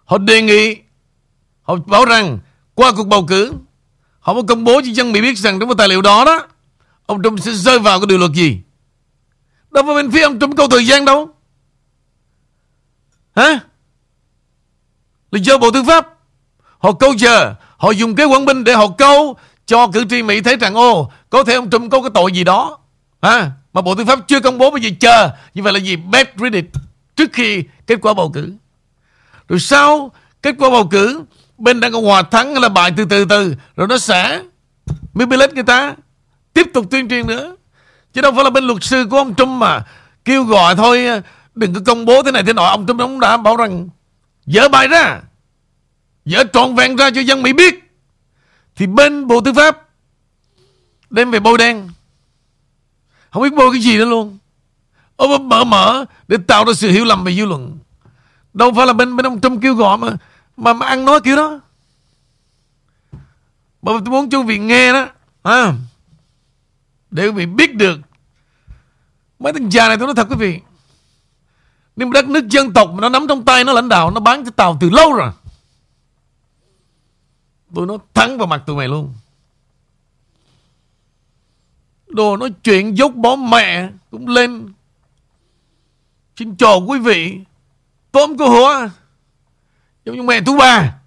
Họ 0.06 0.18
đề 0.18 0.42
nghị, 0.42 0.78
Họ 1.62 1.76
bảo 1.76 2.06
rằng 2.06 2.40
qua 2.76 2.92
cuộc 2.98 3.08
bầu 3.08 3.26
cử, 3.26 3.54
Họ 4.20 4.34
mới 4.34 4.44
công 4.48 4.64
bố 4.64 4.82
cho 4.82 4.92
dân 4.94 5.12
Mỹ 5.12 5.22
biết 5.22 5.38
rằng 5.38 5.60
Trong 5.60 5.70
cái 5.70 5.76
tài 5.78 5.90
liệu 5.90 6.02
đó 6.02 6.26
đó, 6.26 6.48
Ông 7.06 7.24
Trump 7.24 7.40
sẽ 7.40 7.52
rơi 7.52 7.80
vào 7.80 8.00
cái 8.00 8.08
điều 8.08 8.18
luật 8.18 8.32
gì. 8.32 8.62
Đâu 9.72 9.84
phải 9.84 9.96
bên 9.96 10.12
phía 10.12 10.22
ông 10.22 10.40
Trump 10.40 10.58
câu 10.58 10.68
thời 10.70 10.88
gian 10.88 11.06
đâu. 11.06 11.30
Hả? 13.36 13.60
Là 15.32 15.40
do 15.44 15.58
Bộ 15.58 15.72
Tư 15.72 15.84
pháp. 15.88 16.08
Họ 16.78 16.92
câu 16.92 17.14
giờ 17.14 17.54
Họ 17.78 17.92
dùng 17.92 18.16
cái 18.16 18.26
quảng 18.26 18.46
binh 18.46 18.64
để 18.64 18.74
họ 18.74 18.88
câu 18.98 19.38
Cho 19.66 19.88
cử 19.88 20.06
tri 20.10 20.24
Mỹ 20.24 20.42
thấy 20.42 20.56
rằng 20.56 20.76
Ô 20.76 21.12
có 21.30 21.44
thể 21.44 21.54
ông 21.54 21.70
Trump 21.70 21.92
có 21.92 22.02
cái 22.02 22.12
tội 22.14 22.32
gì 22.32 22.44
đó. 22.44 22.78
À, 23.20 23.52
Mà 23.74 23.82
Bộ 23.82 23.96
Tư 23.96 24.06
pháp 24.06 24.20
chưa 24.28 24.40
công 24.40 24.58
bố 24.58 24.72
Bây 24.72 24.82
giờ 24.82 24.90
chờ. 25.00 25.30
Như 25.54 25.64
vậy 25.64 25.74
là 25.74 25.80
gì? 25.80 25.96
Bad 25.96 26.28
read 26.36 26.56
Trước 27.16 27.30
khi 27.34 27.64
kết 27.88 28.00
quả 28.02 28.14
bầu 28.14 28.32
cử. 28.34 28.54
Rồi 29.50 29.60
sau 29.60 30.12
kết 30.42 30.56
quả 30.60 30.70
bầu 30.70 30.88
cử 30.88 31.24
bên 31.58 31.80
Đảng 31.80 31.92
Cộng 31.92 32.06
Hòa 32.06 32.22
thắng 32.22 32.52
hay 32.52 32.62
là 32.62 32.70
bại 32.70 32.92
từ 32.98 33.06
từ 33.06 33.26
từ 33.26 33.56
rồi 33.76 33.88
nó 33.88 33.98
sẽ 33.98 34.42
manipulate 35.14 35.54
người 35.54 35.64
ta 35.64 35.96
tiếp 36.54 36.68
tục 36.74 36.86
tuyên 36.92 37.10
truyền 37.10 37.28
nữa. 37.28 37.56
Chứ 38.14 38.22
đâu 38.22 38.32
phải 38.36 38.44
là 38.44 38.50
bên 38.50 38.64
luật 38.64 38.84
sư 38.84 39.06
của 39.10 39.18
ông 39.18 39.36
Trump 39.36 39.50
mà 39.50 39.84
kêu 40.26 40.44
gọi 40.44 40.76
thôi 40.76 41.08
đừng 41.56 41.74
có 41.74 41.80
công 41.86 42.06
bố 42.06 42.24
thế 42.24 42.32
này 42.32 42.44
thế 42.44 42.54
nọ. 42.54 42.66
Ông 42.66 42.88
Trump 42.88 43.00
ông 43.00 43.20
đã 43.20 43.38
bảo 43.38 43.58
rằng 43.58 43.90
dỡ 44.48 44.70
bài 44.70 44.88
ra 44.88 45.22
dỡ 46.26 46.44
trọn 46.54 46.76
vẹn 46.76 46.96
ra 46.96 47.10
cho 47.12 47.22
dân 47.22 47.44
Mỹ 47.44 47.54
biết 47.54 47.76
thì 48.76 48.88
bên 48.88 49.28
Bộ 49.28 49.42
Tư 49.42 49.54
pháp 49.54 49.88
đem 51.10 51.32
về 51.32 51.40
bôi 51.40 51.58
đen 51.58 51.90
không 53.32 53.44
biết 53.44 53.54
bôi 53.58 53.72
cái 53.72 53.82
gì 53.82 53.98
nữa 53.98 54.06
luôn 54.06 54.38
ông 55.16 55.50
mở 55.50 55.64
mở 55.64 56.06
để 56.28 56.38
tạo 56.48 56.66
ra 56.66 56.74
sự 56.74 56.90
hiểu 56.90 57.06
lầm 57.06 57.24
về 57.24 57.36
dư 57.36 57.46
luận 57.46 57.78
Đâu 58.58 58.74
phải 58.76 58.88
là 58.88 58.94
bên 58.94 59.16
bên 59.16 59.26
ông 59.26 59.42
Trump 59.42 59.62
kêu 59.62 59.76
gọi 59.76 59.98
mà 59.98 60.08
mà, 60.58 60.74
mà 60.74 60.86
ăn 60.86 61.06
nói 61.06 61.20
kiểu 61.22 61.36
đó. 61.36 61.60
Mà 63.82 63.92
tôi 63.92 64.02
muốn 64.02 64.30
cho 64.30 64.40
quý 64.40 64.46
vị 64.46 64.58
nghe 64.58 64.94
đó. 64.94 65.08
À, 65.44 65.74
để 67.12 67.26
quý 67.28 67.32
vị 67.32 67.46
biết 67.46 67.76
được. 67.76 68.00
Mấy 69.40 69.54
thằng 69.54 69.72
già 69.72 69.88
này 69.88 69.98
tôi 69.98 70.08
nói 70.08 70.16
thật 70.16 70.28
quý 70.30 70.36
vị. 70.40 70.60
Nếu 71.98 72.10
đất 72.10 72.26
nước 72.26 72.48
dân 72.48 72.74
tộc 72.74 72.90
mà 72.94 73.02
nó 73.02 73.10
nắm 73.10 73.26
trong 73.30 73.46
tay 73.46 73.64
nó, 73.64 73.74
lãnh 73.74 73.90
đạo 73.90 74.12
nó 74.12 74.20
bán 74.20 74.46
cho 74.46 74.52
tàu 74.52 74.78
từ 74.80 74.90
lâu 74.90 75.14
rồi. 75.14 75.32
Tôi 77.76 77.86
nói 77.86 77.98
thắng 78.14 78.38
vào 78.38 78.48
mặt 78.48 78.64
tụi 78.66 78.76
mày 78.76 78.88
luôn. 78.88 79.14
Đồ 82.08 82.38
nói 82.38 82.54
chuyện 82.64 82.98
dốt 82.98 83.16
bó 83.16 83.36
mẹ 83.36 83.90
cũng 84.12 84.28
lên. 84.28 84.74
Xin 86.36 86.56
chào 86.56 86.86
quý 86.88 87.00
vị 87.00 87.40
tôm 88.12 88.38
cô 88.38 88.50
hùa 88.50 88.90
giống 90.06 90.16
như 90.16 90.24
mẹ 90.24 90.42
tú 90.46 90.58
bà 90.58 91.00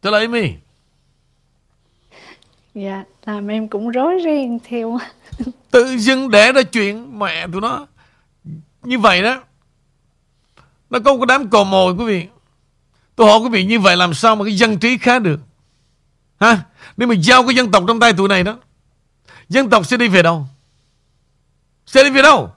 tôi 0.00 0.12
lấy 0.12 0.28
mi 0.28 0.52
dạ 2.74 3.04
làm 3.24 3.48
em 3.48 3.68
cũng 3.68 3.90
rối 3.90 4.20
ren 4.24 4.58
theo 4.64 4.98
tự 5.70 5.96
dưng 5.96 6.30
để 6.30 6.52
ra 6.52 6.62
chuyện 6.62 7.18
mẹ 7.18 7.46
tụi 7.52 7.60
nó 7.60 7.86
như 8.82 8.98
vậy 8.98 9.22
đó 9.22 9.42
nó 10.90 10.98
có 11.04 11.14
một 11.14 11.18
cái 11.18 11.38
đám 11.38 11.50
cò 11.50 11.64
mồi 11.64 11.94
quý 11.94 12.04
vị 12.04 12.26
Tôi 13.20 13.28
hỏi 13.28 13.38
quý 13.38 13.48
vị 13.48 13.64
như 13.64 13.80
vậy 13.80 13.96
làm 13.96 14.14
sao 14.14 14.36
mà 14.36 14.44
cái 14.44 14.56
dân 14.56 14.78
trí 14.78 14.98
khá 14.98 15.18
được? 15.18 15.40
Ha? 16.40 16.64
Nếu 16.96 17.08
mà 17.08 17.14
giao 17.14 17.46
cái 17.46 17.54
dân 17.54 17.70
tộc 17.70 17.84
trong 17.88 18.00
tay 18.00 18.12
tụi 18.12 18.28
này 18.28 18.44
đó, 18.44 18.58
dân 19.48 19.70
tộc 19.70 19.86
sẽ 19.86 19.96
đi 19.96 20.08
về 20.08 20.22
đâu? 20.22 20.46
Sẽ 21.86 22.04
đi 22.04 22.10
về 22.10 22.22
đâu? 22.22 22.52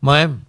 Mời 0.00 0.20
em. 0.20 0.40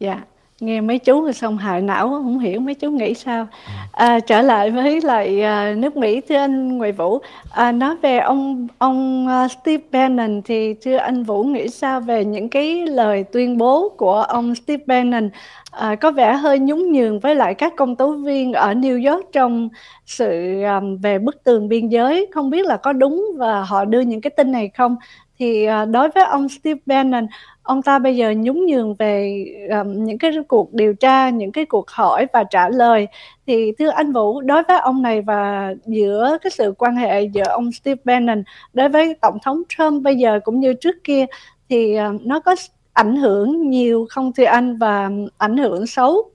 Dạ, 0.00 0.24
nghe 0.60 0.80
mấy 0.80 0.98
chú 0.98 1.32
xong 1.32 1.58
hại 1.58 1.82
não 1.82 2.08
không 2.08 2.38
hiểu 2.38 2.60
mấy 2.60 2.74
chú 2.74 2.90
nghĩ 2.90 3.14
sao. 3.14 3.46
À, 3.92 4.20
trở 4.20 4.42
lại 4.42 4.70
với 4.70 5.00
lại 5.00 5.42
à, 5.42 5.74
nước 5.76 5.96
Mỹ 5.96 6.20
thưa 6.28 6.36
anh 6.36 6.78
Nguyễn 6.78 6.94
Vũ, 6.96 7.18
à, 7.52 7.72
nói 7.72 7.96
về 7.96 8.18
ông 8.18 8.68
ông 8.78 9.26
uh, 9.44 9.50
Steve 9.50 9.84
Bannon 9.92 10.42
thì 10.42 10.74
thưa 10.74 10.96
anh 10.96 11.22
Vũ 11.22 11.44
nghĩ 11.44 11.68
sao 11.68 12.00
về 12.00 12.24
những 12.24 12.48
cái 12.48 12.86
lời 12.86 13.24
tuyên 13.32 13.58
bố 13.58 13.88
của 13.96 14.20
ông 14.20 14.54
Steve 14.54 14.84
Bannon 14.86 15.30
à, 15.70 15.94
có 15.94 16.10
vẻ 16.10 16.32
hơi 16.32 16.58
nhún 16.58 16.92
nhường 16.92 17.20
với 17.20 17.34
lại 17.34 17.54
các 17.54 17.72
công 17.76 17.96
tố 17.96 18.10
viên 18.12 18.52
ở 18.52 18.72
New 18.72 19.12
York 19.12 19.32
trong 19.32 19.68
sự 20.06 20.62
um, 20.62 20.96
về 20.96 21.18
bức 21.18 21.44
tường 21.44 21.68
biên 21.68 21.88
giới, 21.88 22.26
không 22.34 22.50
biết 22.50 22.66
là 22.66 22.76
có 22.76 22.92
đúng 22.92 23.26
và 23.36 23.62
họ 23.62 23.84
đưa 23.84 24.00
những 24.00 24.20
cái 24.20 24.30
tin 24.30 24.52
này 24.52 24.70
không? 24.74 24.96
Thì 25.38 25.66
đối 25.90 26.08
với 26.10 26.24
ông 26.24 26.48
Steve 26.48 26.80
Bannon, 26.86 27.26
ông 27.66 27.82
ta 27.82 27.98
bây 27.98 28.16
giờ 28.16 28.30
nhún 28.36 28.66
nhường 28.66 28.94
về 28.94 29.44
um, 29.70 30.04
những 30.04 30.18
cái 30.18 30.32
cuộc 30.48 30.74
điều 30.74 30.94
tra, 30.94 31.30
những 31.30 31.52
cái 31.52 31.64
cuộc 31.64 31.90
hỏi 31.90 32.26
và 32.32 32.44
trả 32.50 32.68
lời. 32.68 33.08
Thì 33.46 33.72
thưa 33.78 33.88
anh 33.88 34.12
Vũ, 34.12 34.40
đối 34.40 34.62
với 34.62 34.78
ông 34.78 35.02
này 35.02 35.22
và 35.22 35.74
giữa 35.86 36.38
cái 36.42 36.50
sự 36.50 36.74
quan 36.78 36.96
hệ 36.96 37.22
giữa 37.22 37.44
ông 37.48 37.72
Steve 37.72 38.00
Bannon 38.04 38.42
đối 38.72 38.88
với 38.88 39.14
tổng 39.20 39.38
thống 39.42 39.62
Trump 39.68 40.02
bây 40.02 40.16
giờ 40.16 40.40
cũng 40.44 40.60
như 40.60 40.74
trước 40.74 41.04
kia 41.04 41.26
thì 41.68 41.96
um, 41.96 42.18
nó 42.22 42.40
có 42.40 42.56
ảnh 42.92 43.16
hưởng 43.16 43.70
nhiều 43.70 44.06
không 44.10 44.32
thưa 44.32 44.44
anh 44.44 44.78
và 44.78 45.10
ảnh 45.38 45.56
hưởng 45.56 45.86
xấu 45.86 46.30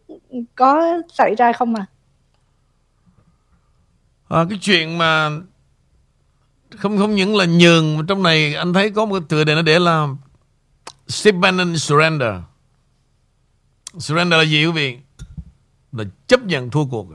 có 0.56 1.02
xảy 1.14 1.36
ra 1.36 1.54
không 1.54 1.76
à? 1.76 1.86
à 4.30 4.46
cái 4.50 4.60
chuyện 4.62 4.98
mà 4.98 5.30
không 6.78 6.98
không 6.98 7.16
những 7.16 7.36
là 7.36 7.46
nhường 7.46 7.98
mà 7.98 8.04
trong 8.08 8.24
này 8.24 8.56
anh 8.56 8.74
thấy 8.74 8.90
có 8.90 9.06
một 9.06 9.14
cái 9.14 9.26
tựa 9.30 9.44
đề 9.44 9.56
nó 9.56 9.62
để 9.62 9.80
là 9.80 10.08
Steve 11.12 11.38
Bannon 11.38 11.78
surrender. 11.78 12.34
Surrender 13.98 14.38
là 14.38 14.44
gì 14.44 14.66
quý 14.66 14.72
vị? 14.72 14.98
Là 15.92 16.04
chấp 16.28 16.44
nhận 16.44 16.70
thua 16.70 16.86
cuộc. 16.86 17.08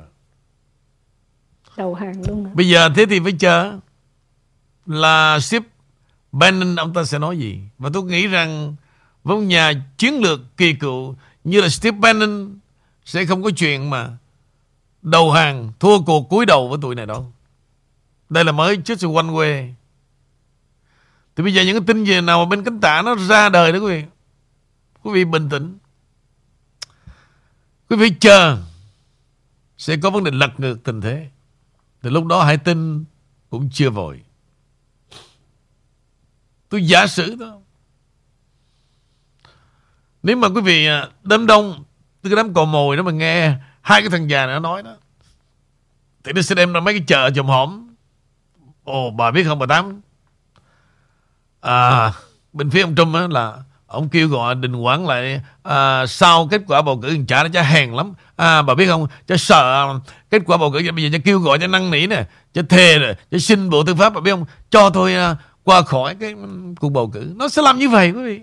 Đầu 1.76 1.94
hàng 1.94 2.22
luôn 2.28 2.46
à. 2.46 2.50
Bây 2.54 2.68
giờ 2.68 2.88
thế 2.96 3.06
thì 3.06 3.20
phải 3.20 3.32
chờ 3.32 3.78
là 4.86 5.38
Steve 5.40 5.66
Bannon 6.32 6.76
ông 6.76 6.94
ta 6.94 7.04
sẽ 7.04 7.18
nói 7.18 7.38
gì. 7.38 7.60
Và 7.78 7.90
tôi 7.92 8.02
nghĩ 8.02 8.26
rằng 8.26 8.76
với 9.24 9.36
nhà 9.38 9.72
chiến 9.98 10.14
lược 10.20 10.40
kỳ 10.56 10.72
cựu 10.72 11.16
như 11.44 11.60
là 11.60 11.68
Steve 11.68 11.98
Bannon 11.98 12.58
sẽ 13.04 13.24
không 13.24 13.42
có 13.42 13.50
chuyện 13.50 13.90
mà 13.90 14.10
đầu 15.02 15.32
hàng 15.32 15.72
thua 15.78 16.00
cuộc 16.00 16.28
cúi 16.28 16.46
đầu 16.46 16.68
với 16.68 16.78
tụi 16.82 16.94
này 16.94 17.06
đâu. 17.06 17.32
Đây 18.28 18.44
là 18.44 18.52
mới 18.52 18.76
trước 18.76 19.00
sự 19.00 19.14
one 19.14 19.26
way. 19.26 19.72
Thì 21.36 21.42
bây 21.42 21.54
giờ 21.54 21.62
những 21.62 21.76
cái 21.76 21.86
tin 21.86 22.04
gì 22.04 22.20
nào 22.20 22.44
mà 22.44 22.48
bên 22.48 22.64
cánh 22.64 22.80
tả 22.80 23.02
nó 23.02 23.14
ra 23.14 23.48
đời 23.48 23.72
đó 23.72 23.78
quý 23.78 23.86
vị. 23.86 24.04
Quý 25.02 25.12
vị 25.12 25.24
bình 25.24 25.48
tĩnh. 25.48 25.78
Quý 27.90 27.96
vị 27.96 28.10
chờ 28.20 28.58
sẽ 29.78 29.96
có 29.96 30.10
vấn 30.10 30.24
đề 30.24 30.30
lật 30.30 30.60
ngược 30.60 30.84
tình 30.84 31.00
thế. 31.00 31.28
thì 32.02 32.10
lúc 32.10 32.26
đó 32.26 32.44
hãy 32.44 32.56
tin 32.58 33.04
cũng 33.50 33.70
chưa 33.72 33.90
vội. 33.90 34.20
Tôi 36.68 36.86
giả 36.86 37.06
sử 37.06 37.34
đó. 37.34 37.58
Nếu 40.22 40.36
mà 40.36 40.48
quý 40.48 40.60
vị 40.60 40.86
à, 40.86 41.08
đám 41.22 41.46
đông 41.46 41.84
Từ 42.22 42.30
cái 42.30 42.36
đám 42.36 42.54
cò 42.54 42.64
mồi 42.64 42.96
đó 42.96 43.02
mà 43.02 43.12
nghe 43.12 43.54
Hai 43.80 44.00
cái 44.00 44.10
thằng 44.10 44.30
già 44.30 44.46
này 44.46 44.54
nó 44.54 44.60
nói 44.60 44.82
đó, 44.82 44.96
Thì 46.24 46.32
nó 46.32 46.42
sẽ 46.42 46.54
đem 46.54 46.72
ra 46.72 46.80
mấy 46.80 46.94
cái 46.94 47.04
chợ 47.06 47.30
chồng 47.34 47.46
hổm 47.46 47.94
Ồ, 48.84 49.10
bà 49.10 49.30
biết 49.30 49.44
không, 49.44 49.58
bà 49.58 49.66
Tám 49.66 50.00
à, 51.66 52.12
Bên 52.52 52.70
phía 52.70 52.82
ông 52.82 52.94
Trump 52.96 53.14
á 53.14 53.26
là 53.30 53.56
Ông 53.86 54.08
kêu 54.08 54.28
gọi 54.28 54.54
đình 54.54 54.76
quản 54.76 55.06
lại 55.06 55.40
à, 55.62 56.06
Sau 56.06 56.48
kết 56.50 56.62
quả 56.66 56.82
bầu 56.82 57.00
cử 57.02 57.18
trả 57.28 57.42
nó 57.42 57.48
cho 57.52 57.62
hèn 57.62 57.92
lắm. 57.92 58.14
À, 58.36 58.62
Bà 58.62 58.74
biết 58.74 58.86
không? 58.86 59.06
Cho 59.26 59.36
sợ 59.36 59.86
kết 60.30 60.42
quả 60.46 60.56
bầu 60.56 60.72
cử 60.72 60.92
Bây 60.92 61.04
giờ 61.04 61.10
cho 61.12 61.18
kêu 61.24 61.38
gọi 61.38 61.58
cho 61.58 61.66
năn 61.66 61.90
nỉ 61.90 62.06
nè 62.06 62.24
Cho 62.54 62.62
thề 62.68 62.98
rồi 62.98 63.14
Cho 63.30 63.38
xin 63.38 63.70
bộ 63.70 63.84
tư 63.84 63.94
pháp 63.94 64.14
Bà 64.14 64.20
biết 64.20 64.30
không? 64.30 64.44
Cho 64.70 64.90
tôi 64.90 65.14
à, 65.14 65.36
qua 65.66 65.82
khỏi 65.82 66.14
cái 66.14 66.34
cuộc 66.80 66.88
bầu 66.88 67.10
cử. 67.14 67.32
Nó 67.36 67.48
sẽ 67.48 67.62
làm 67.62 67.78
như 67.78 67.88
vậy 67.88 68.10
quý 68.10 68.22
vị. 68.22 68.40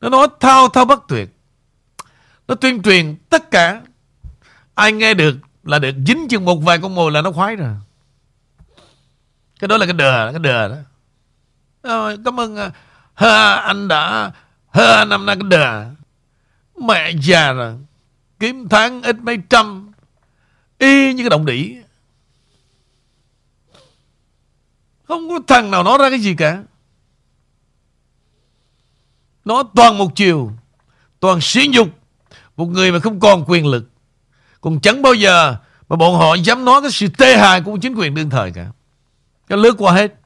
Nó 0.00 0.08
nói 0.08 0.28
thao 0.40 0.68
thao 0.68 0.84
bất 0.84 1.08
tuyệt. 1.08 1.28
Nó 2.48 2.54
tuyên 2.54 2.82
truyền 2.82 3.16
tất 3.30 3.50
cả. 3.50 3.80
Ai 4.74 4.92
nghe 4.92 5.14
được 5.14 5.36
là 5.64 5.78
được 5.78 5.94
dính 6.06 6.28
chừng 6.28 6.44
một 6.44 6.56
vài 6.56 6.78
con 6.78 6.94
mồi 6.94 7.12
là 7.12 7.22
nó 7.22 7.32
khoái 7.32 7.56
rồi. 7.56 7.74
Cái 9.60 9.68
đó 9.68 9.76
là 9.76 9.86
cái 9.86 9.92
đờ 9.92 10.32
Cái 10.32 10.38
đờ 10.38 10.68
đó. 10.68 10.76
Rồi, 11.84 12.18
Cảm 12.24 12.40
ơn 12.40 12.56
à. 12.56 12.70
ha, 13.14 13.54
anh 13.54 13.88
đã 13.88 14.32
ha, 14.70 15.04
năm 15.04 15.26
nay 15.26 15.36
cái 15.36 15.48
đờ. 15.48 15.86
Mẹ 16.80 17.12
già 17.22 17.52
rồi. 17.52 17.74
Kiếm 18.40 18.68
tháng 18.68 19.02
ít 19.02 19.16
mấy 19.22 19.38
trăm. 19.50 19.92
Y 20.78 21.12
như 21.14 21.22
cái 21.22 21.30
động 21.30 21.46
đỉ 21.46 21.76
Không 25.08 25.28
có 25.28 25.40
thằng 25.46 25.70
nào 25.70 25.82
nói 25.82 25.98
ra 25.98 26.10
cái 26.10 26.18
gì 26.18 26.34
cả. 26.34 26.62
Nó 29.44 29.62
toàn 29.74 29.98
một 29.98 30.08
chiều 30.14 30.52
Toàn 31.20 31.40
sỉ 31.40 31.68
nhục. 31.72 31.88
Một 32.56 32.66
người 32.66 32.92
mà 32.92 32.98
không 32.98 33.20
còn 33.20 33.44
quyền 33.46 33.66
lực. 33.66 33.90
Còn 34.60 34.80
chẳng 34.80 35.02
bao 35.02 35.14
giờ 35.14 35.56
Mà 35.88 35.96
bọn 35.96 36.14
họ 36.14 36.34
dám 36.34 36.64
nói 36.64 36.82
cái 36.82 36.90
sự 36.90 37.08
tê 37.18 37.36
hại 37.36 37.60
của 37.60 37.78
chính 37.82 37.94
quyền 37.94 38.14
đương 38.14 38.30
thời 38.30 38.52
cả. 38.52 38.66
Cái 39.48 39.58
lướt 39.58 39.74
qua 39.78 39.92
hết. 39.92 40.23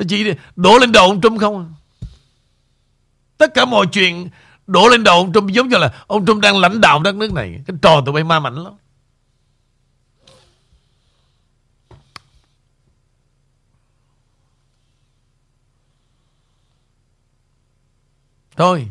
Nó 0.00 0.06
chỉ 0.08 0.34
đổ 0.56 0.78
lên 0.78 0.92
đầu 0.92 1.06
ông 1.06 1.20
Trump 1.20 1.40
không 1.40 1.58
à? 1.58 1.66
Tất 3.38 3.54
cả 3.54 3.64
mọi 3.64 3.86
chuyện 3.92 4.28
Đổ 4.66 4.88
lên 4.88 5.04
đầu 5.04 5.16
ông 5.16 5.32
Trump 5.32 5.50
giống 5.50 5.68
như 5.68 5.76
là 5.78 6.04
Ông 6.06 6.26
Trump 6.26 6.42
đang 6.42 6.60
lãnh 6.60 6.80
đạo 6.80 7.00
đất 7.02 7.14
nước 7.14 7.32
này. 7.32 7.60
Cái 7.66 7.76
trò 7.82 8.02
tụi 8.06 8.12
bay 8.12 8.24
ma 8.24 8.40
mạnh 8.40 8.54
lắm. 8.54 8.72
Thôi, 18.56 18.88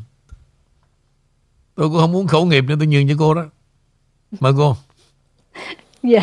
Tôi 1.76 1.89
cũng 1.89 1.97
không 1.97 2.12
muốn 2.12 2.28
khẩu 2.28 2.45
nghiệp 2.45 2.62
nữa, 2.62 2.76
Tôi 2.80 2.88
nhường 2.88 3.07
cho 3.10 3.16
cô 3.20 3.34
đó. 3.34 3.45
Mời 4.39 4.53
cô. 4.57 4.78
Dạ, 6.04 6.22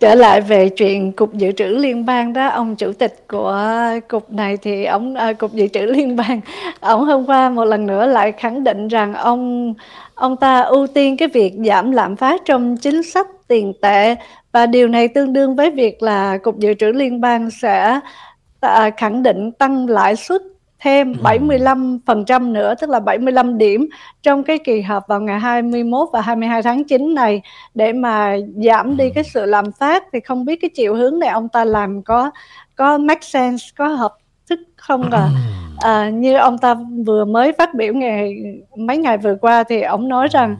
trở 0.00 0.14
lại 0.14 0.40
về 0.40 0.68
chuyện 0.68 1.12
cục 1.12 1.34
dự 1.34 1.52
trữ 1.52 1.64
liên 1.64 2.06
bang 2.06 2.32
đó, 2.32 2.48
ông 2.48 2.76
chủ 2.76 2.92
tịch 2.92 3.24
của 3.28 3.58
cục 4.08 4.32
này 4.32 4.56
thì 4.56 4.84
ông 4.84 5.14
à, 5.14 5.32
cục 5.32 5.52
dự 5.52 5.66
trữ 5.66 5.80
liên 5.80 6.16
bang, 6.16 6.40
ông 6.80 7.04
hôm 7.04 7.26
qua 7.26 7.50
một 7.50 7.64
lần 7.64 7.86
nữa 7.86 8.06
lại 8.06 8.32
khẳng 8.32 8.64
định 8.64 8.88
rằng 8.88 9.14
ông 9.14 9.74
ông 10.14 10.36
ta 10.36 10.60
ưu 10.60 10.86
tiên 10.86 11.16
cái 11.16 11.28
việc 11.28 11.52
giảm 11.64 11.90
lạm 11.92 12.16
phát 12.16 12.42
trong 12.44 12.76
chính 12.76 13.02
sách 13.02 13.26
tiền 13.48 13.72
tệ. 13.82 14.16
Và 14.52 14.66
điều 14.66 14.88
này 14.88 15.08
tương 15.08 15.32
đương 15.32 15.56
với 15.56 15.70
việc 15.70 16.02
là 16.02 16.38
cục 16.38 16.58
dự 16.58 16.74
trữ 16.74 16.86
liên 16.86 17.20
bang 17.20 17.50
sẽ 17.50 18.00
à, 18.60 18.90
khẳng 18.96 19.22
định 19.22 19.52
tăng 19.52 19.88
lãi 19.88 20.16
suất 20.16 20.42
thêm 20.86 21.12
75% 21.22 22.52
nữa 22.52 22.74
tức 22.80 22.90
là 22.90 23.00
75 23.00 23.58
điểm 23.58 23.88
trong 24.22 24.42
cái 24.42 24.58
kỳ 24.58 24.80
họp 24.80 25.08
vào 25.08 25.20
ngày 25.20 25.40
21 25.40 26.08
và 26.12 26.20
22 26.20 26.62
tháng 26.62 26.84
9 26.84 27.14
này. 27.14 27.42
Để 27.74 27.92
mà 27.92 28.36
giảm 28.64 28.96
đi 28.96 29.10
cái 29.10 29.24
sự 29.24 29.46
làm 29.46 29.72
phát 29.72 30.04
thì 30.12 30.20
không 30.20 30.44
biết 30.44 30.56
cái 30.60 30.70
chiều 30.74 30.94
hướng 30.94 31.18
này 31.18 31.28
ông 31.28 31.48
ta 31.48 31.64
làm 31.64 32.02
có 32.02 32.30
có 32.76 32.98
make 32.98 33.20
sense 33.22 33.66
có 33.76 33.88
hợp 33.88 34.14
thức 34.50 34.58
không 34.76 35.10
à, 35.10 35.28
à 35.78 36.10
như 36.10 36.36
ông 36.36 36.58
ta 36.58 36.74
vừa 37.06 37.24
mới 37.24 37.52
phát 37.52 37.74
biểu 37.74 37.94
ngày 37.94 38.34
mấy 38.76 38.98
ngày 38.98 39.18
vừa 39.18 39.34
qua 39.40 39.64
thì 39.68 39.82
ông 39.82 40.08
nói 40.08 40.28
rằng 40.30 40.56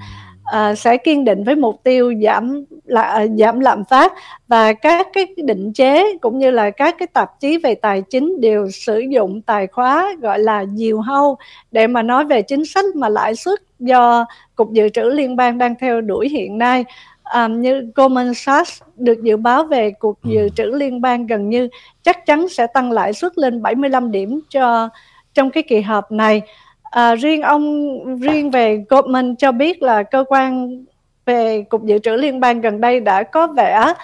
à, 0.47 0.75
sẽ 0.75 0.97
kiên 0.97 1.25
định 1.25 1.45
với 1.45 1.55
mục 1.55 1.81
tiêu 1.85 2.15
giảm 2.23 2.65
là 2.85 3.27
giảm 3.39 3.61
lạm 3.61 3.85
phát 3.85 4.13
và 4.49 4.73
các 4.73 5.07
cái 5.13 5.27
định 5.37 5.73
chế 5.73 6.19
cũng 6.21 6.39
như 6.39 6.51
là 6.51 6.71
các 6.71 6.95
cái 6.99 7.07
tạp 7.07 7.41
chí 7.41 7.59
về 7.59 7.75
tài 7.75 8.03
chính 8.03 8.41
đều 8.41 8.71
sử 8.71 8.99
dụng 8.99 9.43
tài 9.43 9.67
khóa 9.67 10.15
gọi 10.21 10.39
là 10.39 10.65
diều 10.75 11.01
hâu 11.01 11.37
để 11.73 11.87
mà 11.87 12.03
nói 12.03 12.25
về 12.25 12.43
chính 12.43 12.65
sách 12.65 12.85
mà 12.95 13.09
lãi 13.09 13.37
suất 13.37 13.59
do 13.79 14.27
cục 14.55 14.73
dự 14.73 14.89
trữ 14.89 15.03
liên 15.03 15.37
bang 15.37 15.59
đang 15.59 15.75
theo 15.81 16.01
đuổi 16.01 16.29
hiện 16.29 16.59
nay 16.59 16.85
à, 17.23 17.49
như 17.49 17.93
Goldman 17.95 18.35
Sachs 18.35 18.83
được 18.97 19.23
dự 19.23 19.37
báo 19.37 19.65
về 19.65 19.91
cuộc 19.91 20.19
dự 20.25 20.43
ừ. 20.43 20.49
trữ 20.57 20.65
liên 20.65 21.01
bang 21.01 21.27
gần 21.27 21.49
như 21.49 21.69
chắc 22.03 22.27
chắn 22.27 22.49
sẽ 22.49 22.67
tăng 22.67 22.93
lãi 22.93 23.13
suất 23.13 23.39
lên 23.39 23.63
75 23.63 24.11
điểm 24.11 24.41
cho 24.51 24.89
trong 25.35 25.51
cái 25.51 25.63
kỳ 25.63 25.81
họp 25.81 26.13
này 26.13 26.43
À, 26.91 27.15
riêng 27.15 27.43
ông 27.43 28.01
riêng 28.21 28.51
về 28.51 28.85
Goldman 28.89 29.37
cho 29.37 29.53
biết 29.53 29.83
là 29.83 30.03
cơ 30.03 30.25
quan 30.29 30.85
về 31.27 31.63
cục 31.63 31.85
dự 31.85 31.99
trữ 31.99 32.11
liên 32.11 32.41
bang 32.41 32.61
gần 32.61 32.81
đây 32.81 33.01
đã 33.01 33.23
có 33.23 33.47
vẻ 33.47 33.95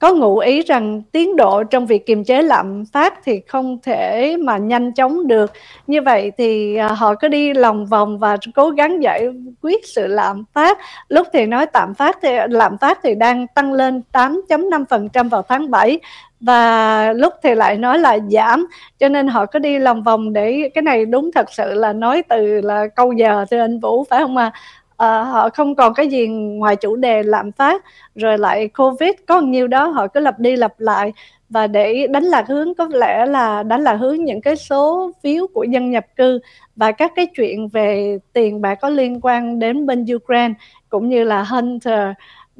có 0.00 0.14
ngụ 0.14 0.38
ý 0.38 0.62
rằng 0.62 1.02
tiến 1.12 1.36
độ 1.36 1.62
trong 1.64 1.86
việc 1.86 2.06
kiềm 2.06 2.24
chế 2.24 2.42
lạm 2.42 2.84
phát 2.92 3.14
thì 3.24 3.40
không 3.48 3.78
thể 3.82 4.36
mà 4.40 4.56
nhanh 4.58 4.92
chóng 4.92 5.26
được. 5.26 5.52
Như 5.86 6.02
vậy 6.02 6.32
thì 6.38 6.76
ờ, 6.76 6.92
họ 6.92 7.14
cứ 7.14 7.28
đi 7.28 7.54
lòng 7.54 7.86
vòng 7.86 8.18
và 8.18 8.36
cố 8.54 8.70
gắng 8.70 9.02
giải 9.02 9.28
quyết 9.62 9.86
sự 9.86 10.06
lạm 10.06 10.44
phát. 10.54 10.78
Lúc 11.08 11.26
thì 11.32 11.46
nói 11.46 11.66
tạm 11.66 11.94
phát 11.94 12.18
thì 12.22 12.28
lạm 12.48 12.78
phát 12.78 12.98
thì 13.02 13.14
đang 13.14 13.46
tăng 13.46 13.72
lên 13.72 14.02
8.5% 14.12 15.28
vào 15.28 15.42
tháng 15.42 15.70
7 15.70 16.00
và 16.40 17.12
lúc 17.12 17.34
thì 17.42 17.54
lại 17.54 17.78
nói 17.78 17.98
là 17.98 18.18
giảm 18.30 18.66
cho 18.98 19.08
nên 19.08 19.28
họ 19.28 19.46
cứ 19.46 19.58
đi 19.58 19.78
lòng 19.78 20.02
vòng 20.02 20.32
để 20.32 20.70
cái 20.74 20.82
này 20.82 21.06
đúng 21.06 21.30
thật 21.34 21.46
sự 21.52 21.74
là 21.74 21.92
nói 21.92 22.22
từ 22.28 22.60
là 22.60 22.86
câu 22.96 23.12
giờ 23.12 23.44
thưa 23.50 23.58
anh 23.58 23.80
Vũ 23.80 24.04
phải 24.04 24.20
không 24.20 24.36
ạ? 24.36 24.50
À? 24.54 24.60
à, 25.00 25.24
họ 25.24 25.48
không 25.50 25.74
còn 25.74 25.94
cái 25.94 26.08
gì 26.08 26.26
ngoài 26.28 26.76
chủ 26.76 26.96
đề 26.96 27.22
lạm 27.22 27.52
phát 27.52 27.84
rồi 28.14 28.38
lại 28.38 28.68
covid 28.68 29.10
có 29.26 29.40
nhiêu 29.40 29.66
đó 29.66 29.86
họ 29.86 30.06
cứ 30.06 30.20
lặp 30.20 30.38
đi 30.38 30.56
lặp 30.56 30.80
lại 30.80 31.12
và 31.48 31.66
để 31.66 32.06
đánh 32.06 32.24
lạc 32.24 32.48
hướng 32.48 32.74
có 32.74 32.88
lẽ 32.92 33.26
là 33.26 33.62
đánh 33.62 33.82
lạc 33.82 33.94
hướng 33.94 34.24
những 34.24 34.40
cái 34.40 34.56
số 34.56 35.10
phiếu 35.22 35.46
của 35.54 35.64
dân 35.64 35.90
nhập 35.90 36.06
cư 36.16 36.40
và 36.76 36.92
các 36.92 37.12
cái 37.16 37.26
chuyện 37.36 37.68
về 37.68 38.18
tiền 38.32 38.60
bạc 38.60 38.74
có 38.74 38.88
liên 38.88 39.20
quan 39.22 39.58
đến 39.58 39.86
bên 39.86 40.06
Ukraine 40.14 40.54
cũng 40.88 41.08
như 41.08 41.24
là 41.24 41.42
Hunter 41.42 42.08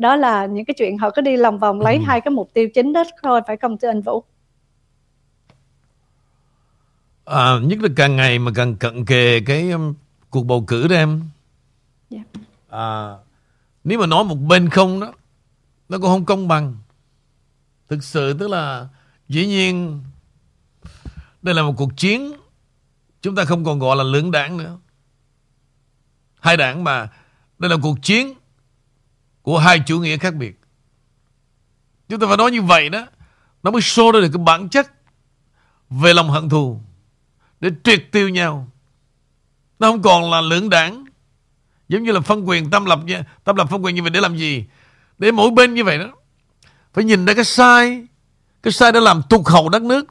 đó 0.00 0.16
là 0.16 0.46
những 0.46 0.64
cái 0.64 0.74
chuyện 0.78 0.98
họ 0.98 1.10
cứ 1.10 1.22
đi 1.22 1.36
lòng 1.36 1.58
vòng 1.58 1.80
lấy 1.80 1.96
ừ. 1.96 2.02
hai 2.06 2.20
cái 2.20 2.30
mục 2.30 2.50
tiêu 2.54 2.68
chính 2.74 2.92
đó 2.92 3.04
thôi 3.22 3.40
phải 3.46 3.56
không 3.56 3.78
thưa 3.78 3.88
anh 3.88 4.02
Vũ 4.02 4.24
à, 7.24 7.58
nhất 7.62 7.78
là 7.82 7.88
càng 7.96 8.16
ngày 8.16 8.38
mà 8.38 8.52
càng 8.54 8.76
cận 8.76 9.04
kề 9.04 9.40
cái 9.40 9.70
um, 9.70 9.94
cuộc 10.30 10.42
bầu 10.42 10.64
cử 10.66 10.88
đó 10.88 10.96
em 10.96 11.22
Yeah. 12.10 12.26
Dạ. 12.34 12.40
À, 12.78 13.16
nếu 13.84 13.98
mà 13.98 14.06
nói 14.06 14.24
một 14.24 14.34
bên 14.34 14.68
không 14.68 15.00
đó, 15.00 15.12
nó 15.88 15.98
cũng 15.98 16.06
không 16.06 16.24
công 16.24 16.48
bằng. 16.48 16.76
Thực 17.88 18.04
sự 18.04 18.32
tức 18.38 18.50
là 18.50 18.88
dĩ 19.28 19.46
nhiên 19.46 20.00
đây 21.42 21.54
là 21.54 21.62
một 21.62 21.74
cuộc 21.76 21.96
chiến 21.96 22.32
chúng 23.22 23.34
ta 23.34 23.44
không 23.44 23.64
còn 23.64 23.78
gọi 23.78 23.96
là 23.96 24.04
lưỡng 24.04 24.30
đảng 24.30 24.56
nữa. 24.56 24.78
Hai 26.40 26.56
đảng 26.56 26.84
mà 26.84 27.08
đây 27.58 27.70
là 27.70 27.76
cuộc 27.82 28.02
chiến 28.02 28.34
của 29.42 29.58
hai 29.58 29.80
chủ 29.86 30.00
nghĩa 30.00 30.18
khác 30.18 30.34
biệt. 30.34 30.60
Chúng 32.08 32.20
ta 32.20 32.26
phải 32.26 32.36
nói 32.36 32.50
như 32.50 32.62
vậy 32.62 32.88
đó. 32.88 33.06
Nó 33.62 33.70
mới 33.70 33.80
show 33.80 34.12
ra 34.12 34.20
được 34.20 34.30
cái 34.32 34.42
bản 34.44 34.68
chất 34.68 34.92
về 35.90 36.14
lòng 36.14 36.30
hận 36.30 36.48
thù 36.48 36.80
để 37.60 37.70
triệt 37.84 38.04
tiêu 38.12 38.28
nhau. 38.28 38.68
Nó 39.78 39.90
không 39.90 40.02
còn 40.02 40.30
là 40.30 40.40
lưỡng 40.40 40.70
đảng 40.70 41.04
Giống 41.90 42.02
như 42.02 42.12
là 42.12 42.20
phân 42.20 42.48
quyền 42.48 42.70
tâm 42.70 42.84
lập 42.84 43.00
tâm 43.44 43.56
lập 43.56 43.68
phân 43.70 43.84
quyền 43.84 43.94
như 43.94 44.02
vậy 44.02 44.10
để 44.10 44.20
làm 44.20 44.36
gì? 44.36 44.64
Để 45.18 45.32
mỗi 45.32 45.50
bên 45.50 45.74
như 45.74 45.84
vậy 45.84 45.98
đó 45.98 46.06
phải 46.94 47.04
nhìn 47.04 47.24
ra 47.24 47.34
cái 47.34 47.44
sai, 47.44 48.06
cái 48.62 48.72
sai 48.72 48.92
đã 48.92 49.00
làm 49.00 49.22
tụt 49.28 49.40
hậu 49.46 49.68
đất 49.68 49.82
nước 49.82 50.06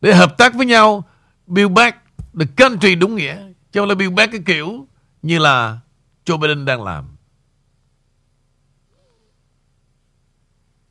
để 0.00 0.14
hợp 0.14 0.38
tác 0.38 0.54
với 0.54 0.66
nhau 0.66 1.04
build 1.46 1.72
back 1.72 1.98
the 2.40 2.46
country 2.56 2.94
đúng 2.94 3.16
nghĩa, 3.16 3.36
chứ 3.72 3.80
không 3.80 3.88
là 3.88 3.94
build 3.94 4.14
back 4.14 4.32
cái 4.32 4.40
kiểu 4.46 4.86
như 5.22 5.38
là 5.38 5.78
Joe 6.26 6.38
Biden 6.38 6.64
đang 6.64 6.82
làm. 6.82 7.09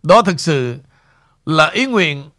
Đó 0.03 0.21
thực 0.21 0.39
sự 0.39 0.79
là 1.45 1.69
ý 1.69 1.85
nguyện 1.85 2.29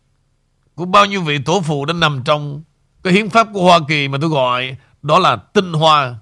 của 0.74 0.84
bao 0.84 1.06
nhiêu 1.06 1.22
vị 1.22 1.38
tổ 1.44 1.60
phụ 1.60 1.84
đã 1.84 1.92
nằm 1.92 2.22
trong 2.24 2.62
cái 3.02 3.12
hiến 3.12 3.30
pháp 3.30 3.48
của 3.52 3.62
Hoa 3.62 3.78
Kỳ 3.88 4.08
mà 4.08 4.18
tôi 4.20 4.30
gọi 4.30 4.76
đó 5.02 5.18
là 5.18 5.36
tinh 5.36 5.72
hoa 5.72 6.18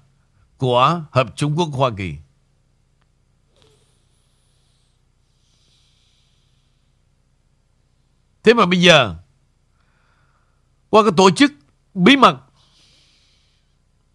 của 0.57 1.01
Hợp 1.11 1.27
Trung 1.35 1.59
Quốc 1.59 1.65
Hoa 1.65 1.89
Kỳ. 1.97 2.15
Thế 8.43 8.53
mà 8.53 8.65
bây 8.65 8.81
giờ, 8.81 9.15
qua 10.89 11.03
cái 11.03 11.11
tổ 11.17 11.31
chức 11.31 11.51
bí 11.93 12.17
mật, 12.17 12.37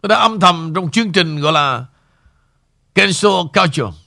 nó 0.01 0.07
đã 0.07 0.15
âm 0.15 0.39
thầm 0.39 0.73
trong 0.75 0.91
chương 0.91 1.11
trình 1.11 1.39
gọi 1.39 1.53
là 1.53 1.85
cancel 2.95 3.31
culture. 3.53 3.97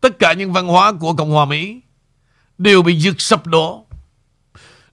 Tất 0.00 0.18
cả 0.18 0.32
những 0.32 0.52
văn 0.52 0.66
hóa 0.66 0.92
của 1.00 1.14
Cộng 1.14 1.30
hòa 1.30 1.44
Mỹ 1.44 1.80
đều 2.60 2.82
bị 2.82 2.94
giật 2.94 3.20
sập 3.20 3.46
đổ, 3.46 3.86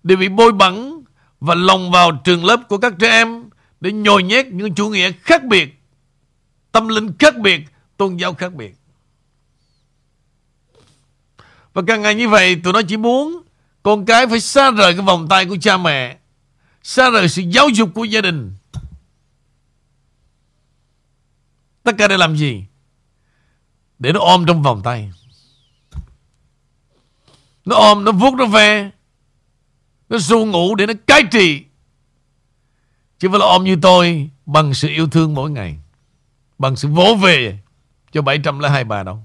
đều 0.03 0.18
bị 0.18 0.30
bôi 0.30 0.51
bẩn 0.51 1.03
và 1.39 1.55
lồng 1.55 1.91
vào 1.91 2.11
trường 2.24 2.45
lớp 2.45 2.59
của 2.70 2.78
các 2.78 2.93
trẻ 2.99 3.09
em 3.09 3.49
để 3.80 3.91
nhồi 3.91 4.24
nhét 4.24 4.47
những 4.47 4.76
chủ 4.76 4.89
nghĩa 4.89 5.11
khác 5.11 5.43
biệt 5.43 5.78
tâm 6.72 6.88
linh 6.88 7.18
khác 7.20 7.38
biệt, 7.38 7.61
tôn 7.97 8.18
giáo 8.18 8.34
khác 8.34 8.53
biệt. 8.53 8.76
Và 11.74 11.82
càng 11.88 12.01
ngày 12.01 12.15
như 12.15 12.30
vậy, 12.30 12.61
tụi 12.63 12.74
nó 12.74 12.82
chỉ 12.88 12.97
muốn 12.97 13.41
con 13.84 14.05
cái 14.05 14.28
phải 14.28 14.39
xa 14.39 14.72
rời 14.72 14.93
cái 14.93 15.05
vòng 15.05 15.28
tay 15.30 15.45
của 15.45 15.57
cha 15.61 15.78
mẹ, 15.78 16.18
xa 16.84 17.09
rời 17.09 17.30
sự 17.30 17.41
giáo 17.41 17.70
dục 17.70 17.89
của 17.93 18.03
gia 18.03 18.22
đình. 18.22 18.55
Tất 21.84 21.95
cả 21.97 22.07
để 22.07 22.18
làm 22.18 22.38
gì? 22.38 22.65
Để 23.99 24.13
nó 24.13 24.20
ôm 24.20 24.45
trong 24.45 24.63
vòng 24.63 24.82
tay. 24.84 25.11
Nó 27.68 27.76
ôm, 27.76 28.03
nó 28.03 28.11
vuốt 28.11 28.34
nó 28.34 28.45
ve 28.45 28.91
Nó 30.09 30.18
ru 30.18 30.45
ngủ 30.45 30.76
để 30.76 30.86
nó 30.86 30.93
cai 31.07 31.24
trị. 31.32 31.63
Chứ 33.20 33.30
phải 33.30 33.39
là 33.39 33.45
ôm 33.45 33.63
như 33.63 33.78
tôi 33.82 34.30
bằng 34.45 34.74
sự 34.74 34.88
yêu 34.88 35.07
thương 35.07 35.34
mỗi 35.34 35.51
ngày 35.51 35.78
bằng 36.57 36.76
sự 36.76 36.88
vỗ 36.88 37.15
về 37.15 37.59
cho 38.11 38.22
702 38.22 38.84
bà 38.84 39.03
đâu. 39.03 39.24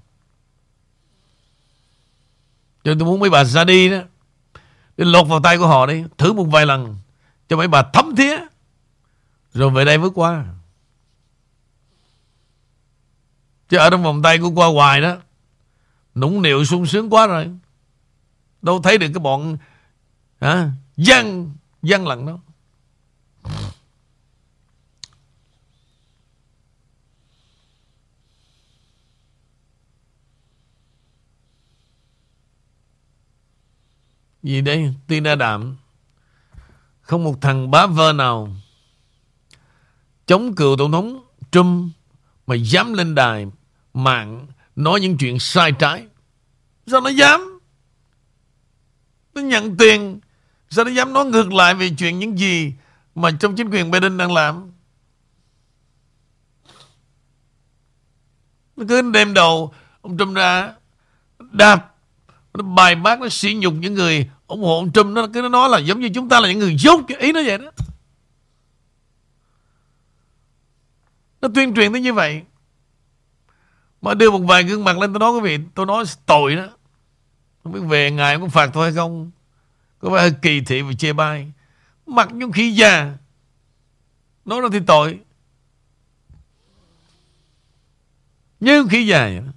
Cho 2.85 2.91
nên 2.91 2.99
tôi 2.99 3.07
muốn 3.07 3.21
mấy 3.21 3.31
bà 3.31 3.45
ra 3.45 3.65
đi 3.65 3.89
đó 3.89 3.99
Để 4.97 5.05
lột 5.05 5.29
vào 5.29 5.41
tay 5.41 5.59
của 5.59 5.67
họ 5.67 5.87
đi 5.87 6.05
Thử 6.19 6.33
một 6.33 6.45
vài 6.45 6.67
lần 6.67 6.97
Cho 7.49 7.57
mấy 7.57 7.69
bà 7.69 7.83
thấm 7.83 8.17
thía 8.17 8.37
Rồi 9.53 9.71
về 9.71 9.85
đây 9.85 9.99
mới 9.99 10.11
qua 10.15 10.45
Chứ 13.69 13.77
ở 13.77 13.91
trong 13.91 14.03
vòng 14.03 14.23
tay 14.23 14.39
của 14.39 14.51
qua 14.51 14.67
hoài 14.67 15.01
đó 15.01 15.17
Nũng 16.15 16.43
nịu 16.43 16.65
sung 16.65 16.87
sướng 16.87 17.11
quá 17.11 17.27
rồi 17.27 17.51
Đâu 18.63 18.83
thấy 18.83 18.99
được 18.99 19.09
cái 19.15 19.21
bọn 19.21 19.57
hả, 20.41 20.71
Dân 20.97 21.53
Dân 21.83 22.07
lần 22.07 22.27
đó 22.27 22.39
Gì 34.43 34.61
đây? 34.61 34.95
Tina 35.09 35.35
Đạm. 35.35 35.77
Không 37.01 37.25
một 37.25 37.35
thằng 37.41 37.71
bá 37.71 37.87
vơ 37.87 38.13
nào 38.13 38.57
chống 40.27 40.55
cựu 40.55 40.77
tổng 40.77 40.93
thống 40.93 41.25
Trump 41.51 41.93
mà 42.47 42.55
dám 42.55 42.93
lên 42.93 43.15
đài 43.15 43.47
mạng 43.95 44.47
nói 44.77 45.01
những 45.01 45.19
chuyện 45.19 45.39
sai 45.39 45.73
trái. 45.73 46.07
Sao 46.87 47.01
nó 47.01 47.11
dám? 47.11 47.52
Nó 49.35 49.43
nhận 49.43 49.77
tiền. 49.77 50.21
Sao 50.71 50.85
nó 50.85 50.91
dám 50.91 51.13
nói 51.13 51.25
ngược 51.25 51.53
lại 51.53 51.75
về 51.75 51.91
chuyện 51.99 52.19
những 52.19 52.39
gì 52.39 52.73
mà 53.15 53.31
trong 53.41 53.57
chính 53.57 53.71
quyền 53.71 53.91
Biden 53.91 54.17
đang 54.17 54.33
làm? 54.33 54.73
Nó 58.77 58.85
cứ 58.89 59.11
đem 59.11 59.35
đầu, 59.35 59.75
ông 60.01 60.19
Trump 60.19 60.37
ra 60.37 60.73
đạp, 61.51 61.95
nó 62.55 62.63
bài 62.63 62.95
bác, 62.95 63.21
nó 63.21 63.29
sỉ 63.29 63.55
nhục 63.55 63.75
những 63.75 63.95
người 63.95 64.31
ủng 64.47 64.63
hộ 64.63 64.77
ông 64.77 64.93
Trump 64.93 65.07
nó 65.07 65.27
cứ 65.35 65.43
nó 65.43 65.49
nói 65.49 65.69
là 65.69 65.79
giống 65.79 66.01
như 66.01 66.09
chúng 66.15 66.29
ta 66.29 66.41
là 66.41 66.49
những 66.49 66.59
người 66.59 66.77
dốt 66.79 67.01
ý 67.19 67.33
nó 67.33 67.41
vậy 67.47 67.59
đó 67.59 67.71
nó 71.41 71.49
tuyên 71.55 71.75
truyền 71.75 71.93
tới 71.93 72.01
như 72.01 72.13
vậy 72.13 72.43
mà 74.03 74.15
đưa 74.15 74.31
một 74.31 74.39
vài 74.39 74.63
gương 74.63 74.85
mặt 74.85 74.99
lên 74.99 75.13
tôi 75.13 75.21
nói 75.21 75.33
quý 75.33 75.41
vị 75.41 75.59
tôi 75.75 75.87
nói 75.87 76.05
tội 76.27 76.57
đó 76.57 76.67
không 77.65 77.73
biết 77.73 77.81
về 77.89 78.11
ngài 78.11 78.39
có 78.39 78.49
phạt 78.49 78.71
tôi 78.73 78.85
hay 78.85 78.95
không. 78.95 79.31
Có 79.99 80.11
phải 80.11 80.31
kỳ 80.43 80.61
thị 80.61 80.83
và 80.83 80.93
chê 80.93 81.13
bai. 81.13 81.53
Mặc 82.07 82.29
những 82.33 82.53
khi 82.53 82.75
già 82.75 83.17
nói 84.45 84.61
ra 84.61 84.69
thì 84.73 84.81
tội. 84.87 85.21
Nhưng 88.61 88.89
khi 88.89 89.07
già 89.07 89.25
vậy 89.25 89.37
đó. 89.37 89.53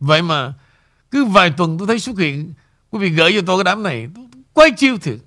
Vậy 0.00 0.22
mà 0.22 0.54
cứ 1.10 1.24
vài 1.24 1.52
tuần 1.56 1.78
tôi 1.78 1.86
thấy 1.86 1.98
xuất 1.98 2.18
hiện, 2.18 2.54
Quý 2.90 2.98
vị 2.98 3.10
gửi 3.10 3.32
cho 3.32 3.40
tôi 3.46 3.58
cái 3.58 3.64
đám 3.64 3.82
này 3.82 4.08
Quay 4.52 4.70
chiêu 4.76 4.98
thiệt. 4.98 5.18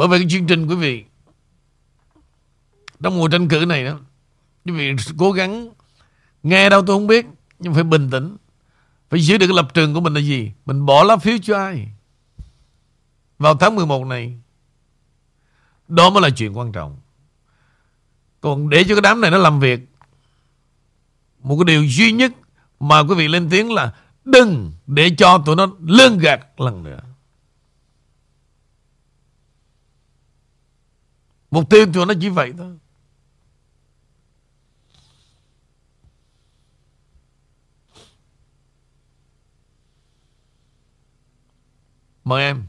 Bởi 0.00 0.08
vậy 0.08 0.18
cái 0.18 0.28
chương 0.30 0.46
trình 0.46 0.66
quý 0.66 0.74
vị 0.74 1.04
Trong 3.02 3.18
mùa 3.18 3.28
tranh 3.28 3.48
cử 3.48 3.64
này 3.68 3.84
đó, 3.84 3.98
Quý 4.64 4.72
vị 4.72 4.92
cố 5.18 5.32
gắng 5.32 5.70
nghe 6.42 6.70
đâu 6.70 6.82
tôi 6.86 6.96
không 6.96 7.06
biết, 7.06 7.26
nhưng 7.58 7.74
phải 7.74 7.82
bình 7.82 8.10
tĩnh. 8.10 8.36
Phải 9.10 9.20
giữ 9.20 9.38
được 9.38 9.50
lập 9.50 9.74
trường 9.74 9.94
của 9.94 10.00
mình 10.00 10.14
là 10.14 10.20
gì? 10.20 10.52
Mình 10.66 10.86
bỏ 10.86 11.04
lá 11.04 11.16
phiếu 11.16 11.38
cho 11.42 11.56
ai? 11.56 11.88
Vào 13.38 13.54
tháng 13.54 13.76
11 13.76 14.06
này. 14.06 14.38
Đó 15.88 16.10
mới 16.10 16.22
là 16.22 16.30
chuyện 16.30 16.58
quan 16.58 16.72
trọng. 16.72 16.98
Còn 18.40 18.70
để 18.70 18.84
cho 18.84 18.94
cái 18.94 19.02
đám 19.02 19.20
này 19.20 19.30
nó 19.30 19.38
làm 19.38 19.60
việc, 19.60 19.80
một 21.38 21.56
cái 21.56 21.64
điều 21.64 21.84
duy 21.84 22.12
nhất 22.12 22.32
mà 22.80 23.00
quý 23.00 23.14
vị 23.14 23.28
lên 23.28 23.48
tiếng 23.50 23.72
là 23.72 23.94
đừng 24.24 24.72
để 24.86 25.10
cho 25.18 25.42
tụi 25.46 25.56
nó 25.56 25.66
lương 25.80 26.18
gạt 26.18 26.60
lần 26.60 26.82
nữa. 26.82 27.00
Mục 31.50 31.70
tiêu 31.70 31.86
của 31.94 32.04
nó 32.04 32.14
chỉ 32.20 32.28
vậy 32.28 32.52
thôi. 32.58 32.78
Mời 42.24 42.44
em. 42.44 42.62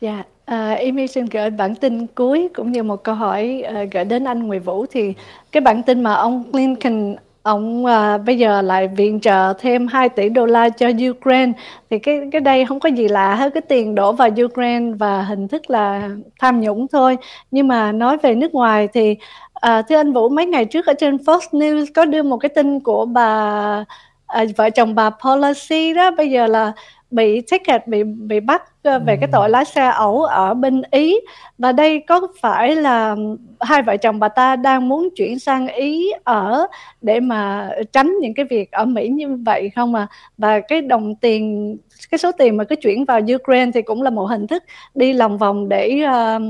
Dạ, 0.00 0.22
à, 0.44 0.74
Amy 0.74 1.06
xin 1.06 1.26
gửi 1.26 1.50
bản 1.50 1.74
tin 1.74 2.06
cuối 2.06 2.48
cũng 2.54 2.72
như 2.72 2.82
một 2.82 3.04
câu 3.04 3.14
hỏi 3.14 3.64
uh, 3.68 3.92
gửi 3.92 4.04
đến 4.04 4.24
anh 4.24 4.42
Nguyễn 4.42 4.62
Vũ 4.62 4.86
thì 4.90 5.14
cái 5.52 5.60
bản 5.60 5.82
tin 5.82 6.02
mà 6.02 6.14
ông 6.14 6.44
Lincoln 6.52 7.16
ông 7.42 7.86
à, 7.86 8.18
bây 8.18 8.38
giờ 8.38 8.62
lại 8.62 8.88
viện 8.88 9.20
trợ 9.20 9.52
thêm 9.58 9.86
2 9.86 10.08
tỷ 10.08 10.28
đô 10.28 10.46
la 10.46 10.68
cho 10.68 10.90
Ukraine. 11.10 11.52
Thì 11.90 11.98
cái 11.98 12.20
cái 12.32 12.40
đây 12.40 12.66
không 12.66 12.80
có 12.80 12.88
gì 12.88 13.08
lạ 13.08 13.34
hết 13.34 13.54
cái 13.54 13.60
tiền 13.60 13.94
đổ 13.94 14.12
vào 14.12 14.28
Ukraine 14.44 14.92
và 14.98 15.22
hình 15.22 15.48
thức 15.48 15.70
là 15.70 16.08
tham 16.40 16.60
nhũng 16.60 16.86
thôi. 16.92 17.16
Nhưng 17.50 17.68
mà 17.68 17.92
nói 17.92 18.16
về 18.22 18.34
nước 18.34 18.54
ngoài 18.54 18.88
thì 18.92 19.16
à, 19.54 19.82
thưa 19.82 19.96
anh 19.96 20.12
Vũ 20.12 20.28
mấy 20.28 20.46
ngày 20.46 20.64
trước 20.64 20.86
ở 20.86 20.94
trên 20.94 21.16
Fox 21.16 21.38
News 21.52 21.86
có 21.94 22.04
đưa 22.04 22.22
một 22.22 22.36
cái 22.36 22.48
tin 22.48 22.80
của 22.80 23.06
bà 23.06 23.84
à, 24.26 24.44
vợ 24.56 24.70
chồng 24.70 24.94
bà 24.94 25.10
Pelosi 25.10 25.94
đó. 25.94 26.10
Bây 26.10 26.30
giờ 26.30 26.46
là 26.46 26.72
bị 27.12 27.40
ticket 27.40 27.88
bị 27.88 28.02
bị 28.04 28.40
bắt 28.40 28.62
ờ, 28.82 28.98
về 28.98 29.16
cái 29.16 29.28
tội 29.32 29.50
lái 29.50 29.64
xe 29.64 29.88
ẩu 29.88 30.24
ở 30.24 30.54
bên 30.54 30.82
Ý. 30.90 31.16
Và 31.58 31.72
đây 31.72 32.04
có 32.08 32.20
phải 32.40 32.76
là 32.76 33.16
hai 33.60 33.82
vợ 33.82 33.96
chồng 33.96 34.18
bà 34.18 34.28
ta 34.28 34.56
đang 34.56 34.88
muốn 34.88 35.08
chuyển 35.16 35.38
sang 35.38 35.68
Ý 35.68 36.12
ở 36.24 36.66
để 37.00 37.20
mà 37.20 37.70
tránh 37.92 38.12
những 38.20 38.34
cái 38.34 38.46
việc 38.50 38.72
ở 38.72 38.84
Mỹ 38.84 39.08
như 39.08 39.36
vậy 39.46 39.70
không 39.74 39.94
à 39.94 40.06
và 40.38 40.60
cái 40.60 40.80
đồng 40.80 41.14
tiền 41.14 41.76
cái 42.10 42.18
số 42.18 42.32
tiền 42.32 42.56
mà 42.56 42.64
cứ 42.64 42.76
chuyển 42.76 43.04
vào 43.04 43.20
Ukraine 43.34 43.70
thì 43.74 43.82
cũng 43.82 44.02
là 44.02 44.10
một 44.10 44.24
hình 44.24 44.46
thức 44.46 44.62
đi 44.94 45.12
lòng 45.12 45.38
vòng 45.38 45.68
để 45.68 46.04
uh, 46.04 46.42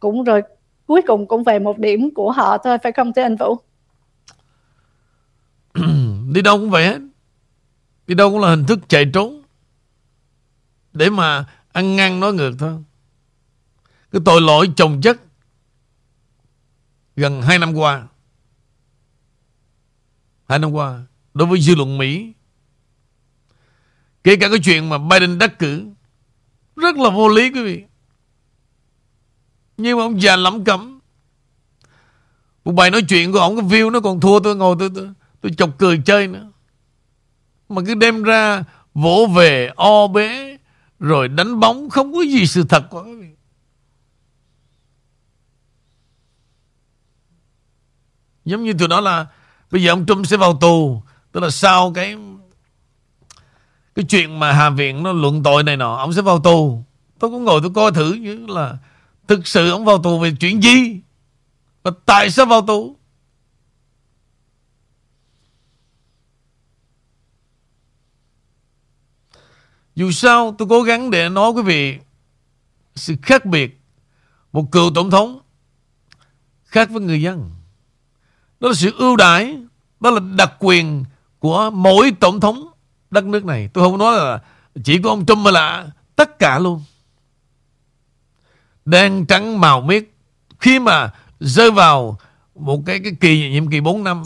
cũng 0.00 0.24
rồi 0.24 0.42
cuối 0.86 1.02
cùng 1.06 1.26
cũng 1.26 1.44
về 1.44 1.58
một 1.58 1.78
điểm 1.78 2.14
của 2.14 2.30
họ 2.30 2.58
thôi 2.58 2.78
phải 2.82 2.92
không 2.92 3.12
thưa 3.12 3.22
anh 3.22 3.36
Vũ? 3.36 3.56
Đi 6.32 6.42
đâu 6.42 6.58
cũng 6.58 6.70
vậy 6.70 6.84
hết. 6.84 6.98
Đi 8.06 8.14
đâu 8.14 8.30
cũng 8.30 8.40
là 8.40 8.50
hình 8.50 8.64
thức 8.64 8.78
chạy 8.88 9.04
trốn 9.12 9.42
để 10.96 11.10
mà 11.10 11.44
ăn 11.72 11.96
ngăn 11.96 12.20
nói 12.20 12.32
ngược 12.32 12.52
thôi. 12.58 12.82
Cái 14.12 14.20
tội 14.24 14.40
lỗi 14.40 14.72
chồng 14.76 15.00
chất 15.00 15.20
gần 17.16 17.42
2 17.42 17.58
năm 17.58 17.74
qua. 17.74 18.06
Hai 20.48 20.58
năm 20.58 20.70
qua 20.70 21.02
đối 21.34 21.48
với 21.48 21.60
dư 21.60 21.74
luận 21.74 21.98
Mỹ 21.98 22.32
kể 24.24 24.36
cả 24.36 24.48
cái 24.48 24.58
chuyện 24.64 24.88
mà 24.88 24.98
Biden 24.98 25.38
đắc 25.38 25.58
cử 25.58 25.86
rất 26.76 26.96
là 26.96 27.10
vô 27.10 27.28
lý 27.28 27.50
quý 27.50 27.62
vị. 27.62 27.84
Nhưng 29.76 29.98
mà 29.98 30.04
ông 30.04 30.22
già 30.22 30.36
lắm 30.36 30.64
cấm 30.64 30.96
một 32.66 32.72
bài 32.72 32.90
nói 32.90 33.02
chuyện 33.08 33.32
của 33.32 33.38
ông 33.38 33.56
cái 33.56 33.66
view 33.66 33.90
nó 33.90 34.00
còn 34.00 34.20
thua 34.20 34.40
tôi 34.40 34.56
ngồi 34.56 34.76
tôi 34.78 34.90
tôi, 34.94 35.08
tôi 35.40 35.52
chọc 35.58 35.78
cười 35.78 36.02
chơi 36.04 36.26
nữa 36.26 36.52
mà 37.68 37.82
cứ 37.86 37.94
đem 37.94 38.22
ra 38.22 38.64
vỗ 38.94 39.26
về 39.26 39.70
o 39.76 40.06
bế 40.06 40.55
rồi 40.98 41.28
đánh 41.28 41.60
bóng 41.60 41.90
không 41.90 42.12
có 42.12 42.22
gì 42.22 42.46
sự 42.46 42.64
thật 42.68 42.86
của 42.90 43.04
quý 43.04 43.14
vị. 43.14 43.28
Giống 48.44 48.64
như 48.64 48.72
từ 48.78 48.86
đó 48.86 49.00
là 49.00 49.26
bây 49.70 49.82
giờ 49.82 49.92
ông 49.92 50.06
Trump 50.06 50.26
sẽ 50.26 50.36
vào 50.36 50.58
tù, 50.60 51.02
tức 51.32 51.40
là 51.40 51.50
sau 51.50 51.92
cái 51.92 52.16
cái 53.94 54.04
chuyện 54.08 54.38
mà 54.38 54.52
Hà 54.52 54.70
viện 54.70 55.02
nó 55.02 55.12
luận 55.12 55.42
tội 55.42 55.62
này 55.62 55.76
nọ, 55.76 55.96
ông 55.96 56.12
sẽ 56.12 56.22
vào 56.22 56.40
tù. 56.40 56.82
Tôi 57.18 57.30
cũng 57.30 57.44
ngồi 57.44 57.60
tôi 57.62 57.70
coi 57.74 57.92
thử 57.92 58.12
như 58.12 58.46
là 58.48 58.78
thực 59.28 59.46
sự 59.46 59.70
ông 59.70 59.84
vào 59.84 60.02
tù 60.02 60.18
về 60.18 60.32
chuyện 60.40 60.62
gì? 60.62 61.00
Và 61.82 61.90
tại 62.06 62.30
sao 62.30 62.46
vào 62.46 62.66
tù? 62.66 62.96
Dù 69.96 70.10
sao 70.10 70.54
tôi 70.58 70.68
cố 70.68 70.82
gắng 70.82 71.10
để 71.10 71.28
nói 71.28 71.50
quý 71.50 71.62
vị 71.62 71.98
sự 72.94 73.14
khác 73.22 73.44
biệt 73.44 73.80
một 74.52 74.72
cựu 74.72 74.90
tổng 74.94 75.10
thống 75.10 75.40
khác 76.64 76.90
với 76.90 77.00
người 77.00 77.22
dân. 77.22 77.50
Đó 78.60 78.68
là 78.68 78.74
sự 78.74 78.92
ưu 78.98 79.16
đãi, 79.16 79.58
đó 80.00 80.10
là 80.10 80.20
đặc 80.20 80.52
quyền 80.58 81.04
của 81.38 81.70
mỗi 81.70 82.12
tổng 82.20 82.40
thống 82.40 82.68
đất 83.10 83.24
nước 83.24 83.44
này. 83.44 83.68
Tôi 83.72 83.84
không 83.84 83.98
nói 83.98 84.16
là 84.16 84.40
chỉ 84.84 84.98
có 85.02 85.10
ông 85.10 85.26
Trump 85.26 85.38
mà 85.38 85.50
là 85.50 85.86
tất 86.16 86.38
cả 86.38 86.58
luôn. 86.58 86.82
Đen 88.84 89.26
trắng 89.26 89.60
màu 89.60 89.80
miết 89.80 90.14
khi 90.58 90.78
mà 90.78 91.12
rơi 91.40 91.70
vào 91.70 92.18
một 92.54 92.82
cái 92.86 93.00
cái 93.04 93.12
kỳ 93.20 93.50
nhiệm 93.50 93.70
kỳ 93.70 93.80
4 93.80 94.04
năm 94.04 94.22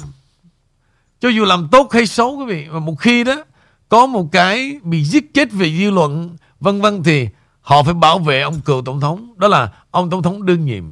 cho 1.20 1.28
dù 1.28 1.44
làm 1.44 1.68
tốt 1.72 1.92
hay 1.92 2.06
xấu 2.06 2.36
quý 2.36 2.44
vị 2.44 2.68
mà 2.70 2.78
một 2.78 2.94
khi 3.00 3.24
đó 3.24 3.44
có 3.90 4.06
một 4.06 4.28
cái 4.32 4.80
bị 4.82 5.04
giết 5.04 5.34
chết 5.34 5.52
về 5.52 5.78
dư 5.78 5.90
luận, 5.90 6.36
vân 6.60 6.80
vân, 6.80 7.02
thì 7.02 7.28
họ 7.60 7.82
phải 7.82 7.94
bảo 7.94 8.18
vệ 8.18 8.40
ông 8.40 8.60
cựu 8.60 8.82
tổng 8.82 9.00
thống. 9.00 9.34
Đó 9.36 9.48
là 9.48 9.72
ông 9.90 10.10
tổng 10.10 10.22
thống 10.22 10.46
đương 10.46 10.64
nhiệm. 10.64 10.84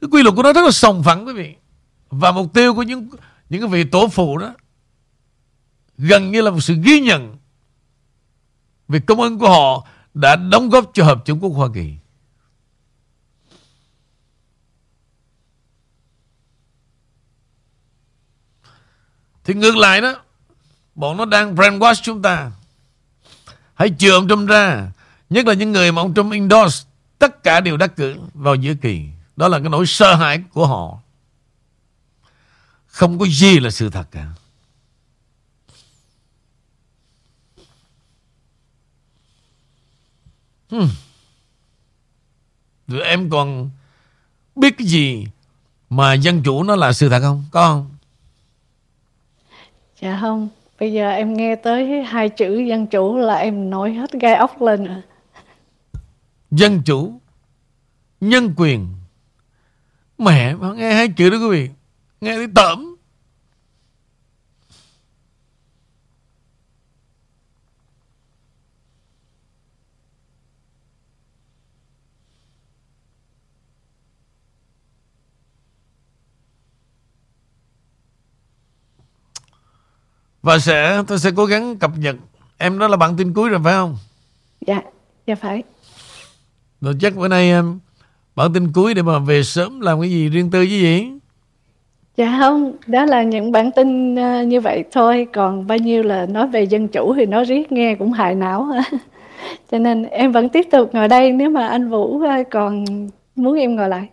Cái 0.00 0.08
quy 0.10 0.22
luật 0.22 0.36
của 0.36 0.42
nó 0.42 0.52
rất 0.52 0.64
là 0.64 0.70
sòng 0.70 1.02
phẳng, 1.02 1.26
quý 1.26 1.32
vị. 1.32 1.54
Và 2.10 2.32
mục 2.32 2.52
tiêu 2.54 2.74
của 2.74 2.82
những 2.82 3.08
những 3.48 3.60
cái 3.60 3.70
vị 3.70 3.84
tổ 3.84 4.08
phụ 4.08 4.38
đó 4.38 4.54
gần 5.98 6.30
như 6.30 6.42
là 6.42 6.50
một 6.50 6.60
sự 6.60 6.74
ghi 6.82 7.00
nhận 7.00 7.36
về 8.88 9.00
công 9.00 9.20
ơn 9.20 9.38
của 9.38 9.48
họ 9.48 9.86
đã 10.14 10.36
đóng 10.36 10.70
góp 10.70 10.90
cho 10.94 11.04
Hợp 11.04 11.22
chủng 11.24 11.40
Quốc 11.40 11.50
Hoa 11.50 11.68
Kỳ. 11.74 11.94
Thì 19.44 19.54
ngược 19.54 19.76
lại 19.76 20.00
đó 20.00 20.22
Bọn 20.94 21.16
nó 21.16 21.24
đang 21.24 21.54
brainwash 21.54 22.00
chúng 22.02 22.22
ta 22.22 22.50
Hãy 23.74 23.94
chừa 23.98 24.14
ông 24.14 24.28
Trump 24.28 24.48
ra, 24.48 24.92
Nhất 25.30 25.46
là 25.46 25.54
những 25.54 25.72
người 25.72 25.92
mà 25.92 26.02
ông 26.02 26.14
Trump 26.14 26.32
endorse, 26.32 26.88
Tất 27.18 27.42
cả 27.42 27.60
đều 27.60 27.76
đắc 27.76 27.96
cử 27.96 28.16
vào 28.34 28.54
giữa 28.54 28.74
kỳ 28.74 29.08
Đó 29.36 29.48
là 29.48 29.58
cái 29.58 29.68
nỗi 29.68 29.86
sợ 29.86 30.14
hãi 30.14 30.42
của 30.52 30.66
họ 30.66 30.98
Không 32.86 33.18
có 33.18 33.26
gì 33.26 33.60
là 33.60 33.70
sự 33.70 33.90
thật 33.90 34.08
cả 34.10 34.26
hmm. 40.70 40.88
Rồi 42.88 43.02
em 43.02 43.30
còn 43.30 43.70
biết 44.56 44.74
cái 44.78 44.86
gì 44.86 45.26
mà 45.90 46.14
dân 46.14 46.42
chủ 46.42 46.62
nó 46.62 46.76
là 46.76 46.92
sự 46.92 47.08
thật 47.08 47.20
không? 47.20 47.44
Có 47.50 47.68
không? 47.68 47.90
Dạ 50.00 50.18
không. 50.20 50.48
Bây 50.82 50.92
giờ 50.92 51.10
em 51.10 51.34
nghe 51.34 51.56
tới 51.56 52.02
hai 52.02 52.28
chữ 52.28 52.58
dân 52.58 52.86
chủ 52.86 53.16
là 53.16 53.34
em 53.34 53.70
nổi 53.70 53.92
hết 53.92 54.12
gai 54.12 54.34
ốc 54.34 54.62
lên 54.62 54.84
rồi. 54.84 55.02
Dân 56.50 56.82
chủ, 56.84 57.20
nhân 58.20 58.54
quyền. 58.56 58.88
Mẹ, 60.18 60.54
mà 60.54 60.72
nghe 60.72 60.94
hai 60.94 61.08
chữ 61.08 61.30
đó 61.30 61.36
quý 61.36 61.48
vị. 61.50 61.70
Nghe 62.20 62.36
thấy 62.36 62.46
tởm. 62.54 62.91
Và 80.42 80.58
sẽ 80.58 81.02
tôi 81.06 81.18
sẽ 81.18 81.30
cố 81.36 81.44
gắng 81.44 81.76
cập 81.76 81.90
nhật. 81.98 82.16
Em 82.58 82.78
đó 82.78 82.88
là 82.88 82.96
bản 82.96 83.16
tin 83.16 83.34
cuối 83.34 83.48
rồi 83.48 83.60
phải 83.64 83.72
không? 83.72 83.96
Dạ 84.66 84.82
Dạ 85.26 85.34
phải. 85.34 85.62
Rồi 86.80 86.94
chắc 87.00 87.16
bữa 87.16 87.28
nay 87.28 87.50
em 87.50 87.78
Bản 88.36 88.52
tin 88.52 88.72
cuối 88.72 88.94
để 88.94 89.02
mà 89.02 89.18
về 89.18 89.42
sớm 89.42 89.80
làm 89.80 90.00
cái 90.00 90.10
gì 90.10 90.28
riêng 90.28 90.50
tư 90.50 90.58
với 90.58 90.70
gì? 90.70 91.10
Dạ 92.16 92.36
không 92.40 92.72
Đó 92.86 93.04
là 93.04 93.22
những 93.22 93.52
bản 93.52 93.70
tin 93.76 94.14
uh, 94.14 94.46
như 94.46 94.60
vậy 94.60 94.84
thôi. 94.92 95.26
Còn 95.32 95.66
bao 95.66 95.78
nhiêu 95.78 96.02
là 96.02 96.26
nói 96.26 96.48
về 96.48 96.62
dân 96.62 96.88
chủ 96.88 97.14
Thì 97.14 97.26
nói 97.26 97.44
riết 97.44 97.72
nghe 97.72 97.94
cũng 97.94 98.12
hại 98.12 98.34
não. 98.34 98.68
Cho 99.70 99.78
nên 99.78 100.02
em 100.02 100.32
vẫn 100.32 100.48
tiếp 100.48 100.66
tục 100.72 100.90
ngồi 100.92 101.08
đây 101.08 101.32
Nếu 101.32 101.50
mà 101.50 101.68
anh 101.68 101.90
Vũ 101.90 102.16
uh, 102.16 102.46
còn 102.50 102.84
muốn 103.36 103.58
em 103.58 103.76
ngồi 103.76 103.88
lại. 103.88 104.08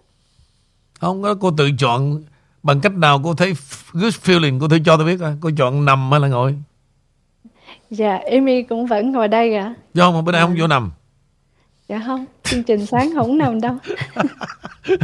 Không 1.00 1.24
có 1.24 1.36
cô 1.40 1.52
tự 1.58 1.70
chọn 1.80 2.22
Bằng 2.64 2.82
cách 2.82 2.94
nào 2.94 3.22
cô 3.24 3.34
thấy 3.34 3.54
good 3.94 4.16
feeling 4.24 4.60
Cô 4.60 4.68
thử 4.68 4.80
cho 4.86 4.98
tôi 4.98 5.06
biết 5.06 5.18
coi. 5.20 5.34
Cô 5.42 5.52
chọn 5.58 5.86
nằm 5.86 6.12
hay 6.12 6.20
là 6.20 6.28
ngồi? 6.28 6.56
Dạ 7.90 8.20
Amy 8.32 8.64
cũng 8.64 8.86
vẫn 8.86 9.12
ngồi 9.12 9.28
đây 9.28 9.56
ạ. 9.56 9.74
Do 9.94 10.12
mà 10.12 10.22
bữa 10.22 10.32
nay 10.32 10.42
không 10.42 10.56
vô 10.60 10.68
nằm. 10.68 10.92
Dạ 11.88 12.02
không 12.06 12.26
Chương 12.44 12.64
trình 12.64 12.86
sáng 12.86 13.12
không 13.16 13.38
nằm 13.38 13.62
đâu. 13.62 13.78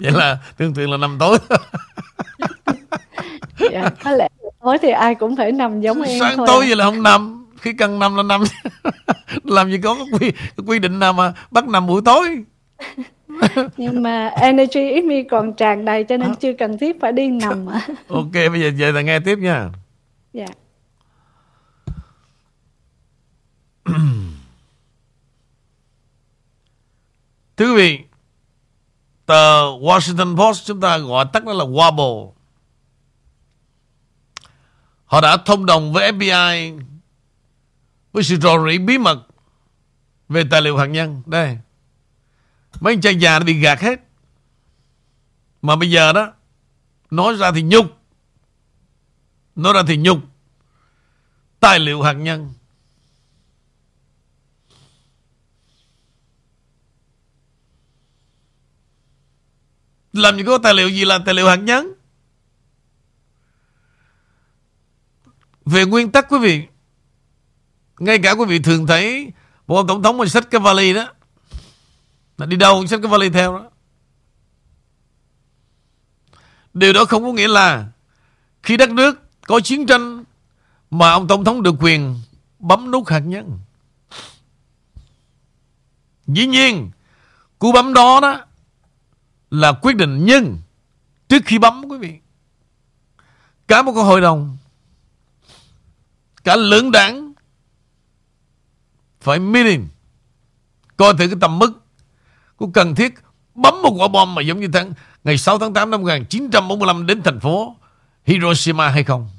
Vậy 0.00 0.12
là 0.12 0.38
thường 0.58 0.74
thường 0.74 0.90
là 0.90 0.96
nằm 0.96 1.16
tối. 1.18 1.38
Dạ 3.72 3.90
có 4.04 4.10
lẽ 4.10 4.28
tối 4.62 4.78
thì 4.82 4.90
ai 4.90 5.14
cũng 5.14 5.36
phải 5.36 5.52
nằm 5.52 5.80
giống 5.80 6.02
em 6.02 6.20
Sáng 6.20 6.36
thôi 6.36 6.46
tối 6.46 6.64
vậy 6.66 6.76
là 6.76 6.84
không 6.84 7.02
nằm. 7.02 7.46
Khi 7.60 7.72
cần 7.72 7.98
nằm 7.98 8.16
là 8.16 8.22
nằm. 8.22 8.42
Làm 9.44 9.70
gì 9.70 9.78
có 9.82 9.96
quy, 10.12 10.32
quy 10.66 10.78
định 10.78 10.98
nào 10.98 11.12
mà 11.12 11.32
bắt 11.50 11.68
nằm 11.68 11.86
buổi 11.86 12.02
tối 12.04 12.44
Nhưng 13.76 14.02
mà 14.02 14.26
energy 14.26 14.92
Amy 14.94 15.22
còn 15.22 15.52
tràn 15.52 15.84
đầy 15.84 16.04
Cho 16.04 16.16
nên 16.16 16.34
chưa 16.34 16.52
cần 16.52 16.78
thiết 16.78 17.00
phải 17.00 17.12
đi 17.12 17.28
nằm 17.28 17.66
Ok 18.08 18.32
bây 18.32 18.60
giờ 18.60 18.70
về 18.76 18.92
là 18.92 19.00
nghe 19.00 19.20
tiếp 19.20 19.38
nha. 19.38 19.70
Dạ. 20.32 20.46
Thưa 27.56 27.74
quý 27.74 27.76
vị 27.76 27.98
Tờ 29.26 29.64
Washington 29.64 30.36
Post 30.36 30.66
chúng 30.66 30.80
ta 30.80 30.98
gọi 30.98 31.24
tắt 31.32 31.44
nó 31.44 31.52
là 31.52 31.64
Wobble. 31.64 32.32
Họ 35.04 35.20
đã 35.20 35.36
thông 35.36 35.66
đồng 35.66 35.92
với 35.92 36.12
FBI 36.12 36.80
Với 38.12 38.22
sự 38.22 38.36
rò 38.36 38.66
rỉ 38.68 38.78
bí 38.78 38.98
mật 38.98 39.18
Về 40.28 40.44
tài 40.50 40.62
liệu 40.62 40.76
hạt 40.76 40.86
nhân. 40.86 41.22
Đây 41.26 41.58
Mấy 42.80 42.92
anh 42.94 43.00
trai 43.00 43.16
già 43.16 43.38
nó 43.38 43.44
bị 43.44 43.60
gạt 43.60 43.80
hết. 43.80 44.00
Mà 45.62 45.76
bây 45.76 45.90
giờ 45.90 46.12
đó 46.12 46.32
Nói 47.10 47.36
ra 47.36 47.52
thì 47.52 47.62
nhục. 47.62 47.86
Nói 49.56 49.72
ra 49.72 49.82
thì 49.86 49.96
nhục. 49.96 50.18
Tài 51.60 51.78
liệu 51.78 52.02
hạt 52.02 52.12
nhân. 52.12 52.52
Làm 60.12 60.36
gì 60.36 60.42
có 60.46 60.58
tài 60.58 60.74
liệu 60.74 60.88
gì 60.88 61.04
là 61.04 61.18
tài 61.26 61.34
liệu 61.34 61.48
hạt 61.48 61.56
nhân? 61.56 61.92
Về 65.64 65.86
nguyên 65.86 66.12
tắc 66.12 66.26
quý 66.28 66.38
vị, 66.38 66.66
Ngay 67.98 68.18
cả 68.18 68.32
quý 68.32 68.44
vị 68.44 68.58
thường 68.58 68.86
thấy 68.86 69.32
Một 69.66 69.84
tổng 69.88 70.02
thống 70.02 70.18
mà 70.18 70.26
xách 70.26 70.50
cái 70.50 70.60
vali 70.60 70.94
đó 70.94 71.12
là 72.40 72.46
Đi 72.46 72.56
đâu 72.56 72.76
cũng 72.78 72.86
xách 72.86 73.00
cái 73.02 73.10
vali 73.10 73.30
theo 73.30 73.52
đó. 73.52 73.70
Điều 76.74 76.92
đó 76.92 77.04
không 77.04 77.22
có 77.22 77.32
nghĩa 77.32 77.48
là 77.48 77.86
Khi 78.62 78.76
đất 78.76 78.90
nước 78.90 79.20
có 79.46 79.60
chiến 79.60 79.86
tranh 79.86 80.24
Mà 80.90 81.10
ông 81.10 81.28
tổng 81.28 81.44
thống 81.44 81.62
được 81.62 81.74
quyền 81.80 82.20
Bấm 82.58 82.90
nút 82.90 83.08
hạt 83.08 83.18
nhân. 83.18 83.58
Dĩ 86.26 86.46
nhiên, 86.46 86.90
Cú 87.58 87.72
bấm 87.72 87.94
đó 87.94 88.20
đó 88.22 88.46
là 89.50 89.72
quyết 89.72 89.96
định 89.96 90.24
nhưng 90.24 90.58
trước 91.28 91.42
khi 91.46 91.58
bấm, 91.58 91.84
quý 91.84 91.98
vị. 91.98 92.18
Cả 93.68 93.82
một 93.82 93.92
cái 93.94 94.04
hội 94.04 94.20
đồng, 94.20 94.56
cả 96.44 96.56
lưỡng 96.56 96.90
đảng 96.92 97.32
phải 99.20 99.38
meeting 99.38 99.88
coi 100.96 101.14
thử 101.14 101.26
cái 101.26 101.36
tầm 101.40 101.58
mức 101.58 101.79
có 102.60 102.66
cần 102.74 102.94
thiết 102.94 103.14
bấm 103.54 103.82
một 103.82 103.90
quả 103.90 104.08
bom 104.08 104.34
mà 104.34 104.42
giống 104.42 104.60
như 104.60 104.68
tháng, 104.72 104.92
ngày 105.24 105.38
6 105.38 105.58
tháng 105.58 105.74
8 105.74 105.90
năm 105.90 106.00
1945 106.00 107.06
đến 107.06 107.22
thành 107.22 107.40
phố 107.40 107.76
Hiroshima 108.24 108.88
hay 108.88 109.04
không? 109.04 109.30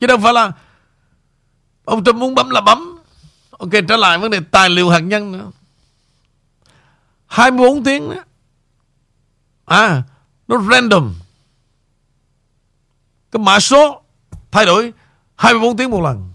Chứ 0.00 0.06
đâu 0.06 0.18
phải 0.22 0.32
là 0.32 0.52
ông 1.84 2.04
Trump 2.04 2.16
muốn 2.16 2.34
bấm 2.34 2.50
là 2.50 2.60
bấm. 2.60 2.98
Ok 3.50 3.70
trở 3.88 3.96
lại 3.96 4.18
vấn 4.18 4.30
đề 4.30 4.40
tài 4.50 4.70
liệu 4.70 4.90
hạt 4.90 4.98
nhân 4.98 5.32
nữa. 5.32 5.50
24 7.26 7.84
tiếng 7.84 8.08
nữa. 8.08 8.22
À 9.64 10.02
Nó 10.48 10.62
random. 10.70 11.14
Cái 13.30 13.42
mã 13.42 13.60
số 13.60 14.02
Thay 14.50 14.66
đổi 14.66 14.92
24 15.36 15.76
tiếng 15.76 15.90
một 15.90 16.02
lần. 16.02 16.32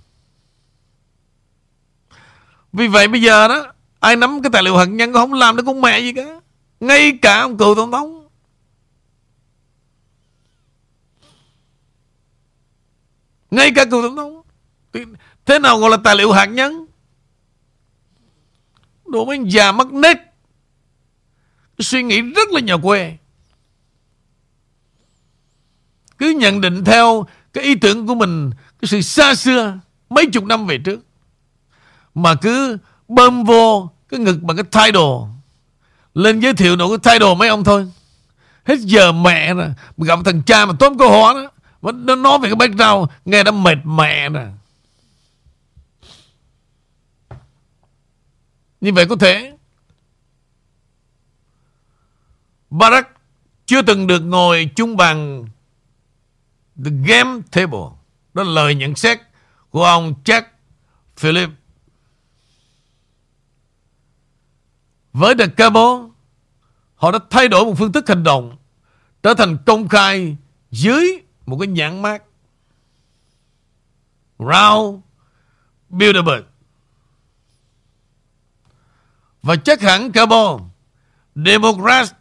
Vì 2.74 2.88
vậy 2.88 3.08
bây 3.08 3.22
giờ 3.22 3.48
đó 3.48 3.71
Ai 4.02 4.16
nắm 4.16 4.42
cái 4.42 4.50
tài 4.54 4.64
liệu 4.64 4.78
hạt 4.78 4.86
nhân 4.86 5.14
Không 5.14 5.34
làm 5.34 5.56
được 5.56 5.64
con 5.66 5.82
mẹ 5.82 6.00
gì 6.00 6.14
cả. 6.14 6.40
Ngay 6.80 7.20
cả 7.22 7.40
ông 7.40 7.58
cựu 7.58 7.76
tổng 7.76 7.92
thống. 7.92 8.28
Ngay 13.52 13.72
cả 13.76 13.86
cựu 13.86 14.02
tổng 14.02 14.16
thống. 14.16 14.42
Thế 15.46 15.60
nào 15.60 15.80
gọi 15.80 15.90
là 15.90 15.98
tài 16.04 16.16
liệu 16.16 16.32
hạt 16.32 16.46
nhân? 16.46 16.86
Đồ 19.06 19.26
mấy 19.26 19.40
già 19.46 19.72
mắc 19.72 19.94
nết. 19.94 20.18
Suy 21.80 22.04
nghĩ 22.04 22.22
rất 22.22 22.50
là 22.50 22.60
nhà 22.60 22.78
quê 22.84 23.18
cứ 26.22 26.30
nhận 26.30 26.62
định 26.62 26.84
theo 26.84 27.26
cái 27.54 27.64
ý 27.64 27.76
tưởng 27.76 28.08
của 28.08 28.16
mình, 28.16 28.52
cái 28.82 28.88
sự 28.88 29.02
xa 29.02 29.36
xưa 29.36 29.80
mấy 30.10 30.26
chục 30.26 30.44
năm 30.44 30.66
về 30.68 30.78
trước. 30.78 31.06
Mà 32.14 32.36
cứ 32.36 32.78
bơm 33.16 33.44
vô 33.44 33.90
cái 34.10 34.20
ngực 34.20 34.38
bằng 34.42 34.58
cái 34.58 34.64
title. 34.64 35.12
Lên 36.14 36.40
giới 36.40 36.54
thiệu 36.54 36.76
nổi 36.76 36.98
cái 36.98 37.14
title 37.14 37.36
mấy 37.36 37.50
ông 37.50 37.64
thôi. 37.64 37.92
Hết 38.64 38.80
giờ 38.80 39.12
mẹ 39.12 39.54
nè 39.54 39.68
gặp 39.98 40.20
thằng 40.26 40.42
cha 40.44 40.66
mà 40.66 40.74
tóm 40.80 40.98
câu 40.98 41.12
hỏi 41.12 41.34
đó, 41.34 41.52
mà 41.82 41.92
nó 41.92 42.16
nói 42.16 42.40
về 42.40 42.50
cái 42.50 42.56
background, 42.56 43.10
nghe 43.26 43.44
đã 43.44 43.52
mệt 43.52 43.78
mẹ 43.84 44.30
nè. 44.30 44.46
Như 48.82 48.94
vậy 48.94 49.06
có 49.06 49.16
thể. 49.16 49.54
Barack 52.70 53.10
chưa 53.66 53.82
từng 53.82 54.08
được 54.08 54.20
ngồi 54.20 54.70
chung 54.76 54.98
bàn 54.98 55.46
The 56.86 56.92
Game 57.08 57.42
Table. 57.52 57.80
Đó 58.34 58.44
là 58.44 58.50
lời 58.50 58.76
nhận 58.76 58.96
xét 58.96 59.20
của 59.70 59.84
ông 59.84 60.14
Jack 60.26 60.42
philip 61.18 61.50
Với 65.14 65.36
The 65.36 65.48
Cable, 65.48 66.10
họ 66.96 67.12
đã 67.12 67.20
thay 67.30 67.48
đổi 67.48 67.66
một 67.66 67.74
phương 67.78 67.92
thức 67.92 68.10
hành 68.10 68.24
động 68.24 68.58
trở 69.24 69.34
thành 69.34 69.58
công 69.66 69.88
khai 69.88 70.38
dưới 70.72 71.22
một 71.46 71.58
cái 71.60 71.68
nhãn 71.68 72.02
mát 72.02 72.24
Round 74.40 75.00
Bilderberg. 75.90 76.44
Và 79.44 79.56
chắc 79.56 79.82
hẳn 79.82 80.12
carbon, 80.12 80.62
Democrat 81.36 82.16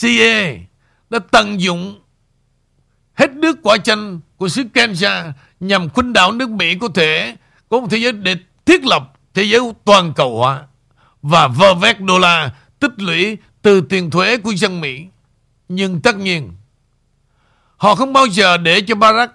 CA 0.00 0.52
đã 1.10 1.18
tận 1.30 1.60
dụng 1.60 2.00
hết 3.14 3.30
nước 3.30 3.58
quả 3.62 3.78
chanh 3.78 4.20
của 4.36 4.48
xứ 4.48 4.64
kenya 4.74 5.32
nhằm 5.60 5.88
khuynh 5.90 6.12
đảo 6.12 6.32
nước 6.32 6.50
Mỹ 6.50 6.78
có 6.80 6.88
thể 6.94 7.36
có 7.68 7.80
một 7.80 7.86
thế 7.90 7.98
giới 7.98 8.12
để 8.12 8.36
thiết 8.64 8.84
lập 8.84 9.12
thế 9.34 9.42
giới 9.42 9.60
toàn 9.84 10.12
cầu 10.16 10.38
hóa 10.38 10.66
và 11.28 11.48
vơ 11.48 11.74
vét 11.74 12.00
đô 12.00 12.18
la 12.18 12.54
tích 12.78 12.92
lũy 12.96 13.38
từ 13.62 13.80
tiền 13.80 14.10
thuế 14.10 14.36
của 14.36 14.54
dân 14.54 14.80
Mỹ. 14.80 15.06
Nhưng 15.68 16.00
tất 16.00 16.16
nhiên, 16.16 16.52
họ 17.76 17.94
không 17.94 18.12
bao 18.12 18.26
giờ 18.26 18.56
để 18.56 18.80
cho 18.80 18.94
Barack 18.94 19.32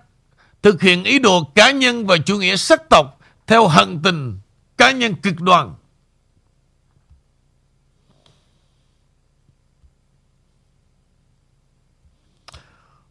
thực 0.61 0.81
hiện 0.81 1.03
ý 1.03 1.19
đồ 1.19 1.43
cá 1.55 1.71
nhân 1.71 2.05
và 2.05 2.17
chủ 2.17 2.37
nghĩa 2.37 2.55
sắc 2.55 2.89
tộc 2.89 3.19
theo 3.47 3.67
hận 3.67 3.99
tình 4.03 4.39
cá 4.77 4.91
nhân 4.91 5.15
cực 5.15 5.41
đoan. 5.41 5.73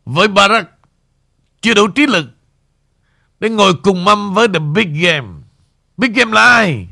với 0.05 0.29
Barack 0.29 0.71
chưa 1.61 1.75
đủ 1.75 1.89
trí 1.89 2.07
lực 2.07 2.27
để 3.41 3.49
ngồi 3.49 3.75
cùng 3.83 4.05
mâm 4.05 4.35
với 4.35 4.49
The 4.49 4.59
Big 4.59 5.01
Game. 5.01 5.29
Big 5.97 6.13
Game 6.13 6.33
là 6.33 6.45
ai? 6.45 6.89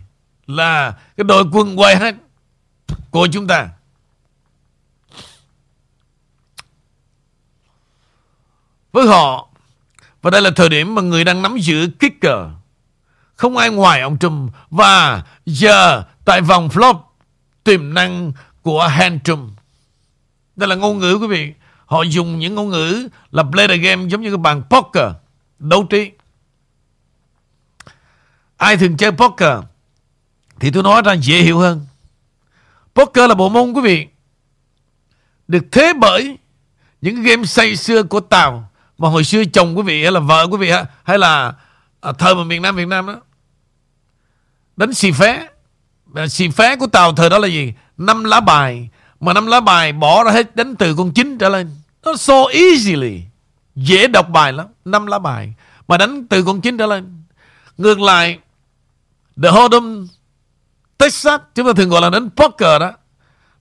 Là 0.49 0.95
cái 1.17 1.25
đội 1.25 1.45
quân 1.53 1.77
White 1.77 2.15
của 3.11 3.29
chúng 3.33 3.47
ta. 3.47 3.69
Với 8.93 9.07
họ, 9.07 9.49
và 10.23 10.31
đây 10.31 10.43
là 10.43 10.51
thời 10.57 10.69
điểm 10.69 10.95
mà 10.95 11.03
người 11.03 11.25
đang 11.25 11.43
nắm 11.43 11.57
giữ 11.59 11.89
kicker. 12.01 12.39
Không 13.35 13.57
ai 13.57 13.71
ngoài 13.71 14.01
ông 14.01 14.19
Trump. 14.19 14.53
Và 14.71 15.23
giờ 15.47 16.05
tại 16.25 16.41
vòng 16.41 16.69
flop, 16.69 17.01
tiềm 17.65 17.95
năng 17.95 18.33
của 18.63 18.87
Han 18.87 19.21
Trump. 19.21 19.59
Đây 20.57 20.69
là 20.69 20.75
ngôn 20.75 20.99
ngữ 20.99 21.19
quý 21.21 21.27
vị. 21.27 21.55
Họ 21.87 22.03
dùng 22.03 22.39
những 22.39 22.55
ngôn 22.55 22.69
ngữ 22.69 23.09
là 23.31 23.43
play 23.43 23.69
the 23.69 23.77
game 23.77 24.09
giống 24.09 24.23
như 24.23 24.31
cái 24.31 24.39
bàn 24.39 24.63
poker, 24.71 25.13
đấu 25.59 25.85
trí. 25.91 26.11
Ai 28.57 28.77
thường 28.77 28.97
chơi 28.97 29.13
poker 29.13 29.59
thì 30.61 30.71
tôi 30.71 30.83
nói 30.83 31.03
ra 31.03 31.13
dễ 31.13 31.43
hiểu 31.43 31.59
hơn. 31.59 31.87
Poker 32.95 33.29
là 33.29 33.35
bộ 33.35 33.49
môn 33.49 33.73
quý 33.73 33.81
vị 33.81 34.07
được 35.49 35.65
thế 35.73 35.93
bởi 36.01 36.39
những 37.01 37.23
game 37.23 37.45
say 37.45 37.77
xưa 37.77 38.03
của 38.03 38.21
Tàu 38.21 38.71
mà 38.99 39.09
hồi 39.09 39.25
xưa 39.25 39.45
chồng 39.45 39.77
quý 39.77 39.83
vị 39.83 40.03
hay 40.03 40.13
là 40.13 40.21
vợ 40.21 40.47
quý 40.51 40.57
vị 40.57 40.73
hay 41.05 41.19
là 41.19 41.53
à, 42.01 42.13
thời 42.13 42.35
mà 42.35 42.45
miền 42.45 42.63
Nam 42.63 42.77
Việt 42.77 42.89
Nam 42.89 43.07
đó. 43.07 43.21
Đánh 44.77 44.95
xì 44.95 45.13
phé. 45.13 45.49
Xì 46.29 46.49
phé 46.49 46.77
của 46.77 46.87
Tàu 46.87 47.15
thời 47.15 47.31
đó 47.31 47.39
là 47.39 47.49
gì? 47.49 47.73
Năm 47.97 48.25
lá 48.25 48.41
bài. 48.41 48.89
Mà 49.21 49.33
năm 49.33 49.47
lá 49.47 49.61
bài 49.61 49.93
bỏ 49.93 50.25
ra 50.25 50.31
hết 50.31 50.57
đánh 50.57 50.77
từ 50.77 50.95
con 50.95 51.13
chín 51.13 51.39
trở 51.39 51.49
lên. 51.49 51.71
Nó 52.05 52.17
so 52.17 52.45
easily. 52.53 53.23
Dễ 53.75 54.07
đọc 54.07 54.31
bài 54.31 54.53
lắm. 54.53 54.67
Năm 54.85 55.07
lá 55.07 55.19
bài. 55.19 55.55
Mà 55.89 55.99
đánh 55.99 56.27
từ 56.27 56.45
con 56.45 56.61
chín 56.61 56.79
trở 56.79 56.87
lên. 56.87 57.23
Ngược 57.79 58.01
lại 58.01 58.39
The 59.43 59.49
Hold'em 59.51 60.07
Texas 60.99 61.41
chúng 61.55 61.67
ta 61.67 61.73
thường 61.77 61.89
gọi 61.89 62.01
là 62.01 62.11
đánh 62.11 62.31
poker 62.37 62.81
đó. 62.81 62.93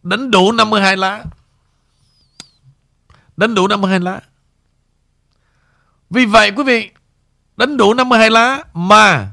Đánh 0.03 0.31
đủ 0.31 0.51
52 0.51 0.97
lá. 0.97 1.23
Đánh 3.37 3.55
đủ 3.55 3.67
52 3.67 3.99
lá. 3.99 4.21
Vì 6.09 6.25
vậy, 6.25 6.51
quý 6.55 6.63
vị, 6.63 6.89
đánh 7.57 7.77
đủ 7.77 7.93
52 7.93 8.29
lá 8.29 8.63
mà 8.73 9.31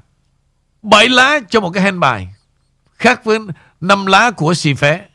7 0.82 1.08
lá 1.08 1.40
cho 1.48 1.60
một 1.60 1.70
cái 1.70 1.82
hand 1.82 1.98
bài 1.98 2.28
khác 2.98 3.24
với 3.24 3.38
5 3.80 4.06
lá 4.06 4.30
của 4.30 4.54
xì 4.54 4.74
phé. 4.74 5.06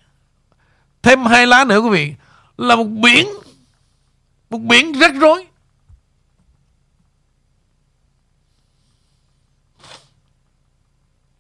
Thêm 1.02 1.26
hai 1.26 1.48
lá 1.48 1.64
nữa, 1.64 1.80
quý 1.80 1.90
vị, 1.90 2.14
là 2.58 2.76
một 2.76 2.84
biển 2.84 3.28
một 4.50 4.58
biển 4.58 4.92
rắc 5.00 5.12
rối. 5.16 5.48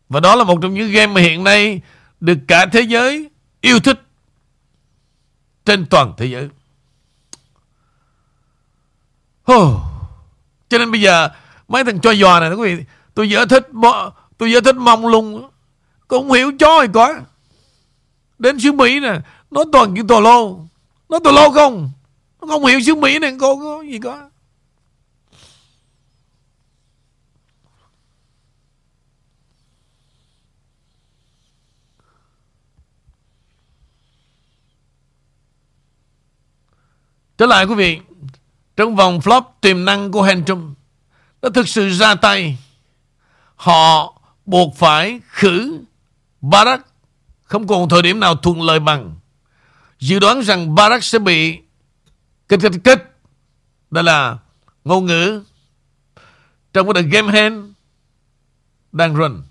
Và 0.10 0.20
đó 0.20 0.36
là 0.36 0.44
một 0.44 0.60
trong 0.62 0.74
những 0.74 0.92
game 0.92 1.14
mà 1.14 1.22
hiện 1.22 1.44
nay 1.44 1.82
được 2.20 2.38
cả 2.48 2.66
thế 2.66 2.82
giới 2.82 3.30
yêu 3.62 3.80
thích 3.80 4.02
trên 5.66 5.86
toàn 5.86 6.14
thế 6.18 6.26
giới. 6.26 6.50
Oh. 9.52 9.80
Cho 10.70 10.78
nên 10.78 10.92
bây 10.92 11.02
giờ 11.02 11.30
mấy 11.68 11.84
thằng 11.84 12.00
cho 12.00 12.12
dò 12.12 12.40
này 12.40 12.54
quý 12.54 12.76
vị, 12.76 12.84
tôi 13.14 13.30
dở 13.30 13.46
thích 13.46 13.68
tôi 14.38 14.52
dở 14.52 14.62
thích 14.62 14.76
mong 14.76 15.08
lung, 15.08 15.50
cũng 16.08 16.32
hiểu 16.32 16.52
chó 16.60 16.82
thì 16.82 16.88
có. 16.94 17.16
Đến 18.40 18.60
xứ 18.60 18.72
Mỹ 18.72 19.00
nè, 19.00 19.20
nó 19.52 19.64
toàn 19.72 19.96
kiểu 19.96 20.06
tò 20.08 20.20
lô. 20.20 20.60
Nó 21.10 21.20
tò 21.24 21.32
lô 21.32 21.50
không? 21.50 21.92
Nó 22.42 22.48
không 22.48 22.66
hiểu 22.66 22.80
xứ 22.82 22.96
Mỹ 22.96 23.20
này 23.20 23.38
cô 23.40 23.56
có 23.56 23.82
gì 23.82 24.00
có. 24.00 24.29
Trở 37.40 37.46
lại 37.46 37.66
quý 37.66 37.76
vị, 37.76 38.00
trong 38.76 38.96
vòng 38.96 39.20
flop 39.20 39.42
tiềm 39.62 39.86
năng 39.86 40.12
của 40.12 40.24
Hentrum 40.24 40.74
đã 41.42 41.50
thực 41.54 41.68
sự 41.68 41.90
ra 41.90 42.16
tay. 42.16 42.58
Họ 43.56 44.14
buộc 44.46 44.76
phải 44.76 45.20
khử 45.28 45.84
Barack 46.42 46.88
không 47.44 47.68
còn 47.68 47.90
thời 47.90 48.02
điểm 48.02 48.20
nào 48.20 48.36
thuận 48.36 48.62
lợi 48.62 48.80
bằng. 48.80 49.16
Dự 50.00 50.20
đoán 50.20 50.42
rằng 50.42 50.76
Barack 50.76 51.04
sẽ 51.04 51.20
bị 51.20 51.60
kích 52.50 52.60
kích 52.62 52.72
kích. 52.84 53.16
Đây 53.92 54.04
là 54.04 54.38
ngôn 54.84 55.06
ngữ 55.06 55.44
trong 56.74 56.94
cái 56.94 57.04
game 57.04 57.32
hand 57.32 57.66
đang 58.92 59.16
run. 59.16 59.44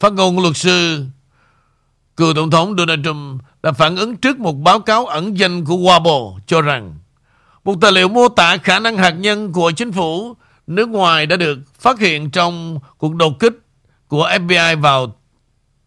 Phát 0.00 0.12
ngôn 0.12 0.38
luật 0.38 0.56
sư 0.56 1.06
Cựu 2.18 2.34
Tổng 2.34 2.50
thống 2.50 2.74
Donald 2.78 3.04
Trump 3.04 3.42
đã 3.62 3.72
phản 3.72 3.96
ứng 3.96 4.16
trước 4.16 4.38
một 4.38 4.52
báo 4.52 4.80
cáo 4.80 5.06
ẩn 5.06 5.38
danh 5.38 5.64
của 5.64 5.74
WABO 5.74 6.38
cho 6.46 6.62
rằng 6.62 6.94
một 7.64 7.74
tài 7.80 7.92
liệu 7.92 8.08
mô 8.08 8.28
tả 8.28 8.56
khả 8.56 8.78
năng 8.78 8.96
hạt 8.96 9.10
nhân 9.10 9.52
của 9.52 9.70
chính 9.70 9.92
phủ 9.92 10.34
nước 10.66 10.88
ngoài 10.88 11.26
đã 11.26 11.36
được 11.36 11.58
phát 11.78 11.98
hiện 11.98 12.30
trong 12.30 12.78
cuộc 12.96 13.14
đột 13.14 13.38
kích 13.38 13.52
của 14.08 14.28
FBI 14.28 14.80
vào 14.80 15.16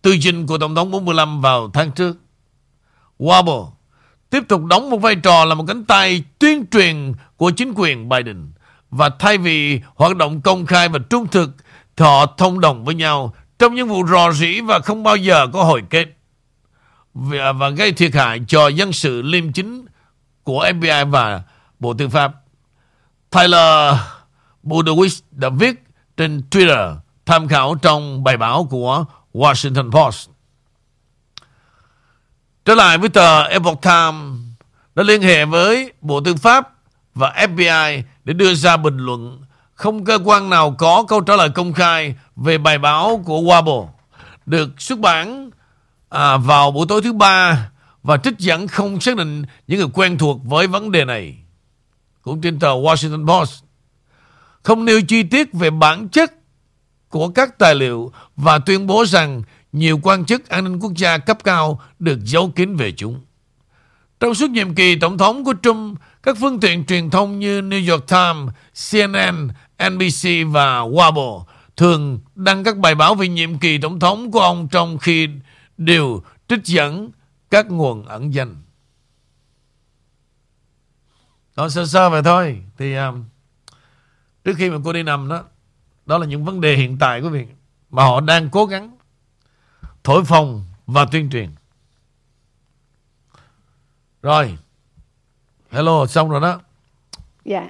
tư 0.01 0.17
dinh 0.21 0.47
của 0.47 0.57
Tổng 0.57 0.75
thống 0.75 0.91
45 0.91 1.41
vào 1.41 1.69
tháng 1.73 1.91
trước. 1.91 2.17
WABO 3.19 3.67
tiếp 4.29 4.43
tục 4.47 4.65
đóng 4.65 4.89
một 4.89 4.97
vai 4.97 5.15
trò 5.15 5.45
là 5.45 5.55
một 5.55 5.65
cánh 5.67 5.86
tay 5.86 6.23
tuyên 6.39 6.65
truyền 6.71 7.13
của 7.38 7.51
chính 7.51 7.73
quyền 7.75 8.09
Biden 8.09 8.51
và 8.91 9.09
thay 9.19 9.38
vì 9.38 9.82
hoạt 9.95 10.15
động 10.15 10.41
công 10.41 10.65
khai 10.65 10.89
và 10.89 10.99
trung 11.09 11.27
thực 11.27 11.49
thì 11.95 12.05
họ 12.05 12.25
thông 12.25 12.59
đồng 12.59 12.86
với 12.86 12.95
nhau 12.95 13.34
trong 13.59 13.75
những 13.75 13.88
vụ 13.88 14.07
rò 14.07 14.32
rỉ 14.32 14.61
và 14.61 14.79
không 14.79 15.03
bao 15.03 15.15
giờ 15.15 15.47
có 15.53 15.63
hồi 15.63 15.84
kết 15.89 16.05
và 17.14 17.70
gây 17.70 17.91
thiệt 17.91 18.16
hại 18.16 18.41
cho 18.47 18.68
dân 18.68 18.93
sự 18.93 19.22
liêm 19.22 19.53
chính 19.53 19.86
của 20.43 20.66
FBI 20.66 21.09
và 21.09 21.43
Bộ 21.80 21.93
Tư 21.93 22.09
pháp. 22.09 22.34
Tyler 23.30 23.95
Budowitz 24.64 25.22
đã 25.32 25.49
viết 25.49 25.84
trên 26.18 26.41
Twitter 26.51 26.95
tham 27.26 27.47
khảo 27.47 27.76
trong 27.76 28.24
bài 28.24 28.38
báo 28.38 28.68
của 28.70 29.05
Washington 29.34 29.91
Post. 29.91 30.30
Trở 32.66 32.76
lại 32.76 32.97
với 32.97 33.09
tờ 33.09 33.43
Epoch 33.43 33.82
Times 33.82 34.39
đã 34.95 35.03
liên 35.03 35.22
hệ 35.22 35.45
với 35.45 35.93
Bộ 36.01 36.22
Tư 36.22 36.36
pháp 36.36 36.70
và 37.16 37.47
FBI 37.49 38.01
để 38.24 38.34
đưa 38.34 38.53
ra 38.53 38.78
bình 38.78 38.97
luận 38.97 39.41
không 39.74 40.05
cơ 40.05 40.20
quan 40.26 40.49
nào 40.49 40.76
có 40.78 41.03
câu 41.07 41.22
trả 41.22 41.36
lời 41.36 41.49
công 41.49 41.74
khai 41.74 42.16
về 42.36 42.57
bài 42.57 42.78
báo 42.78 43.22
của 43.26 43.39
Wabo 43.39 43.88
được 44.45 44.82
xuất 44.82 44.99
bản 44.99 45.49
à, 46.12 46.38
vào 46.38 46.72
buổi 46.72 46.86
tối 46.89 47.01
thứ 47.01 47.14
ba 47.14 47.70
và 48.03 48.18
trích 48.18 48.39
dẫn 48.39 48.68
không 48.68 49.01
xác 49.01 49.18
định 49.18 49.43
những 49.68 49.80
người 49.80 49.89
quen 49.93 50.18
thuộc 50.18 50.39
với 50.43 50.68
vấn 50.68 50.91
đề 50.91 51.05
này. 51.05 51.38
Cũng 52.22 52.41
trên 52.41 52.59
tờ 52.59 52.68
Washington 52.68 53.28
Post 53.28 53.64
không 54.64 54.86
nêu 54.86 55.01
chi 55.01 55.24
tiết 55.24 55.53
về 55.53 55.70
bản 55.70 56.09
chất 56.09 56.34
của 57.09 57.30
các 57.30 57.57
tài 57.57 57.76
liệu 57.76 58.12
và 58.36 58.59
tuyên 58.59 58.88
bố 58.88 59.05
rằng 59.05 59.43
nhiều 59.72 59.99
quan 60.03 60.26
chức 60.26 60.49
an 60.49 60.64
ninh 60.64 60.80
quốc 60.80 60.91
gia 60.95 61.18
cấp 61.18 61.38
cao 61.43 61.82
được 61.99 62.20
giấu 62.24 62.51
kín 62.55 62.76
về 62.76 62.91
chúng. 62.91 63.22
Trong 64.20 64.36
suốt 64.36 64.49
nhiệm 64.49 64.76
kỳ 64.76 64.95
tổng 64.95 65.18
thống 65.18 65.43
của 65.43 65.53
Trump, 65.64 65.99
các 66.24 66.38
phương 66.39 66.59
tiện 66.59 66.86
truyền 66.86 67.09
thông 67.09 67.39
như 67.39 67.62
New 67.62 67.91
York 67.91 68.07
Times, 68.07 68.53
CNN, 68.91 69.47
NBC 69.89 70.30
và 70.53 70.80
Weibo 70.80 71.43
thường 71.78 72.20
đăng 72.36 72.64
các 72.64 72.78
bài 72.78 72.95
báo 72.95 73.16
về 73.16 73.28
nhiệm 73.28 73.57
kỳ 73.57 73.78
tổng 73.78 73.99
thống 73.99 74.32
của 74.32 74.39
ông 74.39 74.68
trong 74.68 74.97
khi 74.97 75.28
đều 75.86 76.21
trích 76.47 76.65
dẫn 76.65 77.11
các 77.49 77.71
nguồn 77.71 78.05
ẩn 78.05 78.34
danh. 78.34 78.55
Đó 81.55 81.69
sơ 81.69 81.86
sơ 81.86 82.09
vậy 82.09 82.21
thôi. 82.23 82.63
Thì 82.77 82.95
um, 82.95 83.23
trước 84.43 84.53
khi 84.57 84.69
mà 84.69 84.77
cô 84.86 84.93
đi 84.93 85.03
nằm 85.03 85.29
đó, 85.29 85.43
đó 86.05 86.17
là 86.17 86.25
những 86.25 86.45
vấn 86.45 86.61
đề 86.61 86.75
hiện 86.75 86.97
tại 86.99 87.21
của 87.21 87.29
việc 87.29 87.47
mà 87.89 88.03
họ 88.03 88.21
đang 88.21 88.49
cố 88.49 88.65
gắng 88.65 88.97
thổi 90.03 90.25
phồng 90.25 90.65
và 90.88 91.05
tuyên 91.11 91.29
truyền. 91.29 91.49
Rồi. 94.21 94.57
Hello, 95.71 96.05
xong 96.05 96.29
rồi 96.29 96.41
đó. 96.41 96.61
Dạ. 97.45 97.67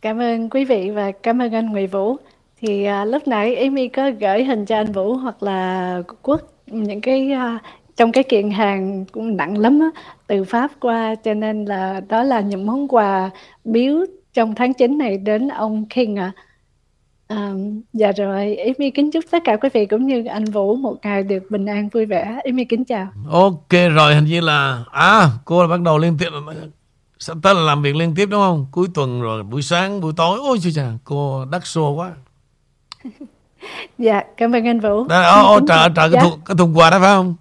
Cảm 0.00 0.20
ơn 0.20 0.50
quý 0.50 0.64
vị 0.64 0.90
và 0.90 1.12
cảm 1.22 1.42
ơn 1.42 1.54
anh 1.54 1.66
Nguyễn 1.66 1.90
Vũ. 1.90 2.16
Thì 2.56 2.88
uh, 2.88 3.08
lúc 3.08 3.28
nãy 3.28 3.56
Amy 3.56 3.88
có 3.88 4.10
gửi 4.20 4.44
hình 4.44 4.66
cho 4.66 4.76
anh 4.76 4.92
Vũ 4.92 5.16
hoặc 5.16 5.42
là 5.42 6.02
Quốc 6.22 6.40
những 6.70 7.00
cái 7.00 7.30
uh, 7.32 7.62
trong 7.96 8.12
cái 8.12 8.24
kiện 8.24 8.50
hàng 8.50 9.04
cũng 9.12 9.36
nặng 9.36 9.58
lắm 9.58 9.80
á, 9.80 10.02
từ 10.26 10.44
Pháp 10.44 10.70
qua 10.80 11.14
cho 11.14 11.34
nên 11.34 11.64
là 11.64 12.00
đó 12.08 12.22
là 12.22 12.40
những 12.40 12.66
món 12.66 12.88
quà 12.88 13.30
biếu 13.64 14.06
trong 14.32 14.54
tháng 14.54 14.74
9 14.74 14.98
này 14.98 15.18
đến 15.18 15.48
ông 15.48 15.86
King 15.88 16.18
ạ. 16.18 16.32
À. 16.36 16.42
À, 17.30 17.50
dạ 17.92 18.12
rồi, 18.12 18.56
Amy 18.56 18.90
kính 18.90 19.10
chúc 19.10 19.24
tất 19.30 19.42
cả 19.44 19.56
quý 19.56 19.68
vị 19.72 19.86
cũng 19.86 20.06
như 20.06 20.24
anh 20.24 20.44
Vũ 20.44 20.76
một 20.76 20.96
ngày 21.02 21.22
được 21.22 21.42
bình 21.50 21.66
an 21.66 21.88
vui 21.88 22.06
vẻ. 22.06 22.40
Amy 22.44 22.64
kính 22.64 22.84
chào. 22.84 23.08
Ok 23.30 23.70
rồi, 23.94 24.14
hình 24.14 24.24
như 24.24 24.40
là 24.40 24.84
à 24.92 25.28
cô 25.44 25.62
là 25.62 25.68
bắt 25.68 25.80
đầu 25.80 25.98
liên 25.98 26.16
tiếp 26.18 26.28
sắp 27.18 27.36
tới 27.42 27.54
là 27.54 27.60
làm 27.60 27.82
việc 27.82 27.96
liên 27.96 28.14
tiếp 28.14 28.26
đúng 28.26 28.40
không? 28.40 28.66
Cuối 28.70 28.88
tuần 28.94 29.22
rồi 29.22 29.42
buổi 29.42 29.62
sáng, 29.62 30.00
buổi 30.00 30.12
tối. 30.16 30.38
Ôi 30.42 30.58
trời 30.74 30.92
cô 31.04 31.44
đắt 31.44 31.62
xô 31.64 31.90
quá. 31.90 32.12
dạ 33.98 34.22
cảm 34.36 34.52
ơn 34.52 34.66
anh 34.66 34.80
vũ. 34.80 35.06
Đó, 35.08 35.22
ô, 35.22 35.52
ô, 35.52 35.60
trời 35.68 35.88
trời 35.96 36.10
cái, 36.10 36.10
dạ. 36.10 36.20
thùng, 36.20 36.40
cái 36.44 36.56
thùng 36.56 36.78
quà 36.78 36.90
đó 36.90 36.98
phải 37.00 37.08
không? 37.08 37.36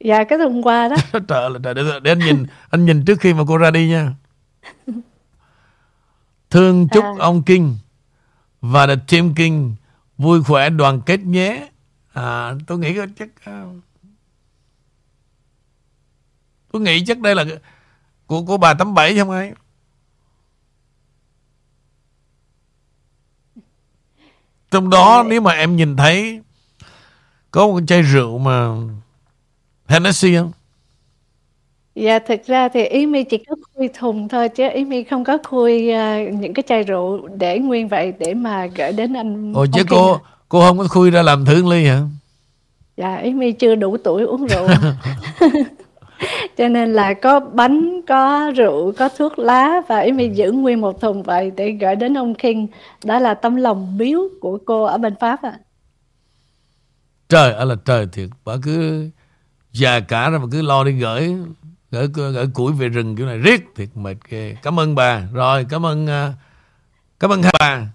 Dạ 0.00 0.24
cái 0.24 0.38
thùng 0.38 0.62
quà 0.62 0.88
đó. 0.88 0.96
Trời 1.28 1.50
là 1.50 1.58
trời 1.62 1.74
để, 1.74 1.82
để 2.02 2.10
anh 2.10 2.18
nhìn 2.18 2.46
anh 2.70 2.86
nhìn 2.86 3.04
trước 3.04 3.20
khi 3.20 3.34
mà 3.34 3.44
cô 3.48 3.56
ra 3.56 3.70
đi 3.70 3.88
nha. 3.88 4.12
Thương 6.50 6.88
chúc 6.88 7.04
à. 7.04 7.12
ông 7.18 7.42
Kinh 7.42 7.76
và 8.60 8.86
the 8.86 8.96
team 9.08 9.34
Kinh 9.34 9.74
vui 10.18 10.42
khỏe 10.42 10.70
đoàn 10.70 11.00
kết 11.06 11.20
nhé. 11.20 11.68
À, 12.12 12.54
tôi 12.66 12.78
nghĩ 12.78 12.98
chắc 13.18 13.28
à, 13.44 13.64
tôi 16.72 16.82
nghĩ 16.82 17.04
chắc 17.06 17.18
đây 17.18 17.34
là 17.34 17.44
của 18.26 18.42
của 18.42 18.56
bà 18.56 18.74
tám 18.74 18.94
bảy 18.94 19.18
không 19.18 19.30
ai 19.30 19.52
Trong 24.70 24.90
đó 24.90 25.24
nếu 25.28 25.40
mà 25.40 25.52
em 25.52 25.76
nhìn 25.76 25.96
thấy 25.96 26.40
có 27.50 27.66
một 27.66 27.80
chai 27.86 28.02
rượu 28.02 28.38
mà 28.38 28.68
Hennessy 29.86 30.36
không? 30.36 30.52
Dạ 31.94 32.18
thực 32.18 32.46
ra 32.46 32.68
thì 32.68 32.84
ý 32.84 33.06
mi 33.06 33.24
chỉ 33.24 33.38
có 33.38 33.56
khui 33.74 33.88
thùng 33.98 34.28
thôi 34.28 34.48
chứ 34.48 34.68
ý 34.74 34.84
mi 34.84 35.04
không 35.04 35.24
có 35.24 35.38
khui 35.44 35.92
uh, 35.92 36.34
những 36.34 36.54
cái 36.54 36.62
chai 36.68 36.82
rượu 36.82 37.28
để 37.28 37.58
nguyên 37.58 37.88
vậy 37.88 38.12
để 38.18 38.34
mà 38.34 38.66
gửi 38.66 38.92
đến 38.92 39.16
anh. 39.16 39.52
Ồ 39.52 39.66
chứ 39.72 39.82
cô 39.88 40.12
à. 40.12 40.18
cô 40.48 40.60
không 40.60 40.78
có 40.78 40.88
khui 40.88 41.10
ra 41.10 41.22
làm 41.22 41.44
thương 41.44 41.68
ly 41.68 41.86
hả? 41.86 42.00
Dạ 42.96 43.16
ý 43.16 43.34
mi 43.34 43.52
chưa 43.52 43.74
đủ 43.74 43.96
tuổi 43.96 44.22
uống 44.22 44.46
rượu. 44.46 44.68
cho 46.56 46.68
nên 46.68 46.92
là 46.92 47.14
có 47.14 47.40
bánh 47.40 48.00
có 48.08 48.52
rượu 48.56 48.92
có 48.98 49.08
thuốc 49.08 49.38
lá 49.38 49.82
và 49.88 49.98
ý 49.98 50.12
mi 50.12 50.28
giữ 50.28 50.52
nguyên 50.52 50.80
một 50.80 51.00
thùng 51.00 51.22
vậy 51.22 51.52
để 51.56 51.70
gửi 51.70 51.96
đến 51.96 52.18
ông 52.18 52.34
King. 52.34 52.66
Đó 53.04 53.18
là 53.18 53.34
tấm 53.34 53.56
lòng 53.56 53.98
biếu 53.98 54.20
của 54.40 54.58
cô 54.66 54.84
ở 54.84 54.98
bên 54.98 55.14
Pháp 55.20 55.42
ạ. 55.42 55.50
À. 55.50 55.58
trời 57.28 57.52
ơi 57.52 57.66
là 57.66 57.74
trời 57.84 58.06
thiệt. 58.12 58.28
Bà 58.44 58.52
cứ 58.62 59.08
già 59.72 60.00
cả 60.00 60.30
rồi 60.30 60.40
mà 60.40 60.46
cứ 60.52 60.62
lo 60.62 60.84
đi 60.84 60.92
gửi 60.92 61.34
gửi 61.90 62.08
gửi 62.14 62.46
củi 62.54 62.72
về 62.72 62.88
rừng 62.88 63.16
kiểu 63.16 63.26
này. 63.26 63.38
Riết 63.38 63.60
thiệt 63.76 63.88
mệt 63.94 64.16
ghê. 64.28 64.56
Cảm 64.62 64.80
ơn 64.80 64.94
bà. 64.94 65.22
Rồi 65.32 65.66
cảm 65.70 65.86
ơn 65.86 66.04
uh, 66.04 66.34
cảm 67.20 67.32
ơn 67.32 67.40
bà. 67.60 67.86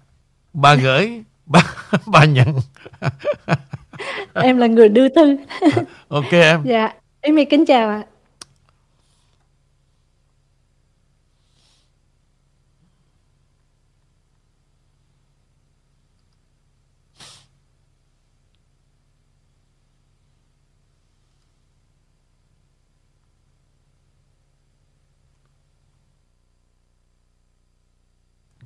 Bà 0.52 0.74
gửi 0.74 1.22
bà 1.46 1.62
bà 2.06 2.24
nhận. 2.24 2.48
Em 4.34 4.58
là 4.58 4.66
người 4.66 4.88
đưa 4.88 5.08
thư. 5.08 5.36
Ok 6.08 6.32
em. 6.32 6.62
Dạ. 6.64 6.92
Em 7.20 7.36
kính 7.50 7.66
chào 7.66 7.88
ạ 7.88 8.02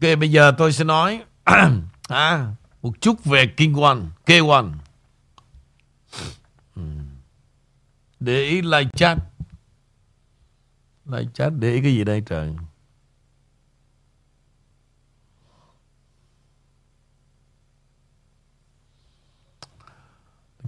Ok, 0.00 0.18
bây 0.18 0.30
giờ 0.30 0.52
tôi 0.58 0.72
sẽ 0.72 0.84
nói 0.84 1.22
à, 2.08 2.46
một 2.82 3.00
chút 3.00 3.24
về 3.24 3.46
King 3.46 3.74
One, 3.74 3.98
K1. 4.26 4.72
Ừ. 6.76 6.82
Để 8.20 8.42
ý 8.42 8.62
like 8.62 8.90
chat. 8.96 9.18
Like 11.06 11.30
chat 11.34 11.52
để 11.58 11.72
ý 11.72 11.80
cái 11.80 11.94
gì 11.94 12.04
đây 12.04 12.22
trời? 12.26 12.50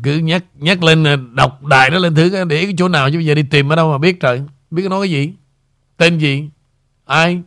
cứ 0.03 0.18
nhắc 0.18 0.45
nhắc 0.55 0.83
lên 0.83 1.05
ờ, 1.05 1.16
đọc 1.35 1.64
đài 1.64 1.91
đó 1.91 1.99
lên 1.99 2.14
thứ 2.14 2.45
để 2.45 2.64
cái 2.64 2.74
chỗ 2.78 2.89
nào 2.89 3.11
chứ 3.11 3.16
bây 3.16 3.26
giờ 3.26 3.35
đi 3.35 3.43
tìm 3.43 3.72
ở 3.72 3.76
đâu 3.76 3.91
mà 3.91 3.99
biết 3.99 4.20
trời 4.20 4.43
biết 4.70 4.89
nói 4.91 5.07
cái 5.07 5.11
gì 5.11 5.33
tên 5.97 6.18
gì 6.18 6.49
ai 7.05 7.43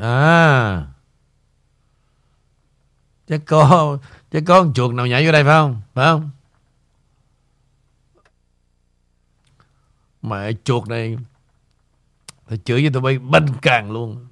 À. 0.00 0.86
Chắc 3.28 3.40
có 3.46 3.98
Chắc 4.32 4.42
có 4.46 4.62
con 4.62 4.74
chuột 4.74 4.94
nào 4.94 5.06
nhảy 5.06 5.26
vô 5.26 5.32
đây 5.32 5.44
phải 5.44 5.52
không? 5.52 5.80
Phải 5.94 6.04
không? 6.04 6.30
Mẹ 10.22 10.52
chuột 10.64 10.88
này 10.88 11.16
Thầy 12.48 12.58
chửi 12.64 12.82
với 12.82 12.90
tụi 12.92 13.02
bay 13.02 13.18
banh 13.18 13.46
càng 13.62 13.90
luôn. 13.90 14.26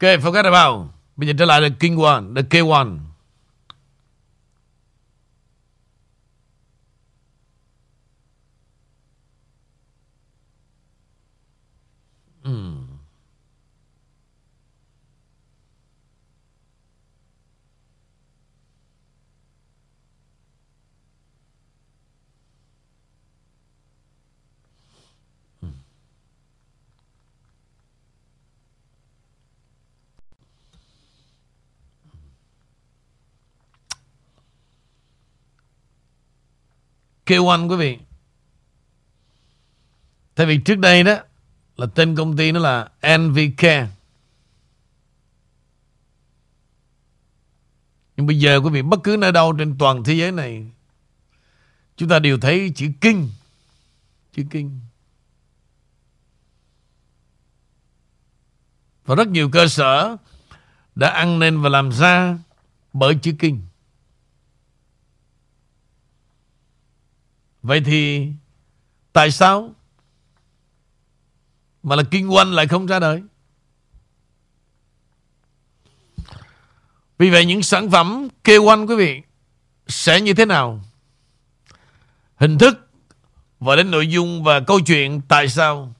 Ok, 0.00 0.20
forget 0.20 0.44
about. 0.44 0.90
Bây 1.16 1.28
giờ 1.28 1.34
trở 1.38 1.44
lại 1.44 1.60
là 1.60 1.68
King 1.80 1.96
One, 2.02 2.22
The 2.36 2.42
K1 2.42 2.98
Ừ 12.42 12.50
kêu 37.30 37.52
anh, 37.52 37.68
quý 37.68 37.76
vị 37.76 37.98
Tại 40.34 40.46
vì 40.46 40.58
trước 40.58 40.78
đây 40.78 41.02
đó, 41.02 41.16
là 41.76 41.86
tên 41.94 42.16
công 42.16 42.36
ty 42.36 42.52
nó 42.52 42.60
là 42.60 42.88
NVK. 43.18 43.62
Nhưng 48.16 48.26
bây 48.26 48.38
giờ, 48.38 48.60
quý 48.60 48.70
vị, 48.70 48.82
bất 48.82 49.00
cứ 49.04 49.16
nơi 49.16 49.32
đâu 49.32 49.52
trên 49.52 49.78
toàn 49.78 50.04
thế 50.04 50.14
giới 50.14 50.32
này, 50.32 50.66
chúng 51.96 52.08
ta 52.08 52.18
đều 52.18 52.38
thấy 52.38 52.72
chữ 52.76 52.86
kinh. 53.00 53.30
Chữ 54.32 54.42
kinh. 54.50 54.80
Và 59.04 59.14
rất 59.14 59.28
nhiều 59.28 59.50
cơ 59.50 59.68
sở 59.68 60.16
đã 60.94 61.10
ăn 61.10 61.38
nên 61.38 61.60
và 61.60 61.68
làm 61.68 61.92
ra 61.92 62.38
bởi 62.92 63.18
chữ 63.22 63.32
kinh. 63.38 63.62
Vậy 67.62 67.80
thì 67.80 68.28
tại 69.12 69.30
sao 69.30 69.74
mà 71.82 71.96
là 71.96 72.02
kinh 72.10 72.34
quanh 72.34 72.52
lại 72.52 72.66
không 72.66 72.86
ra 72.86 72.98
đời? 72.98 73.22
Vì 77.18 77.30
vậy 77.30 77.46
những 77.46 77.62
sản 77.62 77.90
phẩm 77.90 78.28
kêu 78.44 78.64
quanh 78.64 78.86
quý 78.86 78.96
vị, 78.96 79.22
Sẽ 79.88 80.20
như 80.20 80.34
thế 80.34 80.44
nào? 80.44 80.84
Hình 82.36 82.58
thức 82.58 82.88
Và 83.60 83.76
đến 83.76 83.90
nội 83.90 84.08
dung 84.08 84.44
và 84.44 84.60
câu 84.60 84.80
chuyện 84.80 85.20
Tại 85.28 85.48
sao? 85.48 85.94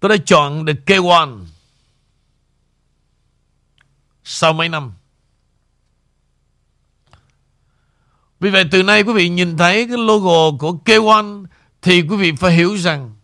Tôi 0.00 0.08
đã 0.08 0.16
chọn 0.26 0.64
được 0.64 0.76
K1 0.86 1.44
Sau 4.24 4.52
mấy 4.52 4.68
năm. 4.68 4.92
Vì 8.40 8.50
vậy 8.50 8.64
từ 8.70 8.82
nay 8.82 9.02
quý 9.02 9.12
vị 9.12 9.28
nhìn 9.28 9.56
thấy 9.56 9.86
cái 9.88 9.96
logo 9.98 10.58
của 10.58 10.78
K1 10.84 11.46
Thì 11.82 12.02
quý 12.02 12.16
vị 12.16 12.32
phải 12.32 12.52
hiểu 12.52 12.76
rằng 12.76 13.16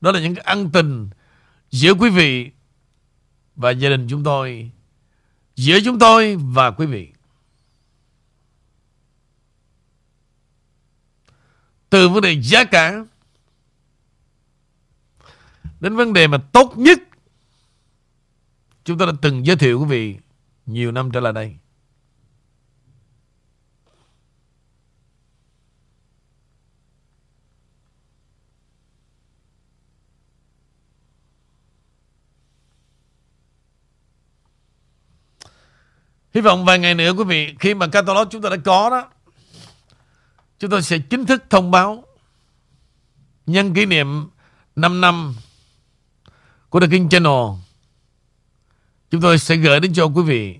đó 0.00 0.12
là 0.12 0.20
những 0.20 0.34
cái 0.34 0.44
ân 0.44 0.70
tình 0.70 1.10
giữa 1.70 1.94
quý 1.94 2.10
vị 2.10 2.50
và 3.56 3.70
gia 3.70 3.88
đình 3.88 4.06
chúng 4.10 4.24
tôi. 4.24 4.70
Giữa 5.56 5.78
chúng 5.84 5.98
tôi 5.98 6.36
và 6.36 6.70
quý 6.70 6.86
vị. 6.86 7.12
Từ 11.90 12.08
vấn 12.08 12.22
đề 12.22 12.42
giá 12.42 12.64
cả 12.64 13.04
đến 15.80 15.96
vấn 15.96 16.12
đề 16.12 16.26
mà 16.26 16.38
tốt 16.52 16.72
nhất, 16.76 16.98
chúng 18.84 18.98
ta 18.98 19.06
đã 19.06 19.12
từng 19.22 19.46
giới 19.46 19.56
thiệu 19.56 19.80
quý 19.80 19.86
vị 19.88 20.16
nhiều 20.66 20.92
năm 20.92 21.10
trở 21.10 21.20
lại 21.20 21.32
đây. 21.32 21.56
Hy 36.34 36.40
vọng 36.40 36.64
vài 36.64 36.78
ngày 36.78 36.94
nữa, 36.94 37.10
quý 37.10 37.24
vị, 37.24 37.54
Khi 37.60 37.74
mà 37.74 37.86
catalog 37.86 38.28
chúng 38.30 38.42
ta 38.42 38.48
đã 38.48 38.56
có 38.64 38.90
đó, 38.90 39.10
Chúng 40.58 40.70
tôi 40.70 40.82
sẽ 40.82 40.98
chính 40.98 41.26
thức 41.26 41.42
thông 41.50 41.70
báo 41.70 42.04
Nhân 43.46 43.74
kỷ 43.74 43.86
niệm 43.86 44.28
5 44.76 45.00
năm 45.00 45.34
Của 46.68 46.80
The 46.80 46.86
King 46.90 47.08
Channel 47.08 47.58
Chúng 49.10 49.20
tôi 49.20 49.38
sẽ 49.38 49.56
gửi 49.56 49.80
đến 49.80 49.92
cho 49.94 50.04
quý 50.06 50.22
vị 50.22 50.58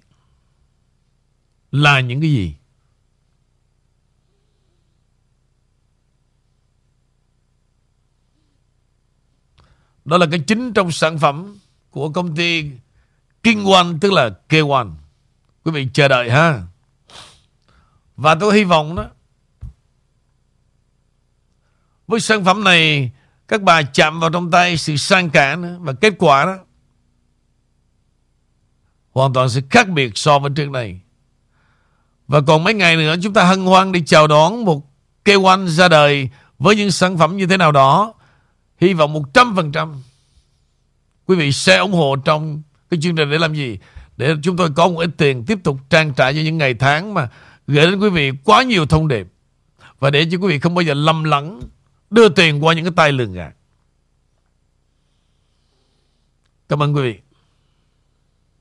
Là 1.72 2.00
những 2.00 2.20
cái 2.20 2.30
gì 2.30 2.54
Đó 10.04 10.18
là 10.18 10.26
cái 10.30 10.40
chính 10.46 10.72
trong 10.72 10.92
sản 10.92 11.18
phẩm 11.18 11.58
của 11.90 12.10
công 12.10 12.36
ty 12.36 12.70
King 13.42 13.64
One, 13.64 13.86
tức 14.00 14.12
là 14.12 14.30
K1. 14.48 14.92
Quý 15.64 15.72
vị 15.72 15.88
chờ 15.92 16.08
đợi 16.08 16.30
ha. 16.30 16.62
Và 18.16 18.34
tôi 18.34 18.54
hy 18.54 18.64
vọng 18.64 18.96
đó 18.96 19.06
với 22.06 22.20
sản 22.20 22.44
phẩm 22.44 22.64
này 22.64 23.10
các 23.48 23.62
bà 23.62 23.82
chạm 23.82 24.20
vào 24.20 24.30
trong 24.30 24.50
tay 24.50 24.76
sự 24.76 24.96
sang 24.96 25.30
cả 25.30 25.56
nữa, 25.56 25.76
và 25.80 25.92
kết 25.92 26.14
quả 26.18 26.44
đó 26.44 26.58
hoàn 29.12 29.32
toàn 29.32 29.48
sẽ 29.48 29.60
khác 29.70 29.88
biệt 29.88 30.12
so 30.14 30.38
với 30.38 30.50
trước 30.56 30.70
này. 30.70 31.00
Và 32.28 32.40
còn 32.46 32.64
mấy 32.64 32.74
ngày 32.74 32.96
nữa 32.96 33.14
chúng 33.22 33.34
ta 33.34 33.44
hân 33.44 33.64
hoan 33.64 33.92
đi 33.92 34.02
chào 34.06 34.26
đón 34.26 34.64
một 34.64 34.86
K1 35.24 35.66
ra 35.66 35.88
đời 35.88 36.28
với 36.58 36.76
những 36.76 36.90
sản 36.90 37.18
phẩm 37.18 37.36
như 37.36 37.46
thế 37.46 37.56
nào 37.56 37.72
đó. 37.72 38.14
Hy 38.80 38.94
vọng 38.94 39.14
100% 39.32 39.94
quý 41.26 41.36
vị 41.36 41.52
sẽ 41.52 41.78
ủng 41.78 41.92
hộ 41.92 42.16
trong 42.16 42.62
cái 42.90 43.00
chương 43.02 43.16
trình 43.16 43.30
để 43.30 43.38
làm 43.38 43.54
gì? 43.54 43.78
Để 44.16 44.34
chúng 44.42 44.56
tôi 44.56 44.70
có 44.76 44.88
một 44.88 44.98
ít 44.98 45.10
tiền 45.16 45.44
tiếp 45.46 45.58
tục 45.64 45.76
trang 45.90 46.14
trải 46.14 46.34
cho 46.34 46.40
những 46.40 46.58
ngày 46.58 46.74
tháng 46.74 47.14
mà 47.14 47.28
gửi 47.66 47.90
đến 47.90 48.00
quý 48.00 48.10
vị 48.10 48.30
quá 48.44 48.62
nhiều 48.62 48.86
thông 48.86 49.08
điệp. 49.08 49.26
Và 49.98 50.10
để 50.10 50.26
cho 50.30 50.38
quý 50.38 50.48
vị 50.48 50.58
không 50.58 50.74
bao 50.74 50.82
giờ 50.82 50.94
lầm 50.94 51.24
lẫn, 51.24 51.60
đưa 52.10 52.28
tiền 52.28 52.64
qua 52.64 52.74
những 52.74 52.84
cái 52.84 52.92
tay 52.96 53.12
lường 53.12 53.32
gạt. 53.32 53.54
Cảm 56.68 56.82
ơn 56.82 56.96
quý 56.96 57.02
vị. 57.02 57.18